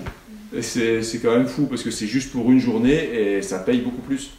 Et 0.53 0.63
c'est 0.63 1.03
c'est 1.03 1.19
quand 1.19 1.33
même 1.33 1.47
fou 1.47 1.67
parce 1.67 1.83
que 1.83 1.91
c'est 1.91 2.07
juste 2.07 2.33
pour 2.33 2.51
une 2.51 2.61
journée 2.61 3.37
et 3.37 3.43
ça 3.43 3.59
paye 3.59 3.81
beaucoup 3.81 4.03
plus. 4.03 4.33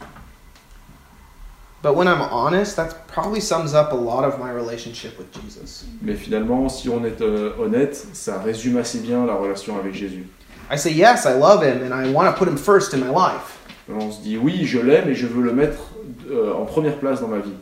But 1.84 1.96
when 1.96 2.08
I'm 2.08 2.22
honest, 2.22 2.76
that 2.76 3.08
probably 3.08 3.40
sums 3.40 3.74
up 3.74 3.92
a 3.92 3.96
lot 3.96 4.26
of 4.26 4.40
my 4.40 4.50
relationship 4.50 5.18
with 5.20 5.28
Jesus. 5.32 5.86
Mais 6.02 6.16
finalement, 6.16 6.68
si 6.70 6.90
on 6.90 7.06
est 7.06 7.22
euh, 7.22 7.54
honnête, 7.60 8.08
ça 8.14 8.40
résume 8.40 8.78
assez 8.78 9.00
bien 9.00 9.26
la 9.26 9.36
relation 9.36 9.78
avec 9.78 9.94
Jésus. 9.94 10.26
I 10.70 10.76
say, 10.78 10.92
yes, 10.92 11.26
I 11.26 11.34
love 11.34 11.64
him, 11.64 11.82
and 11.84 11.94
I 11.94 12.12
want 12.12 12.30
to 12.34 12.38
put 12.38 12.48
him 12.48 12.58
first 12.58 12.94
in 12.94 13.00
my 13.00 13.10
life. 13.10 13.58
On 13.90 14.12
se 14.12 14.22
dit 14.22 14.38
oui, 14.38 14.66
je 14.66 14.80
l'aime 14.80 15.08
et 15.10 15.16
je 15.16 15.26
veux 15.28 15.42
le 15.44 15.54
mettre 15.54 15.80
euh, 16.30 16.54
en 16.54 16.66
première 16.66 16.98
place 17.00 17.22
dans 17.22 17.30
ma 17.30 17.40
vie. 17.40 17.54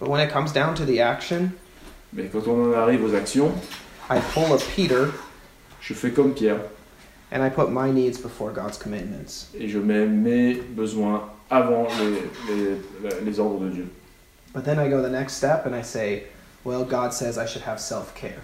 But 0.00 0.08
when 0.08 0.20
it 0.26 0.32
comes 0.32 0.50
down 0.52 0.74
to 0.76 0.84
the 0.84 0.98
action, 1.00 1.50
Mais 2.14 2.24
quand 2.32 2.46
on 2.46 2.70
en 2.70 2.72
arrive 2.72 3.04
aux 3.04 3.14
actions, 3.14 3.52
I 4.10 4.18
pull 4.32 4.52
a 4.54 4.58
Peter 4.74 5.10
je 5.82 5.92
fais 5.92 6.10
comme 6.12 6.32
Pierre 6.32 6.60
and 7.30 7.42
I 7.44 7.50
put 7.50 7.68
my 7.70 7.90
needs 7.90 8.16
before 8.18 8.50
God's 8.50 8.78
commandments. 8.78 9.48
et 9.58 9.68
je 9.68 9.78
mets 9.78 10.06
mes 10.06 10.54
besoins 10.54 11.28
avant 11.50 11.86
les, 12.00 12.54
les- 12.54 13.20
les 13.22 13.38
ordres 13.40 13.60
de 13.60 13.68
Dieu. 13.70 13.86
But 14.54 14.64
then 14.64 14.78
I 14.78 14.88
go 14.88 15.02
the 15.02 15.10
next 15.10 15.34
step 15.34 15.66
and 15.66 15.74
I 15.74 15.82
say, 15.82 16.24
well, 16.64 16.84
God 16.84 17.12
says 17.12 17.36
I 17.36 17.44
should 17.44 17.64
have 17.66 17.78
self 17.78 18.14
care. 18.14 18.40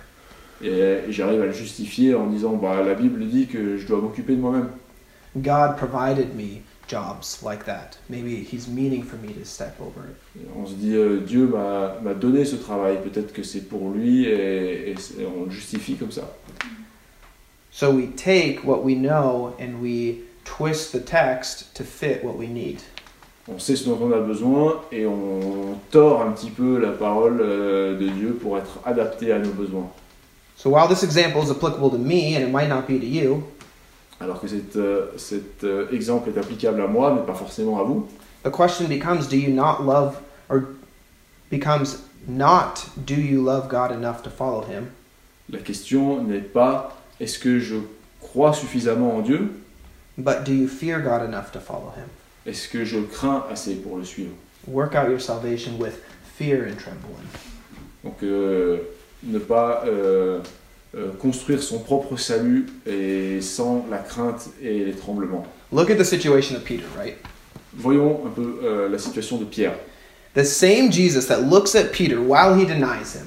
Et, 0.63 0.69
et 1.09 1.13
j'arrive 1.13 1.41
à 1.43 1.47
le 1.47 1.53
justifier 1.53 2.15
en 2.15 2.27
disant 2.27 2.55
bah, 2.55 2.83
la 2.85 2.95
Bible 2.95 3.25
dit 3.27 3.47
que 3.47 3.77
je 3.77 3.87
dois 3.87 4.01
m'occuper 4.01 4.35
de 4.35 4.41
moi-même. 4.41 4.69
God 5.37 5.77
provided 5.77 6.35
me 6.37 6.61
jobs 6.89 7.41
like 7.45 7.65
that. 7.65 7.91
Maybe 8.09 8.45
He's 8.53 8.67
meaning 8.69 9.05
for 9.05 9.17
me 9.19 9.33
to 9.33 9.45
step 9.45 9.75
over 9.81 10.07
it. 10.11 10.17
Et 10.43 10.47
On 10.57 10.67
se 10.67 10.75
dit 10.75 10.95
euh, 10.97 11.21
Dieu 11.21 11.47
m'a 11.47 12.15
donné 12.15 12.45
ce 12.45 12.57
travail, 12.57 12.99
peut-être 13.03 13.33
que 13.33 13.43
c'est 13.43 13.69
pour 13.69 13.91
lui 13.91 14.25
et, 14.27 14.91
et 14.91 14.95
c'est- 14.99 15.25
on 15.25 15.45
le 15.45 15.51
justifie 15.51 15.95
comme 15.95 16.11
ça. 16.11 16.23
So 17.71 17.93
we 17.93 18.09
take 18.17 18.61
what 18.65 18.83
we 18.83 18.97
know 18.97 19.55
and 19.61 19.81
we 19.81 20.17
twist 20.45 20.93
the 20.93 21.05
text 21.05 21.73
to 21.75 21.85
fit 21.85 22.19
what 22.25 22.35
we 22.37 22.49
need. 22.49 22.81
On 23.49 23.59
sait 23.59 23.77
ce 23.77 23.89
dont 23.89 23.99
on 24.03 24.13
a 24.13 24.19
besoin 24.21 24.81
et 24.93 25.07
on 25.07 25.79
tord 25.91 26.23
un 26.23 26.33
petit 26.33 26.51
peu 26.51 26.79
la 26.79 26.91
parole 26.91 27.41
euh, 27.41 27.97
de 27.99 28.09
Dieu 28.09 28.33
pour 28.41 28.59
être 28.59 28.81
adapté 28.85 29.33
à 29.33 29.39
nos 29.39 29.51
besoins. 29.51 29.89
So 30.63 30.69
while 30.69 30.87
this 30.89 31.03
example 31.03 31.41
is 31.43 31.51
applicable 31.51 31.89
to 31.91 31.97
me 31.97 32.35
and 32.37 32.45
it 32.45 32.51
might 32.51 32.69
not 32.69 32.87
be 32.87 32.99
to 32.99 33.07
you, 33.07 33.45
Alors 34.21 34.39
que 34.39 34.47
cet, 34.47 34.77
euh, 34.77 35.17
cet 35.17 35.65
euh, 35.65 35.89
exemple 35.91 36.29
est 36.29 36.37
applicable 36.39 36.83
à 36.83 36.87
moi, 36.87 37.15
mais 37.15 37.23
pas 37.25 37.33
forcément 37.35 37.79
à 37.81 37.83
vous. 37.83 38.07
the 38.43 38.51
question 38.51 38.87
becomes 38.87 39.27
do 39.27 39.37
you 39.39 39.49
not 39.51 39.83
love 39.83 40.21
or 40.51 40.65
becomes 41.51 42.03
not 42.29 42.91
do 43.07 43.15
you 43.15 43.43
love 43.43 43.71
God 43.71 43.91
enough 43.91 44.23
to 44.23 44.29
follow 44.29 44.61
him, 44.67 44.91
La 45.49 45.61
question 45.61 46.23
n'est 46.23 46.43
pas 46.43 46.95
est-ce 47.19 47.39
que 47.39 47.59
je 47.59 47.77
crois 48.21 48.53
suffisamment 48.53 49.17
en 49.17 49.23
Dieu, 49.23 49.51
but 50.19 50.45
do 50.45 50.53
you 50.53 50.69
fear 50.69 51.01
God 51.01 51.23
enough 51.23 51.51
to 51.53 51.59
follow 51.61 51.95
him? 51.97 52.11
est-ce 52.45 52.69
que 52.69 52.85
je 52.85 52.99
crains 52.99 53.47
assez 53.51 53.77
pour 53.77 53.97
le 53.97 54.05
suivre? 54.05 54.35
Work 54.69 54.95
out 54.95 55.09
your 55.09 55.23
salvation 55.23 55.79
with 55.79 55.95
fear 56.37 56.67
and 56.69 56.77
trembling. 56.77 57.27
Donc 58.05 58.23
euh, 58.23 58.81
ne 59.25 59.39
pas 59.39 59.85
euh, 59.87 60.39
euh, 60.97 61.09
construire 61.21 61.63
son 61.63 61.79
propre 61.79 62.17
salut 62.17 62.67
et 62.87 63.41
sans 63.41 63.87
la 63.91 63.99
crainte 63.99 64.49
et 64.63 64.85
les 64.85 64.93
tremblements. 64.93 65.47
Look 65.73 65.91
at 65.91 65.97
the 65.97 66.05
situation 66.05 66.57
of 66.57 66.65
Peter, 66.65 66.85
right? 66.99 67.17
Voyons 67.75 68.21
un 68.27 68.31
peu 68.31 68.61
euh, 68.65 68.89
la 68.89 68.99
situation 68.99 69.37
de 69.39 69.45
Pierre. 69.45 69.75
The 70.35 70.45
same 70.45 70.91
Jesus 70.93 71.27
that 71.29 71.41
looks 71.43 71.75
at 71.75 71.93
Peter 71.93 72.17
while 72.17 72.55
he 72.57 72.65
denies 72.65 73.15
him 73.15 73.27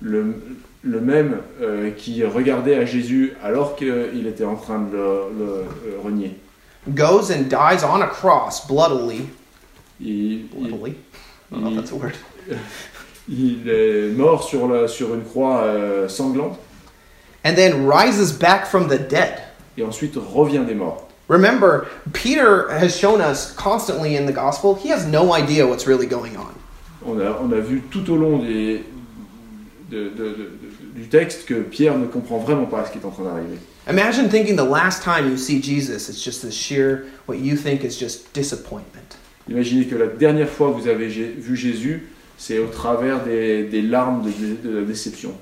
Le, 0.00 0.34
le 0.82 1.00
même 1.00 1.38
euh, 1.60 1.90
qui 1.90 2.24
regardait 2.24 2.76
à 2.76 2.84
Jésus 2.84 3.34
alors 3.42 3.76
qu'il 3.76 4.26
était 4.26 4.44
en 4.44 4.56
train 4.56 4.80
de 4.80 4.96
le, 4.96 5.00
le, 5.38 5.44
euh, 5.44 5.64
renier. 6.02 6.36
goes 6.94 7.30
and 7.30 7.48
dies 7.48 7.84
on 7.84 8.00
a 8.00 8.06
cross 8.06 8.66
bloodily. 8.66 9.22
Il, 10.00 10.46
il, 10.56 10.68
Bloodily? 10.68 10.90
I 11.52 11.54
don't 11.56 11.62
know 11.62 11.70
if 11.70 11.76
that's 11.76 11.92
a 11.92 11.96
word. 11.96 12.14
il 13.30 13.68
est 13.68 14.08
mort 14.08 14.42
sur, 14.42 14.66
la, 14.68 14.88
sur 14.88 15.14
une 15.14 15.22
croix 15.22 15.62
euh, 15.62 16.08
sanglante 16.08 16.58
And 17.44 17.54
then 17.54 17.86
rises 17.86 18.32
back 18.32 18.66
from 18.66 18.88
the 18.88 18.98
dead. 18.98 19.40
et 19.78 19.82
ensuite 19.82 20.14
revient 20.16 20.64
des 20.66 20.74
morts. 20.74 21.06
Remember, 21.28 21.86
Peter 22.12 22.68
has 22.70 22.90
shown 22.90 23.20
us 23.20 23.52
constantly 23.56 24.16
in 24.16 24.26
the 24.26 24.34
gospel, 24.34 24.74
he 24.74 24.90
has 24.90 25.06
no 25.06 25.32
idea 25.32 25.64
what's 25.66 25.86
really 25.86 26.06
going 26.06 26.36
on. 26.36 26.52
On 27.06 27.18
a, 27.20 27.30
on 27.40 27.50
a 27.52 27.60
vu 27.60 27.80
tout 27.90 28.10
au 28.10 28.16
long 28.16 28.38
des, 28.40 28.84
de- 29.90 30.08
de- 30.10 30.34
de- 30.34 30.50
du 30.96 31.08
texte 31.08 31.46
que 31.46 31.62
Pierre 31.62 31.96
ne 31.96 32.06
comprend 32.06 32.38
vraiment 32.38 32.66
pas 32.66 32.84
ce 32.84 32.90
qui 32.92 32.98
est 32.98 33.06
en 33.06 33.10
train 33.10 33.24
d'arriver. 33.24 33.58
Imagine 33.88 34.28
thinking 34.28 34.56
the 34.56 34.68
last 34.68 35.02
time 35.02 35.30
you 35.30 35.36
see 35.38 35.62
Jesus, 35.62 36.08
it's 36.10 36.22
just 36.22 36.42
this 36.42 36.54
sheer, 36.54 37.04
what 37.26 37.36
you 37.38 37.56
think 37.56 37.84
is 37.84 37.96
just 37.98 38.34
disappointment. 38.34 39.16
Imaginez 39.48 39.86
que 39.86 39.94
la 39.96 40.06
dernière 40.08 40.48
fois 40.50 40.68
que 40.72 40.80
vous 40.80 40.88
avez 40.88 41.06
vu 41.08 41.56
Jésus, 41.56 42.08
c'est 42.40 42.58
au 42.58 42.68
travers 42.68 43.22
des, 43.22 43.64
des 43.64 43.82
larmes 43.82 44.22
de, 44.24 44.68
de 44.70 44.78
la 44.78 44.84
déception. 44.86 45.34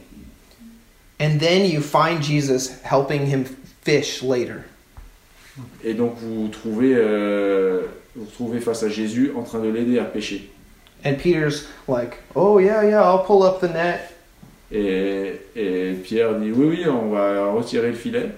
And 1.21 1.39
then 1.39 1.65
you 1.65 1.81
find 1.81 2.21
Jesus 2.21 2.71
helping 2.83 3.25
him 3.25 3.45
fish 3.83 4.21
later. 4.21 4.65
Et 5.85 5.95
donc 5.95 6.17
vous 6.17 6.43
vous 6.43 6.49
trouvez, 6.49 6.95
euh, 6.97 7.83
vous 8.17 8.27
trouvez 8.27 8.59
face 8.59 8.83
à 8.83 8.89
Jésus 8.89 9.31
en 9.37 9.43
train 9.43 9.61
de 9.61 9.69
l'aider 9.69 10.01
à 10.01 10.05
pêcher. 10.05 10.51
And 11.05 11.15
Peter's 11.15 11.67
like, 11.87 12.19
oh, 12.35 12.59
yeah, 12.59 12.85
yeah, 12.85 13.01
I'll 13.01 13.25
pull 13.25 13.45
up 13.45 13.61
the 13.61 13.73
net. 13.73 14.01
Et, 14.73 15.41
et 15.55 15.93
Pierre 16.03 16.35
dit 16.41 16.51
oui, 16.51 16.79
oui, 16.81 16.89
on 16.89 17.11
va 17.11 17.53
retirer 17.53 17.91
le 17.91 17.97
filet. 17.97 18.31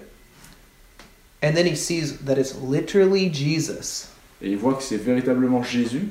And 1.43 1.55
then 1.55 1.67
he 1.67 1.75
sees 1.75 2.19
that 2.27 2.39
it's 2.39 2.55
literally 2.63 3.33
Jesus. 3.33 4.09
Et 4.43 4.51
il 4.51 4.59
voit 4.59 4.75
que 4.75 4.83
c'est 4.83 4.99
véritablement 4.99 5.63
Jésus. 5.63 6.09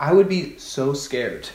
I 0.00 0.12
would 0.12 0.28
be 0.28 0.54
so 0.58 0.94
scared. 0.94 1.48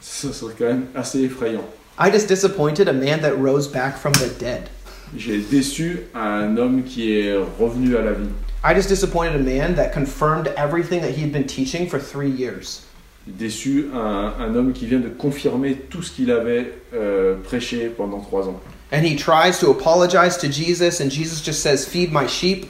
Ce 0.00 0.32
serait 0.32 0.54
quand 0.58 0.66
même 0.66 0.86
assez 0.94 1.22
effrayant. 1.22 1.64
I 1.98 2.10
just 2.10 2.26
disappointed 2.26 2.88
a 2.88 2.92
man 2.92 3.20
that 3.20 3.36
rose 3.38 3.68
back 3.68 3.96
from 3.96 4.12
the 4.14 4.28
dead. 4.38 4.68
J'ai 5.16 5.38
déçu 5.38 6.00
un 6.14 6.56
homme 6.56 6.82
qui 6.82 7.12
est 7.12 7.36
revenu 7.58 7.96
à 7.96 8.02
la 8.02 8.12
vie. 8.12 8.28
I 8.64 8.74
just 8.74 8.88
disappointed 8.88 9.36
a 9.36 9.38
man 9.38 9.74
that 9.76 9.92
confirmed 9.92 10.52
everything 10.56 11.00
that 11.02 11.10
he 11.10 11.22
had 11.22 11.32
been 11.32 11.46
teaching 11.46 11.88
for 11.88 12.00
three 12.00 12.30
years. 12.30 12.82
Déçu 13.26 13.90
un, 13.94 14.34
un 14.40 14.54
homme 14.56 14.72
qui 14.72 14.86
vient 14.86 15.00
de 15.00 15.08
confirmer 15.08 15.76
tout 15.88 16.02
ce 16.02 16.10
qu'il 16.10 16.30
avait 16.32 16.72
euh, 16.94 17.36
prêché 17.44 17.90
pendant 17.96 18.20
trois 18.20 18.48
ans. 18.48 18.60
And 18.92 19.02
he 19.04 19.16
tries 19.16 19.58
to 19.60 19.70
apologize 19.70 20.36
to 20.38 20.48
Jesus, 20.48 21.00
and 21.00 21.10
Jesus 21.10 21.40
just 21.40 21.62
says, 21.62 21.86
Feed 21.86 22.12
my 22.12 22.26
sheep. 22.26 22.66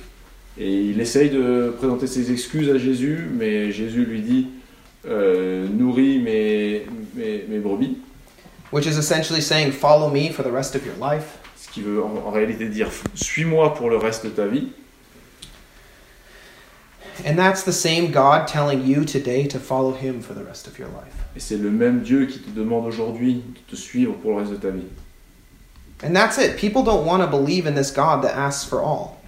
Et 0.59 0.91
il 0.91 1.01
essaye 1.01 1.31
de 1.31 1.75
présenter 1.77 2.07
ses 2.07 2.31
excuses 2.31 2.71
à 2.71 2.79
Jésus, 2.79 3.27
mais 3.33 3.73
Jésus 3.73 4.05
lui 4.05 4.21
dit 4.21 4.49
euh, 5.07 5.67
Nourris 5.69 6.19
mes, 6.21 6.87
mes, 7.15 7.45
mes 7.49 7.59
brebis. 7.59 7.99
which 8.71 8.87
is 8.87 8.99
essentially 8.99 9.41
saying, 9.41 9.73
Follow 9.73 10.11
me 10.11 10.31
for 10.31 10.43
the 10.43 10.51
rest 10.51 10.75
of 10.75 10.85
your 10.85 10.97
life. 10.97 11.39
Ce 11.57 11.69
qui 11.71 11.83
veut 11.83 12.03
en, 12.03 12.27
en 12.27 12.31
réalité 12.31 12.69
dire 12.69 12.91
Suis-moi 13.15 13.75
pour 13.75 13.89
le 13.91 13.97
reste 13.97 14.25
de 14.25 14.31
ta 14.31 14.47
vie. 14.47 14.73
And 17.25 17.37
that's 17.37 17.63
the 17.63 17.73
same 17.73 18.11
God 18.11 18.49
telling 18.49 18.85
you 18.85 19.05
today 19.05 19.47
to 19.47 19.61
follow 19.61 19.93
him 19.93 20.21
for 20.21 20.35
the 20.35 20.45
rest 20.45 20.67
of 20.67 20.79
your 20.79 20.89
life. 20.89 21.15
Et 21.37 21.41
c'est 21.41 21.57
le 21.57 21.71
même 21.71 22.01
Dieu 22.01 22.27
qui 22.27 22.41
te 22.41 22.51
demande 22.51 22.87
aujourd'hui 22.87 23.35
de 23.35 23.71
te 23.71 23.77
suivre 23.77 24.15
pour 24.15 24.33
le 24.33 24.39
reste 24.39 24.53
de 24.53 24.57
ta 24.57 24.71
vie. 24.71 24.87
And 26.03 26.13
that's 26.13 26.39
it. 26.39 26.57
People 26.57 26.83
don't 26.83 27.07
want 27.07 27.21
to 27.21 27.29
believe 27.29 27.67
in 27.67 27.75
this 27.75 27.93
God 27.93 28.23
that 28.23 28.35
asks 28.37 28.65
for 28.69 28.81
all. 28.81 29.19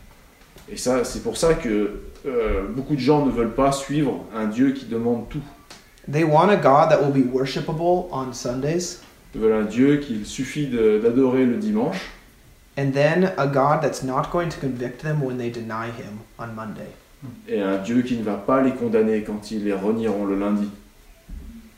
Et 0.68 0.76
ça, 0.76 1.04
c'est 1.04 1.22
pour 1.22 1.36
ça 1.36 1.54
que 1.54 2.00
euh, 2.26 2.66
beaucoup 2.68 2.96
de 2.96 3.00
gens 3.00 3.24
ne 3.24 3.30
veulent 3.30 3.54
pas 3.54 3.70
suivre 3.70 4.24
un 4.34 4.46
Dieu 4.46 4.72
qui 4.72 4.86
demande 4.86 5.28
tout. 5.28 5.42
They 6.08 6.24
want 6.24 6.50
a 6.50 6.56
God 6.56 6.90
that 6.90 7.02
will 7.02 7.10
be 7.12 7.22
worshipable 7.24 8.08
on 8.12 8.32
Sundays, 8.32 9.00
Ils 9.34 9.40
veulent 9.40 9.60
un 9.60 9.64
Dieu 9.64 9.96
qu'il 9.98 10.24
suffit 10.24 10.66
d'adorer 10.68 11.44
le 11.44 11.56
dimanche 11.56 11.96
and 12.78 12.92
then 12.92 13.32
a 13.38 13.46
God 13.46 13.80
that's 13.82 14.02
not 14.02 14.30
going 14.30 14.48
to 14.50 14.58
convict 14.60 15.02
them 15.02 15.20
when 15.22 15.36
they 15.38 15.50
deny 15.50 15.86
him 15.86 16.20
on 16.38 16.54
Monday. 16.54 16.90
et 17.48 17.60
un 17.60 17.78
Dieu 17.78 18.02
qui 18.02 18.16
ne 18.16 18.22
va 18.22 18.34
pas 18.34 18.62
les 18.62 18.72
condamner 18.72 19.22
quand 19.22 19.50
ils 19.50 19.64
les 19.64 19.72
renieront 19.72 20.26
le 20.26 20.38
lundi. 20.38 20.68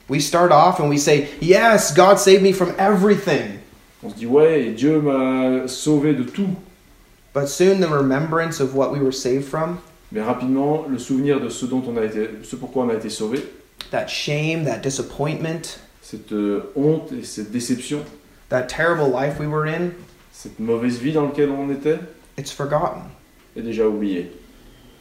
We 0.09 0.21
start 0.21 0.51
off 0.53 0.81
and 0.81 0.89
we 0.89 0.99
say, 0.99 1.29
Yes, 1.41 1.95
God 1.95 2.19
saved 2.19 2.43
me 2.43 2.53
from 2.53 2.73
everything. 2.79 3.59
On 4.03 4.11
se 4.11 4.15
dit 4.17 4.27
ouais, 4.27 4.67
et 4.69 4.71
Dieu 4.73 5.01
m'a 5.01 5.67
sauvé 5.69 6.15
de 6.15 6.23
tout. 6.25 6.49
But 7.35 7.49
soon 7.49 7.81
the 7.81 7.89
remembrance 7.91 8.61
of 8.61 8.75
what 8.75 8.91
we 8.93 9.01
were 9.01 9.13
saved 9.13 9.45
from, 9.45 9.79
Mais 10.13 10.23
rapidement, 10.23 10.87
le 10.89 10.99
souvenir 10.99 11.41
de 11.41 11.49
ce 11.49 11.67
dont 11.67 11.83
on 11.87 11.97
a 11.97 12.05
été, 12.05 12.29
ce 12.43 12.57
pourquoi 12.57 12.85
on 12.85 12.89
a 12.91 12.95
été 12.95 13.11
sauvé, 13.11 13.41
that 13.91 14.09
shame, 14.09 14.65
that 14.65 14.79
disappointment, 14.83 15.79
cette 16.03 16.33
euh, 16.33 16.73
honte 16.77 17.13
et 17.13 17.25
cette 17.25 17.51
déception, 17.51 18.05
that 18.49 18.69
terrible 18.69 19.09
life 19.09 19.39
we 19.39 19.47
were 19.47 19.67
in, 19.67 19.93
cette 20.33 20.59
mauvaise 20.59 20.99
vie 20.99 21.13
dans 21.13 21.27
laquelle 21.27 21.51
on 21.51 21.71
était, 21.71 21.99
it's 22.37 22.53
forgotten. 22.53 23.03
est 23.57 23.63
déjà 23.63 23.87
oublié. 23.89 24.31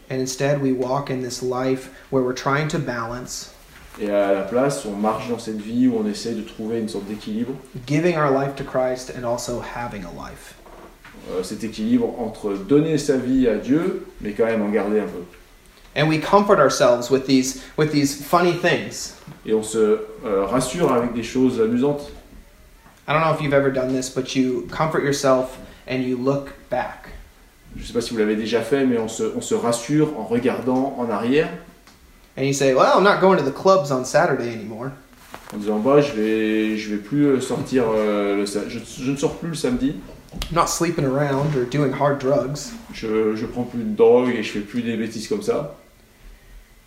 And 0.10 0.22
instead, 0.22 0.62
we 0.62 0.72
walk 0.72 1.10
in 1.10 1.22
this 1.22 1.42
life 1.42 1.90
where 2.12 2.24
we're 2.24 2.34
trying 2.34 2.70
to 2.70 2.80
balance 2.80 3.54
Et 4.00 4.10
à 4.12 4.32
la 4.32 4.44
place, 4.44 4.86
on 4.86 4.96
marche 4.96 5.28
dans 5.28 5.40
cette 5.40 5.60
vie 5.60 5.88
où 5.88 5.98
on 5.98 6.08
essaie 6.08 6.36
de 6.36 6.44
trouver 6.44 6.80
une 6.80 6.88
sorte 6.88 7.08
d'équilibre, 7.08 7.54
giving 7.88 8.16
our 8.16 8.32
life 8.32 8.56
to 8.56 8.64
Christ 8.64 9.12
and 9.18 9.26
also 9.26 9.60
having 9.60 10.04
a 10.04 10.12
life. 10.12 10.54
euh, 11.32 11.44
cet 11.44 11.64
équilibre 11.64 12.16
entre 12.20 12.54
donner 12.54 12.98
sa 12.98 13.18
vie 13.18 13.48
à 13.48 13.56
Dieu, 13.56 14.06
mais 14.22 14.32
quand 14.32 14.46
même 14.46 14.62
en 14.62 14.70
garder 14.70 15.00
un 15.00 15.06
peu. 15.06 15.24
And 15.98 16.08
we 16.08 16.20
comfort 16.20 16.60
ourselves 16.60 17.10
with 17.10 17.26
these 17.26 17.64
with 17.76 17.92
these 17.92 18.24
funny 18.24 18.54
things. 18.54 19.16
Et 19.46 19.54
on 19.54 19.64
se 19.64 19.78
euh, 20.26 20.46
rassure 20.46 20.94
avec 20.94 21.14
des 21.14 21.24
choses 21.24 21.60
amusantes. 21.60 22.12
I 23.08 23.14
don't 23.14 23.22
know 23.22 23.34
if 23.34 23.42
you've 23.42 23.54
ever 23.54 23.72
done 23.72 23.94
this, 23.94 24.10
but 24.10 24.36
you 24.36 24.68
comfort 24.70 25.04
yourself 25.04 25.58
and 25.88 26.04
you 26.04 26.18
look 26.18 26.54
back. 26.70 27.08
Je 27.76 27.82
ne 27.82 27.88
sais 27.88 27.94
pas 27.94 28.02
si 28.02 28.12
vous 28.14 28.20
l'avez 28.20 28.36
déjà 28.36 28.62
fait, 28.62 28.86
mais 28.86 28.98
on 28.98 29.08
se, 29.08 29.24
on 29.36 29.42
se 29.42 29.56
rassure 29.56 30.18
en 30.20 30.24
regardant 30.24 30.96
en 30.98 31.10
arrière, 31.10 31.50
And 32.38 32.44
you 32.44 32.54
say, 32.54 32.74
"Well, 32.74 32.86
I'm 32.96 33.04
not 33.04 33.20
going 33.20 33.38
to 33.38 33.44
the 33.44 33.54
clubs 33.54 33.92
on 33.92 34.06
Saturday 34.06 34.54
anymore." 34.54 34.92
en 35.54 35.58
disant 35.58 35.80
bah 35.80 36.02
je 36.02 36.12
vais, 36.14 36.78
je 36.78 36.90
vais 36.90 36.98
plus 36.98 37.26
euh, 37.26 37.40
sortir, 37.40 37.86
euh, 37.90 38.36
le, 38.38 38.46
je, 38.46 38.80
je 39.04 39.12
ne 39.12 39.16
sors 39.16 39.36
plus 39.38 39.50
le 39.50 39.56
samedi, 39.56 39.96
I'm 40.52 40.56
not 40.56 40.68
sleeping 40.68 41.06
around 41.06 41.56
or 41.56 41.66
doing 41.72 41.92
hard 41.94 42.20
drugs. 42.20 42.74
je, 42.94 43.36
je 43.36 43.46
prends 43.46 43.64
plus 43.64 43.80
de 43.84 43.96
drogue 43.96 44.30
et 44.30 44.44
je 44.44 44.52
fais 44.52 44.60
plus 44.60 44.82
des 44.82 44.98
bêtises 44.98 45.28
comme 45.28 45.42
ça. 45.42 45.76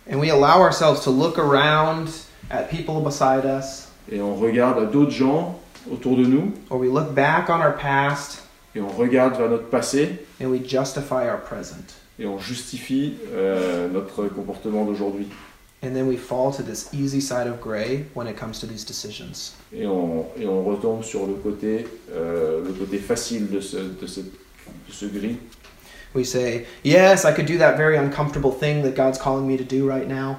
And 0.09 0.19
we 0.19 0.29
allow 0.29 0.61
ourselves 0.61 1.01
to 1.01 1.11
look 1.11 1.37
around 1.37 2.09
at 2.49 2.69
people 2.69 3.01
beside 3.01 3.45
us, 3.45 3.87
Et 4.11 4.19
on 4.19 4.35
regarde 4.35 4.91
d'autres 4.91 5.11
gens 5.11 5.59
autour 5.91 6.17
de 6.17 6.25
nous, 6.25 6.53
or 6.69 6.79
we 6.79 6.89
look 6.89 7.13
back 7.13 7.49
on 7.49 7.61
our 7.61 7.71
past 7.77 8.41
et 8.75 8.81
on 8.81 8.89
regarde 8.89 9.35
vers 9.37 9.49
notre 9.49 9.69
passé, 9.69 10.17
and 10.41 10.49
we 10.49 10.59
justify 10.59 11.27
our 11.29 11.37
present. 11.37 11.93
et 12.19 12.25
on 12.25 12.37
justifie 12.39 13.15
euh, 13.33 13.87
notre 13.89 14.27
comportement 14.27 14.85
d'aujourd'hui. 14.85 15.27
And 15.83 15.93
then 15.95 16.07
we 16.07 16.15
fall 16.17 16.51
to 16.51 16.61
this 16.61 16.89
easy 16.93 17.19
side 17.21 17.47
of 17.47 17.59
gray 17.59 18.05
when 18.13 18.27
it 18.27 18.37
comes 18.37 18.59
to 18.59 18.67
these 18.67 18.85
decisions. 18.85 19.53
Et 19.73 19.87
on, 19.87 20.25
et 20.37 20.45
on 20.45 20.63
retombe 20.63 21.03
sur 21.03 21.25
le 21.25 21.33
côté, 21.33 21.87
euh, 22.11 22.63
le 22.63 22.73
côté 22.73 22.97
facile 22.99 23.49
de 23.49 23.59
ce, 23.59 23.77
de 23.77 24.05
ce, 24.07 24.19
de 24.21 24.91
ce 24.91 25.05
gris. 25.07 25.37
We 26.13 26.23
say, 26.23 26.65
Yes, 26.83 27.23
I 27.25 27.31
could 27.31 27.45
do 27.45 27.57
that 27.59 27.77
very 27.77 27.95
uncomfortable 27.97 28.51
thing 28.51 28.83
that 28.83 28.95
God's 28.95 29.17
calling 29.17 29.47
me 29.47 29.57
to 29.57 29.63
do 29.63 29.87
right 29.87 30.07
now. 30.07 30.37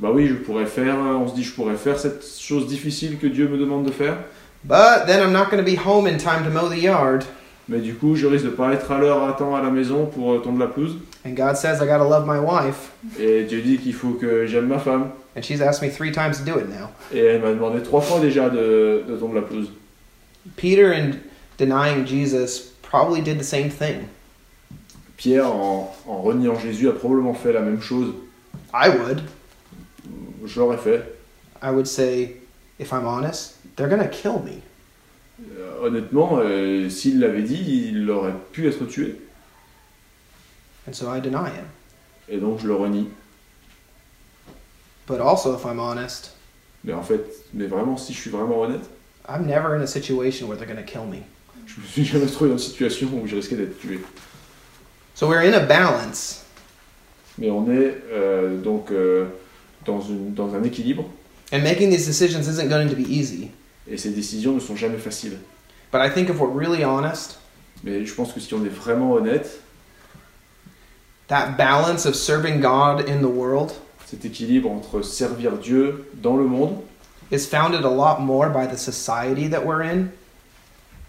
Bah 0.00 0.10
oui, 0.12 0.26
je 0.26 0.34
pourrais 0.34 0.66
faire, 0.66 0.96
on 0.96 1.28
se 1.28 1.34
dit 1.36 1.44
je 1.44 1.52
pourrais 1.52 1.76
faire 1.76 1.98
cette 2.00 2.24
chose 2.24 2.66
difficile 2.66 3.16
que 3.18 3.28
Dieu 3.28 3.46
me 3.48 3.56
demande 3.56 3.86
de 3.86 3.92
faire, 3.92 4.16
But 4.64 5.06
then 5.06 5.20
I'm 5.22 5.32
not 5.32 5.50
going 5.50 5.64
to 5.64 5.70
be 5.70 5.76
home 5.76 6.06
in 6.08 6.18
time 6.18 6.42
to 6.44 6.50
mow 6.50 6.68
the 6.68 6.78
yard. 6.80 7.24
mais 7.68 7.78
du 7.78 7.94
coup 7.94 8.14
je 8.16 8.26
risque 8.26 8.44
de 8.44 8.50
pas 8.50 8.72
être 8.74 8.90
à 8.90 8.98
l'heure 8.98 9.22
à 9.22 9.32
temps 9.34 9.54
à 9.54 9.62
la 9.62 9.70
maison 9.70 10.06
pour 10.06 10.32
euh, 10.34 10.38
tondre 10.38 10.58
la 10.58 10.66
pelouse. 10.66 10.96
And 11.24 11.34
God 11.36 11.56
says 11.56 11.80
I 11.80 11.86
got 11.86 11.98
to 11.98 12.08
love 12.08 12.26
my 12.26 12.38
wife. 12.40 12.90
Et 13.20 13.44
Dieu 13.44 13.60
dit 13.62 13.78
qu'il 13.78 13.94
faut 13.94 14.14
que 14.14 14.46
j'aime 14.46 14.66
ma 14.66 14.78
femme. 14.80 15.10
And 15.36 15.42
she's 15.42 15.60
asked 15.62 15.80
me 15.82 15.90
three 15.90 16.10
times 16.12 16.38
to 16.38 16.44
do 16.44 16.58
it 16.58 16.68
now. 16.68 16.88
Et 17.12 17.20
elle 17.20 17.40
m'a 17.40 17.50
demandé 17.52 17.80
trois 17.82 18.00
fois 18.02 18.18
déjà 18.20 18.50
de, 18.50 19.04
de 19.08 19.16
tondre 19.16 19.34
la 19.34 19.42
pelouse. 19.42 19.70
Peter, 20.56 20.92
in 20.92 21.12
denying 21.56 22.04
Jesus, 22.04 22.72
probably 22.82 23.20
did 23.22 23.38
the 23.38 23.44
same 23.44 23.70
thing. 23.70 24.08
Pierre, 25.16 25.46
en, 25.46 25.94
en 26.06 26.22
reniant 26.22 26.58
Jésus, 26.58 26.88
a 26.88 26.92
probablement 26.92 27.34
fait 27.34 27.52
la 27.52 27.60
même 27.60 27.80
chose. 27.80 28.14
I 28.72 28.88
would. 28.88 29.22
Je 30.44 30.60
l'aurais 30.60 30.78
fait. 30.78 31.16
I 31.62 31.70
would 31.70 31.86
say, 31.86 32.36
if 32.78 32.92
I'm 32.92 33.06
honest, 33.06 33.56
they're 33.76 33.88
to 33.88 34.08
kill 34.08 34.40
me. 34.44 34.60
Euh, 35.58 35.86
honnêtement, 35.86 36.38
euh, 36.38 36.88
s'il 36.88 37.20
l'avait 37.20 37.42
dit, 37.42 37.90
il 37.92 38.10
aurait 38.10 38.34
pu 38.52 38.68
être 38.68 38.84
tué. 38.86 39.16
And 40.88 40.92
so 40.92 41.08
I 41.08 41.20
deny 41.20 41.48
him. 41.48 41.66
Et 42.28 42.38
donc 42.38 42.60
je 42.60 42.66
le 42.66 42.74
renie. 42.74 43.08
But 45.06 45.20
also, 45.20 45.54
if 45.56 45.64
I'm 45.64 45.78
honest, 45.78 46.34
Mais 46.84 46.92
en 46.92 47.02
fait, 47.02 47.24
mais 47.54 47.66
vraiment, 47.66 47.96
si 47.96 48.12
je 48.12 48.20
suis 48.20 48.30
vraiment 48.30 48.60
honnête, 48.60 48.84
I'm 49.26 49.46
never 49.46 49.74
in 49.74 49.80
a 49.80 49.86
situation 49.86 50.46
where 50.46 50.58
they're 50.58 50.66
to 50.76 50.82
kill 50.82 51.06
me. 51.06 51.22
je 51.66 51.80
me 51.80 51.86
suis 51.86 52.04
jamais 52.04 52.26
trouvé 52.26 52.50
dans 52.50 52.56
une 52.56 52.62
situation 52.62 53.08
où 53.22 53.26
je 53.26 53.36
risquais 53.36 53.56
d'être 53.56 53.78
tué. 53.78 54.00
So 55.14 55.28
we're 55.28 55.42
in 55.42 55.54
a 55.54 55.60
balance. 55.64 56.44
Mais 57.38 57.50
on 57.50 57.68
est 57.70 57.96
euh, 58.12 58.56
donc 58.60 58.90
euh, 58.90 59.26
dans, 59.84 60.00
une, 60.00 60.34
dans 60.34 60.54
un 60.54 60.62
équilibre 60.64 61.04
And 61.52 61.62
making 61.62 61.90
these 61.90 62.06
decisions 62.06 62.48
isn't 62.48 62.68
going 62.68 62.88
to 62.88 62.96
be 62.96 63.08
easy. 63.08 63.50
et 63.88 63.96
ces 63.98 64.10
décisions 64.10 64.54
ne 64.54 64.60
sont 64.60 64.76
jamais 64.76 64.98
faciles. 64.98 65.38
But 65.92 66.00
I 66.00 66.08
think 66.10 66.28
if 66.30 66.38
we're 66.38 66.48
really 66.50 66.82
honest, 66.84 67.38
Mais 67.82 68.04
je 68.06 68.14
pense 68.14 68.32
que 68.32 68.40
si 68.40 68.52
on 68.54 68.64
est 68.64 68.68
vraiment 68.72 69.12
honnête, 69.12 69.60
that 71.28 71.56
balance 71.56 72.06
of 72.06 72.14
serving 72.14 72.60
God 72.60 73.08
in 73.08 73.20
the 73.20 73.28
world 73.30 73.72
cet 74.06 74.24
équilibre 74.24 74.70
entre 74.70 75.02
servir 75.02 75.52
Dieu 75.58 76.06
dans 76.14 76.36
le 76.36 76.44
monde 76.46 76.78
is 77.32 77.46
founded 77.46 77.84
a 77.84 77.88
lot 77.90 78.20
more 78.20 78.48
by 78.50 78.66
the 78.66 78.76
society 78.76 79.48
that 79.48 79.64
we're 79.64 79.82
in 79.82 80.08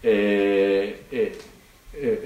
et. 0.02 0.96
et, 1.12 1.32
et- 1.94 2.18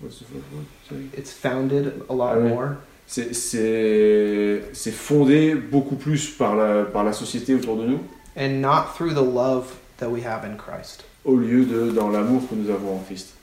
what's 0.00 0.18
the 0.18 0.24
first 0.24 0.44
word? 0.52 0.66
Sorry. 0.81 0.81
It's 1.16 1.32
founded 1.32 1.92
a 2.08 2.12
lot 2.14 2.32
Ah 2.34 2.38
ouais. 2.38 2.48
more 2.48 2.68
C'est- 3.06 4.90
fondé 4.92 5.54
beaucoup 5.54 5.96
plus 5.96 6.30
par 6.30 6.54
la, 6.56 6.84
par 6.84 7.04
la 7.04 7.12
société 7.12 7.54
autour 7.54 7.76
de 7.76 7.86
nous, 7.86 8.00
and 8.36 8.60
not 8.60 8.94
through 8.96 9.12
the 9.12 9.22
love 9.22 9.74
that 9.98 10.08
we 10.08 10.24
have 10.24 10.44
in 10.44 10.56
Christ. 10.56 11.04
au 11.24 11.36
lieu 11.36 11.64
de 11.64 11.90
dans 11.90 12.08
l'amour 12.10 12.42
que 12.48 12.54
nous 12.54 12.70
avons 12.70 12.94
en 12.96 13.02
Christ. 13.06 13.34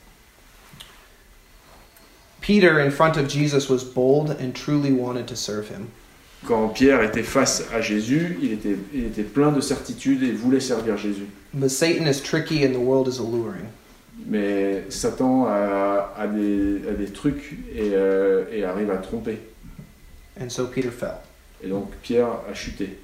Peter, 2.40 2.80
in 2.80 2.90
front 2.90 3.16
of 3.16 3.28
Jesus, 3.28 3.68
was 3.68 3.84
bold 3.84 4.30
and 4.40 4.54
truly 4.54 4.92
wanted 4.92 5.26
to 5.28 5.36
serve 5.36 5.68
him. 5.68 5.88
Quand 6.46 6.70
Pierre 6.74 7.02
était 7.02 7.22
face 7.22 7.62
à 7.72 7.82
Jésus, 7.82 8.38
il 8.40 8.52
était, 8.54 8.76
il 8.94 9.04
était 9.06 9.22
plein 9.22 9.52
de 9.52 9.60
certitude 9.60 10.22
et 10.22 10.32
voulait 10.32 10.60
servir 10.60 10.96
Jésus. 10.96 11.26
But 11.52 11.68
Satan 11.70 12.06
is 12.06 12.20
tricky 12.22 12.64
and 12.64 12.72
the 12.72 12.78
world 12.80 13.08
is 13.08 13.18
alluring. 13.18 13.66
Mais 14.26 14.84
Satan 14.90 15.46
a, 15.46 16.12
a 16.16 16.26
des, 16.26 16.82
a 16.88 16.92
des 16.92 17.10
trucs 17.10 17.56
et, 17.74 17.92
euh, 17.94 18.44
et 18.52 18.64
arrive 18.64 18.90
à 18.90 18.96
tromper. 18.98 19.38
And 20.40 20.48
so 20.50 20.66
Peter 20.66 20.90
fell. 20.90 21.18
Et 21.62 21.68
donc 21.68 21.90
Pierre 22.02 22.28
a 22.48 22.54
chuté. 22.54 22.98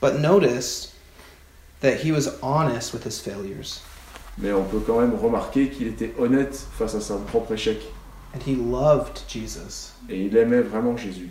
But 0.00 0.20
notice 0.20 0.94
that 1.80 1.96
he 2.04 2.12
was 2.12 2.28
honest 2.42 2.92
with 2.92 3.04
his 3.04 3.18
failures 3.20 3.80
Mais 4.36 4.52
on 4.52 4.64
peut 4.64 4.80
quand 4.80 5.00
même 5.00 5.14
remarquer 5.14 5.68
qu'il 5.70 5.88
était 5.88 6.12
honnête 6.18 6.56
face 6.76 6.94
à 6.94 7.00
son 7.00 7.20
propre 7.20 7.52
échec. 7.54 7.78
and 8.34 8.42
he 8.46 8.54
loved 8.54 9.20
Jesus. 9.26 9.92
Et 10.10 10.26
il 10.26 10.36
aimait 10.36 10.60
vraiment 10.60 10.96
Jésus. 10.96 11.30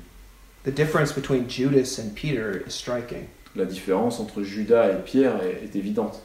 The 0.66 0.72
difference 0.72 1.14
between 1.14 1.48
Judas 1.50 2.00
and 2.00 2.14
Peter 2.16 2.64
is 2.68 2.72
striking. 2.72 3.28
La 3.56 3.66
différence 3.66 4.20
entre 4.20 4.42
Judas 4.44 4.90
et 4.92 5.02
Pierre 5.06 5.42
est, 5.44 5.64
est 5.64 5.76
évidente. 5.76 6.22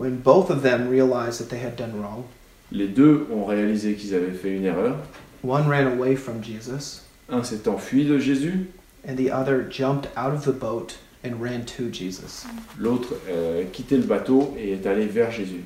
When 0.00 0.16
both 0.22 0.48
of 0.48 0.62
them 0.62 0.88
realized 0.88 1.40
that 1.40 1.50
they 1.50 1.58
had 1.58 1.76
done 1.76 2.00
wrong, 2.00 2.24
Les 2.72 2.88
deux 2.88 3.26
ont 3.30 3.44
réalisé 3.44 3.96
qu'ils 3.96 4.14
avaient 4.14 4.32
fait 4.32 4.56
une 4.56 4.64
erreur. 4.64 4.96
one 5.42 5.68
ran 5.68 5.86
away 5.86 6.16
from 6.16 6.42
Jesus, 6.42 7.02
Un 7.28 7.44
s'est 7.44 7.68
enfui 7.68 8.06
de 8.06 8.18
Jésus, 8.18 8.68
and 9.06 9.16
the 9.18 9.30
other 9.30 9.62
jumped 9.68 10.08
out 10.16 10.32
of 10.32 10.46
the 10.46 10.52
boat 10.58 10.96
and 11.22 11.38
ran 11.38 11.66
to 11.66 11.90
Jesus. 11.92 12.46
l'autre 12.78 13.12
euh, 13.28 13.64
quitté 13.70 13.98
le 13.98 14.04
bateau 14.04 14.56
et 14.58 14.72
est 14.72 14.86
allé 14.86 15.04
vers 15.04 15.30
Jésus. 15.30 15.64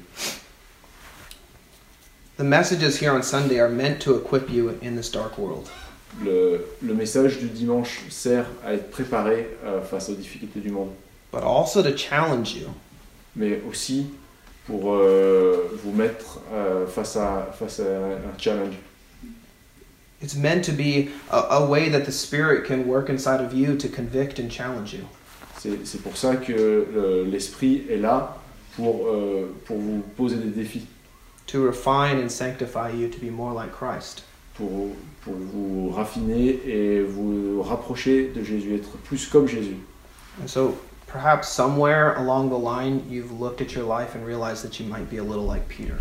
The 2.36 2.42
messages 2.42 2.96
here 3.00 3.12
on 3.12 3.22
Sunday 3.22 3.60
are 3.60 3.70
meant 3.70 4.00
to 4.00 4.16
equip 4.16 4.50
you 4.50 4.70
in 4.82 4.96
this 4.96 5.12
dark 5.12 5.38
world. 5.38 5.68
Le, 6.24 6.64
le 6.82 6.94
message 6.94 7.38
du 7.38 7.46
dimanche 7.46 8.00
sert 8.10 8.46
à 8.66 8.74
être 8.74 8.90
préparé 8.90 9.46
euh, 9.64 9.80
face 9.80 10.08
aux 10.08 10.16
difficultés 10.16 10.58
du 10.58 10.70
monde, 10.72 10.90
but 11.32 11.44
also 11.44 11.84
to 11.84 11.96
challenge 11.96 12.56
you 12.56 12.66
mais 13.36 13.60
aussi 13.68 14.06
pour 14.66 14.94
euh, 14.94 15.68
vous 15.82 15.92
mettre 15.92 16.40
euh, 16.52 16.86
face, 16.86 17.16
à, 17.16 17.50
face 17.58 17.80
à 17.80 17.82
un 17.84 18.38
challenge. 18.38 18.74
It's 20.22 20.36
meant 20.36 20.62
to 20.64 20.72
be 20.72 21.10
a, 21.30 21.38
a 21.60 21.66
way 21.66 21.90
that 21.90 22.04
the 22.06 22.12
Spirit 22.12 22.64
can 22.66 22.86
work 22.86 23.10
inside 23.10 23.40
of 23.40 23.52
you 23.52 23.76
to 23.76 23.88
convict 23.88 24.38
and 24.38 24.50
challenge 24.50 24.94
you. 24.94 25.04
C'est 25.58 25.84
c'est 25.86 26.02
pour 26.02 26.16
ça 26.16 26.36
que 26.36 26.52
le- 26.52 27.24
l'esprit 27.24 27.84
est 27.90 27.98
là 27.98 28.36
pour, 28.76 29.06
euh, 29.06 29.54
pour 29.66 29.76
vous 29.78 30.02
poser 30.16 30.36
des 30.36 30.50
défis, 30.50 30.86
to 31.46 31.64
refine 31.66 32.18
and 32.24 32.28
sanctify 32.30 32.90
you 32.90 33.08
to 33.08 33.18
be 33.18 33.30
more 33.30 33.52
like 33.52 33.70
Christ. 33.72 34.22
pour, 34.56 34.90
pour 35.22 35.34
vous 35.34 35.90
raffiner 35.90 36.60
et 36.64 37.00
vous 37.02 37.60
rapprocher 37.62 38.30
de 38.34 38.44
Jésus, 38.44 38.76
être 38.76 38.96
plus 39.02 39.26
comme 39.26 39.48
Jésus. 39.48 39.76
And 40.40 40.46
so, 40.46 40.76
perhaps 41.14 41.48
somewhere 41.48 42.16
along 42.16 42.50
the 42.50 42.58
line, 42.58 43.00
you've 43.08 43.40
looked 43.40 43.60
at 43.60 43.72
your 43.72 43.84
life 43.84 44.16
and 44.16 44.26
realized 44.26 44.64
that 44.64 44.80
you 44.80 44.86
might 44.86 45.08
be 45.08 45.18
a 45.18 45.22
little 45.22 45.44
like 45.44 45.68
Peter. 45.68 46.00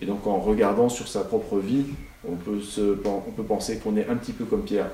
Et 0.00 0.06
donc 0.06 0.26
en 0.26 0.40
regardant 0.40 0.90
sur 0.90 1.06
sa 1.06 1.22
propre 1.22 1.60
vie, 1.60 1.94
on 2.28 2.34
peut, 2.34 2.60
se, 2.60 2.98
on 3.06 3.32
peut 3.32 3.44
penser 3.44 3.78
qu'on 3.78 3.96
est 3.96 4.08
un 4.08 4.16
petit 4.16 4.32
peu 4.32 4.44
comme 4.44 4.64
Pierre. 4.64 4.90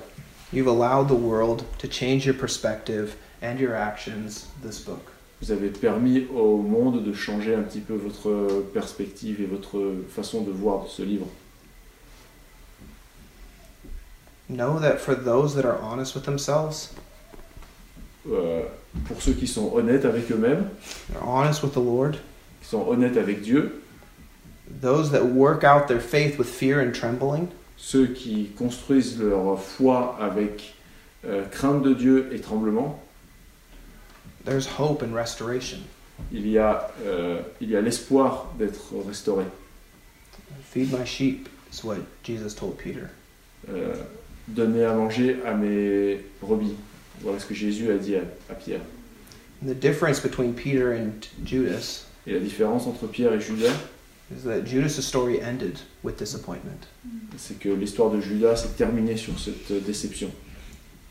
You've 0.53 0.67
allowed 0.67 1.09
the 1.09 1.15
world 1.15 1.65
to 1.79 1.89
change 1.89 2.27
your 2.27 2.35
perspective 2.35 3.17
and 3.41 3.59
your 3.59 3.75
actions 3.75 4.47
this 4.63 4.79
book. 4.79 5.11
Vous 5.41 5.51
avez 5.51 5.71
permis 5.71 6.27
au 6.35 6.59
monde 6.59 7.03
de 7.03 7.15
changer 7.15 7.55
un 7.55 7.63
petit 7.63 7.81
peu 7.81 7.95
votre 7.95 8.63
perspective 8.75 9.41
et 9.41 9.47
votre 9.47 9.81
façon 10.11 10.43
de 10.43 10.51
voir 10.51 10.87
ce 10.87 11.03
livre. 11.03 11.29
Know 14.51 14.79
that 14.81 14.99
for 14.99 15.15
those 15.15 15.55
that 15.55 15.65
are 15.65 15.79
honest 15.81 16.15
with 16.15 16.25
themselves, 16.25 16.93
Euh, 18.33 18.62
pour 19.07 19.22
ceux 19.22 19.33
qui 19.33 19.47
sont 19.47 19.72
honnêtes 19.74 20.05
avec 20.05 20.31
eux-mêmes, 20.33 20.68
they're 21.12 21.27
honest 21.27 21.62
with 21.62 21.72
the 21.72 21.77
Lord, 21.77 22.12
qui 22.61 22.68
sont 22.68 22.87
honnêtes 22.89 23.16
avec 23.16 23.43
Dieu, 23.43 23.83
those 24.81 25.11
that 25.12 25.24
work 25.24 25.64
out 25.64 25.87
their 25.87 26.01
faith 26.01 26.39
with 26.39 26.49
fear 26.49 26.81
and 26.81 26.93
trembling, 26.93 27.49
ceux 27.77 28.07
qui 28.07 28.51
construisent 28.59 29.20
leur 29.20 29.61
foi 29.61 30.16
avec 30.20 30.74
euh, 31.24 31.45
crainte 31.51 31.83
de 31.83 31.95
Dieu 31.95 32.31
et 32.33 32.41
tremblement, 32.41 33.01
there's 34.45 34.66
hope 34.79 35.03
and 35.03 35.14
restoration. 35.14 35.79
il 36.33 36.49
y 36.49 36.59
a, 36.59 36.91
euh, 37.05 37.41
il 37.61 37.70
y 37.70 37.77
a 37.77 37.81
l'espoir 37.81 38.53
d'être 38.59 38.95
restauré. 39.07 39.45
Feed 40.70 40.93
my 40.93 41.05
sheep 41.05 41.49
is 41.72 41.85
what 41.85 41.99
Jesus 42.22 42.55
told 42.55 42.77
Peter. 42.77 43.09
Euh, 43.68 43.95
donner 44.49 44.85
à 44.85 44.95
manger 44.95 45.39
à 45.45 45.55
mes 45.55 46.20
brebis. 46.41 46.74
Voilà 47.23 47.39
ce 47.39 47.47
que 47.47 47.55
Jésus 47.55 47.91
a 47.91 47.99
dit 47.99 48.17
à, 48.17 48.23
à 48.51 48.55
Pierre. 48.55 48.81
The 49.67 49.75
difference 49.75 50.21
between 50.21 50.53
Peter 50.53 50.93
and 50.93 51.12
Judas 51.45 52.07
Et 52.27 52.33
la 52.33 52.41
différence 52.41 52.87
entre 52.87 53.07
Pierre 53.07 53.33
et 53.33 53.41
Judas, 53.41 53.73
is 54.31 54.43
that 54.45 54.67
Judas' 54.67 55.01
story 55.01 55.41
ended 55.41 55.79
with 56.03 56.19
disappointment, 56.19 56.89
c'est 57.37 57.59
que 57.59 57.69
l'histoire 57.69 58.11
de 58.11 58.21
Judas 58.21 58.57
s'est 58.57 58.77
terminée 58.77 59.17
sur 59.17 59.39
cette 59.39 59.73
déception. 59.85 60.31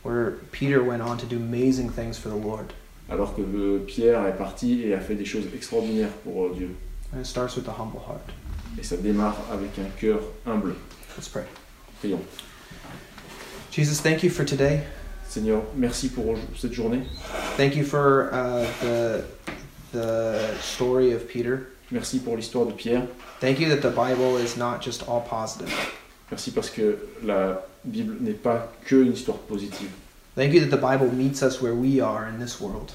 where 0.05 0.31
Peter 0.51 0.83
went 0.83 1.01
on 1.01 1.17
to 1.17 1.25
do 1.25 1.37
amazing 1.37 1.89
things 1.89 2.17
for 2.17 2.29
the 2.29 2.35
Lord. 2.35 2.73
Alors 3.09 3.35
que 3.35 3.41
euh, 3.41 3.79
Pierre 3.85 4.25
est 4.27 4.37
parti 4.37 4.83
et 4.83 4.93
a 4.93 4.99
fait 4.99 5.15
des 5.15 5.25
choses 5.25 5.45
extraordinaires 5.53 6.11
pour 6.23 6.45
euh, 6.45 6.53
Dieu. 6.55 6.75
And 7.13 7.19
it 7.19 7.25
starts 7.25 7.55
with 7.55 7.67
a 7.67 7.71
humble 7.71 7.99
heart. 7.99 8.31
Et 8.79 8.83
ça 8.83 8.97
démarre 8.97 9.37
avec 9.51 9.71
un 9.79 9.89
cœur 9.99 10.19
humble. 10.45 10.75
Let's 11.17 11.27
pray. 11.27 11.45
Prions. 11.99 12.21
Jesus, 13.71 14.01
thank 14.01 14.23
you 14.23 14.29
for 14.29 14.45
today. 14.45 14.83
Seigneur, 15.35 15.63
merci 15.75 16.07
pour 16.07 16.35
cette 16.57 16.71
journée. 16.71 17.01
Thank 17.57 17.75
you 17.75 17.83
for 17.83 18.29
uh, 18.31 18.63
the 18.81 19.21
the 19.91 20.39
story 20.61 21.11
of 21.13 21.27
Peter. 21.27 21.67
Merci 21.91 22.19
pour 22.19 22.37
l'histoire 22.37 22.65
de 22.65 22.71
Pierre. 22.71 23.03
Thank 23.41 23.59
you 23.59 23.67
that 23.67 23.81
the 23.81 23.93
Bible 23.93 24.37
is 24.37 24.55
not 24.57 24.81
just 24.81 25.03
all 25.09 25.19
positive. 25.21 25.69
Merci 26.31 26.51
parce 26.51 26.69
que 26.69 26.97
la 27.21 27.61
Bible 27.83 28.15
n'est 28.21 28.31
pas 28.41 28.71
que 28.85 28.95
une 29.03 29.11
histoire 29.11 29.37
positive. 29.39 29.89
Thank 30.37 30.53
you 30.53 30.61
that 30.61 30.69
the 30.73 30.79
Bible 30.81 31.11
meets 31.13 31.41
us 31.43 31.61
where 31.61 31.75
we 31.75 31.99
are 31.99 32.29
in 32.29 32.39
this 32.39 32.61
world. 32.61 32.93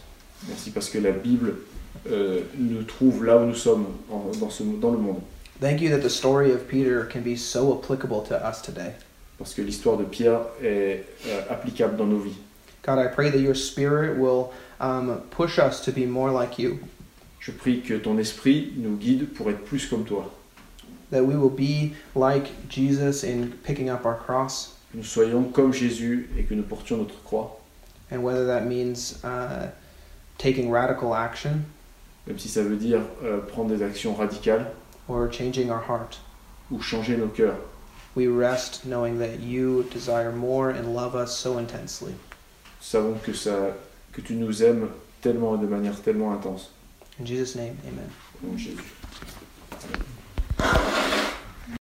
Merci 0.49 0.71
parce 0.71 0.89
que 0.89 0.99
la 0.99 1.13
Bible 1.13 1.57
euh, 2.11 2.41
nous 2.57 2.85
trouve 2.85 3.23
là 3.23 3.37
où 3.37 3.45
nous 3.45 3.55
sommes 3.55 3.85
en- 4.11 4.31
dans, 4.41 4.49
ce, 4.49 4.63
dans 4.63 4.93
le 4.93 4.99
monde. 4.99 5.21
Thank 5.61 5.83
you 5.83 5.91
that 5.91 5.99
the 6.01 6.09
story 6.09 6.53
of 6.53 6.67
Peter 6.67 7.05
can 7.05 7.21
be 7.21 7.37
so 7.37 7.79
applicable 7.79 8.23
to 8.29 8.35
us 8.35 8.63
today. 8.63 8.95
Parce 9.41 9.55
que 9.55 9.63
l'histoire 9.63 9.97
de 9.97 10.05
Pierre 10.05 10.43
est 10.63 11.05
euh, 11.27 11.41
applicable 11.51 11.97
dans 11.97 12.05
nos 12.07 12.19
vies. 12.21 12.37
God, 12.87 12.99
I 12.99 13.09
pray 13.09 13.31
that 13.31 13.39
your 13.39 13.57
spirit 13.57 14.17
will 14.19 14.53
um, 14.81 15.23
push 15.31 15.59
us 15.59 15.81
to 15.83 15.91
be 15.93 16.07
more 16.07 16.31
like 16.31 16.59
you, 16.59 16.79
Je 17.41 17.51
prie 17.53 17.81
que 17.81 17.95
ton 17.99 18.19
esprit 18.19 18.73
nous 18.77 18.97
guide 18.97 19.27
pour 19.35 19.49
être 19.51 19.65
plus 19.65 19.87
comme 19.87 20.05
toi. 20.05 20.31
that 21.11 21.25
we 21.25 21.35
will 21.35 21.51
be 21.51 21.95
like 22.15 22.51
Jesus 22.69 23.25
in 23.25 23.49
picking 23.65 23.89
up 23.91 24.05
our 24.07 24.15
cross, 24.17 24.77
Que 24.93 24.99
nous 24.99 25.05
soyons 25.05 25.45
comme 25.53 25.73
Jésus 25.73 26.29
et 26.39 26.45
que 26.45 26.55
nous 26.55 26.63
portions 26.63 26.99
notre 26.99 27.21
croix. 27.25 27.59
and 28.13 28.23
whether 28.23 28.47
that 28.47 28.67
means 28.67 29.19
uh, 29.25 29.71
taking 30.39 30.71
radical 30.71 31.15
action 31.15 31.65
Même 32.27 32.39
si 32.39 32.49
ça 32.49 32.63
veut 32.63 32.77
dire 32.77 33.01
euh, 33.25 33.39
prendre 33.41 33.75
des 33.75 33.83
actions 33.83 34.15
radicales 34.15 34.67
or 35.09 35.31
changing 35.33 35.71
our 35.71 35.81
heart. 35.89 36.19
ou 36.71 36.81
changer 36.83 37.17
nos 37.17 37.29
cœurs. 37.29 37.57
We 38.15 38.27
rest 38.27 38.85
knowing 38.85 39.19
that 39.19 39.41
you 39.41 39.85
desire 39.93 40.33
more 40.33 40.71
and 40.71 40.95
love 40.95 41.15
us 41.15 41.37
so 41.37 41.59
intensely. 41.59 42.15
Savons 42.81 43.21
que, 43.23 43.33
ça, 43.33 43.75
que 44.13 44.21
tu 44.21 44.35
nous 44.35 44.63
aimes 44.63 44.89
tellement 45.23 45.57
de 45.57 45.67
manière 45.67 46.01
tellement 46.03 46.33
intense. 46.33 46.71
In 47.19 47.27
Jesus' 47.27 47.55
name, 47.55 47.77
amen. 47.87 48.11
Au 48.43 48.47
nom 48.47 48.55
de 48.55 48.59
Jésus. 48.59 49.00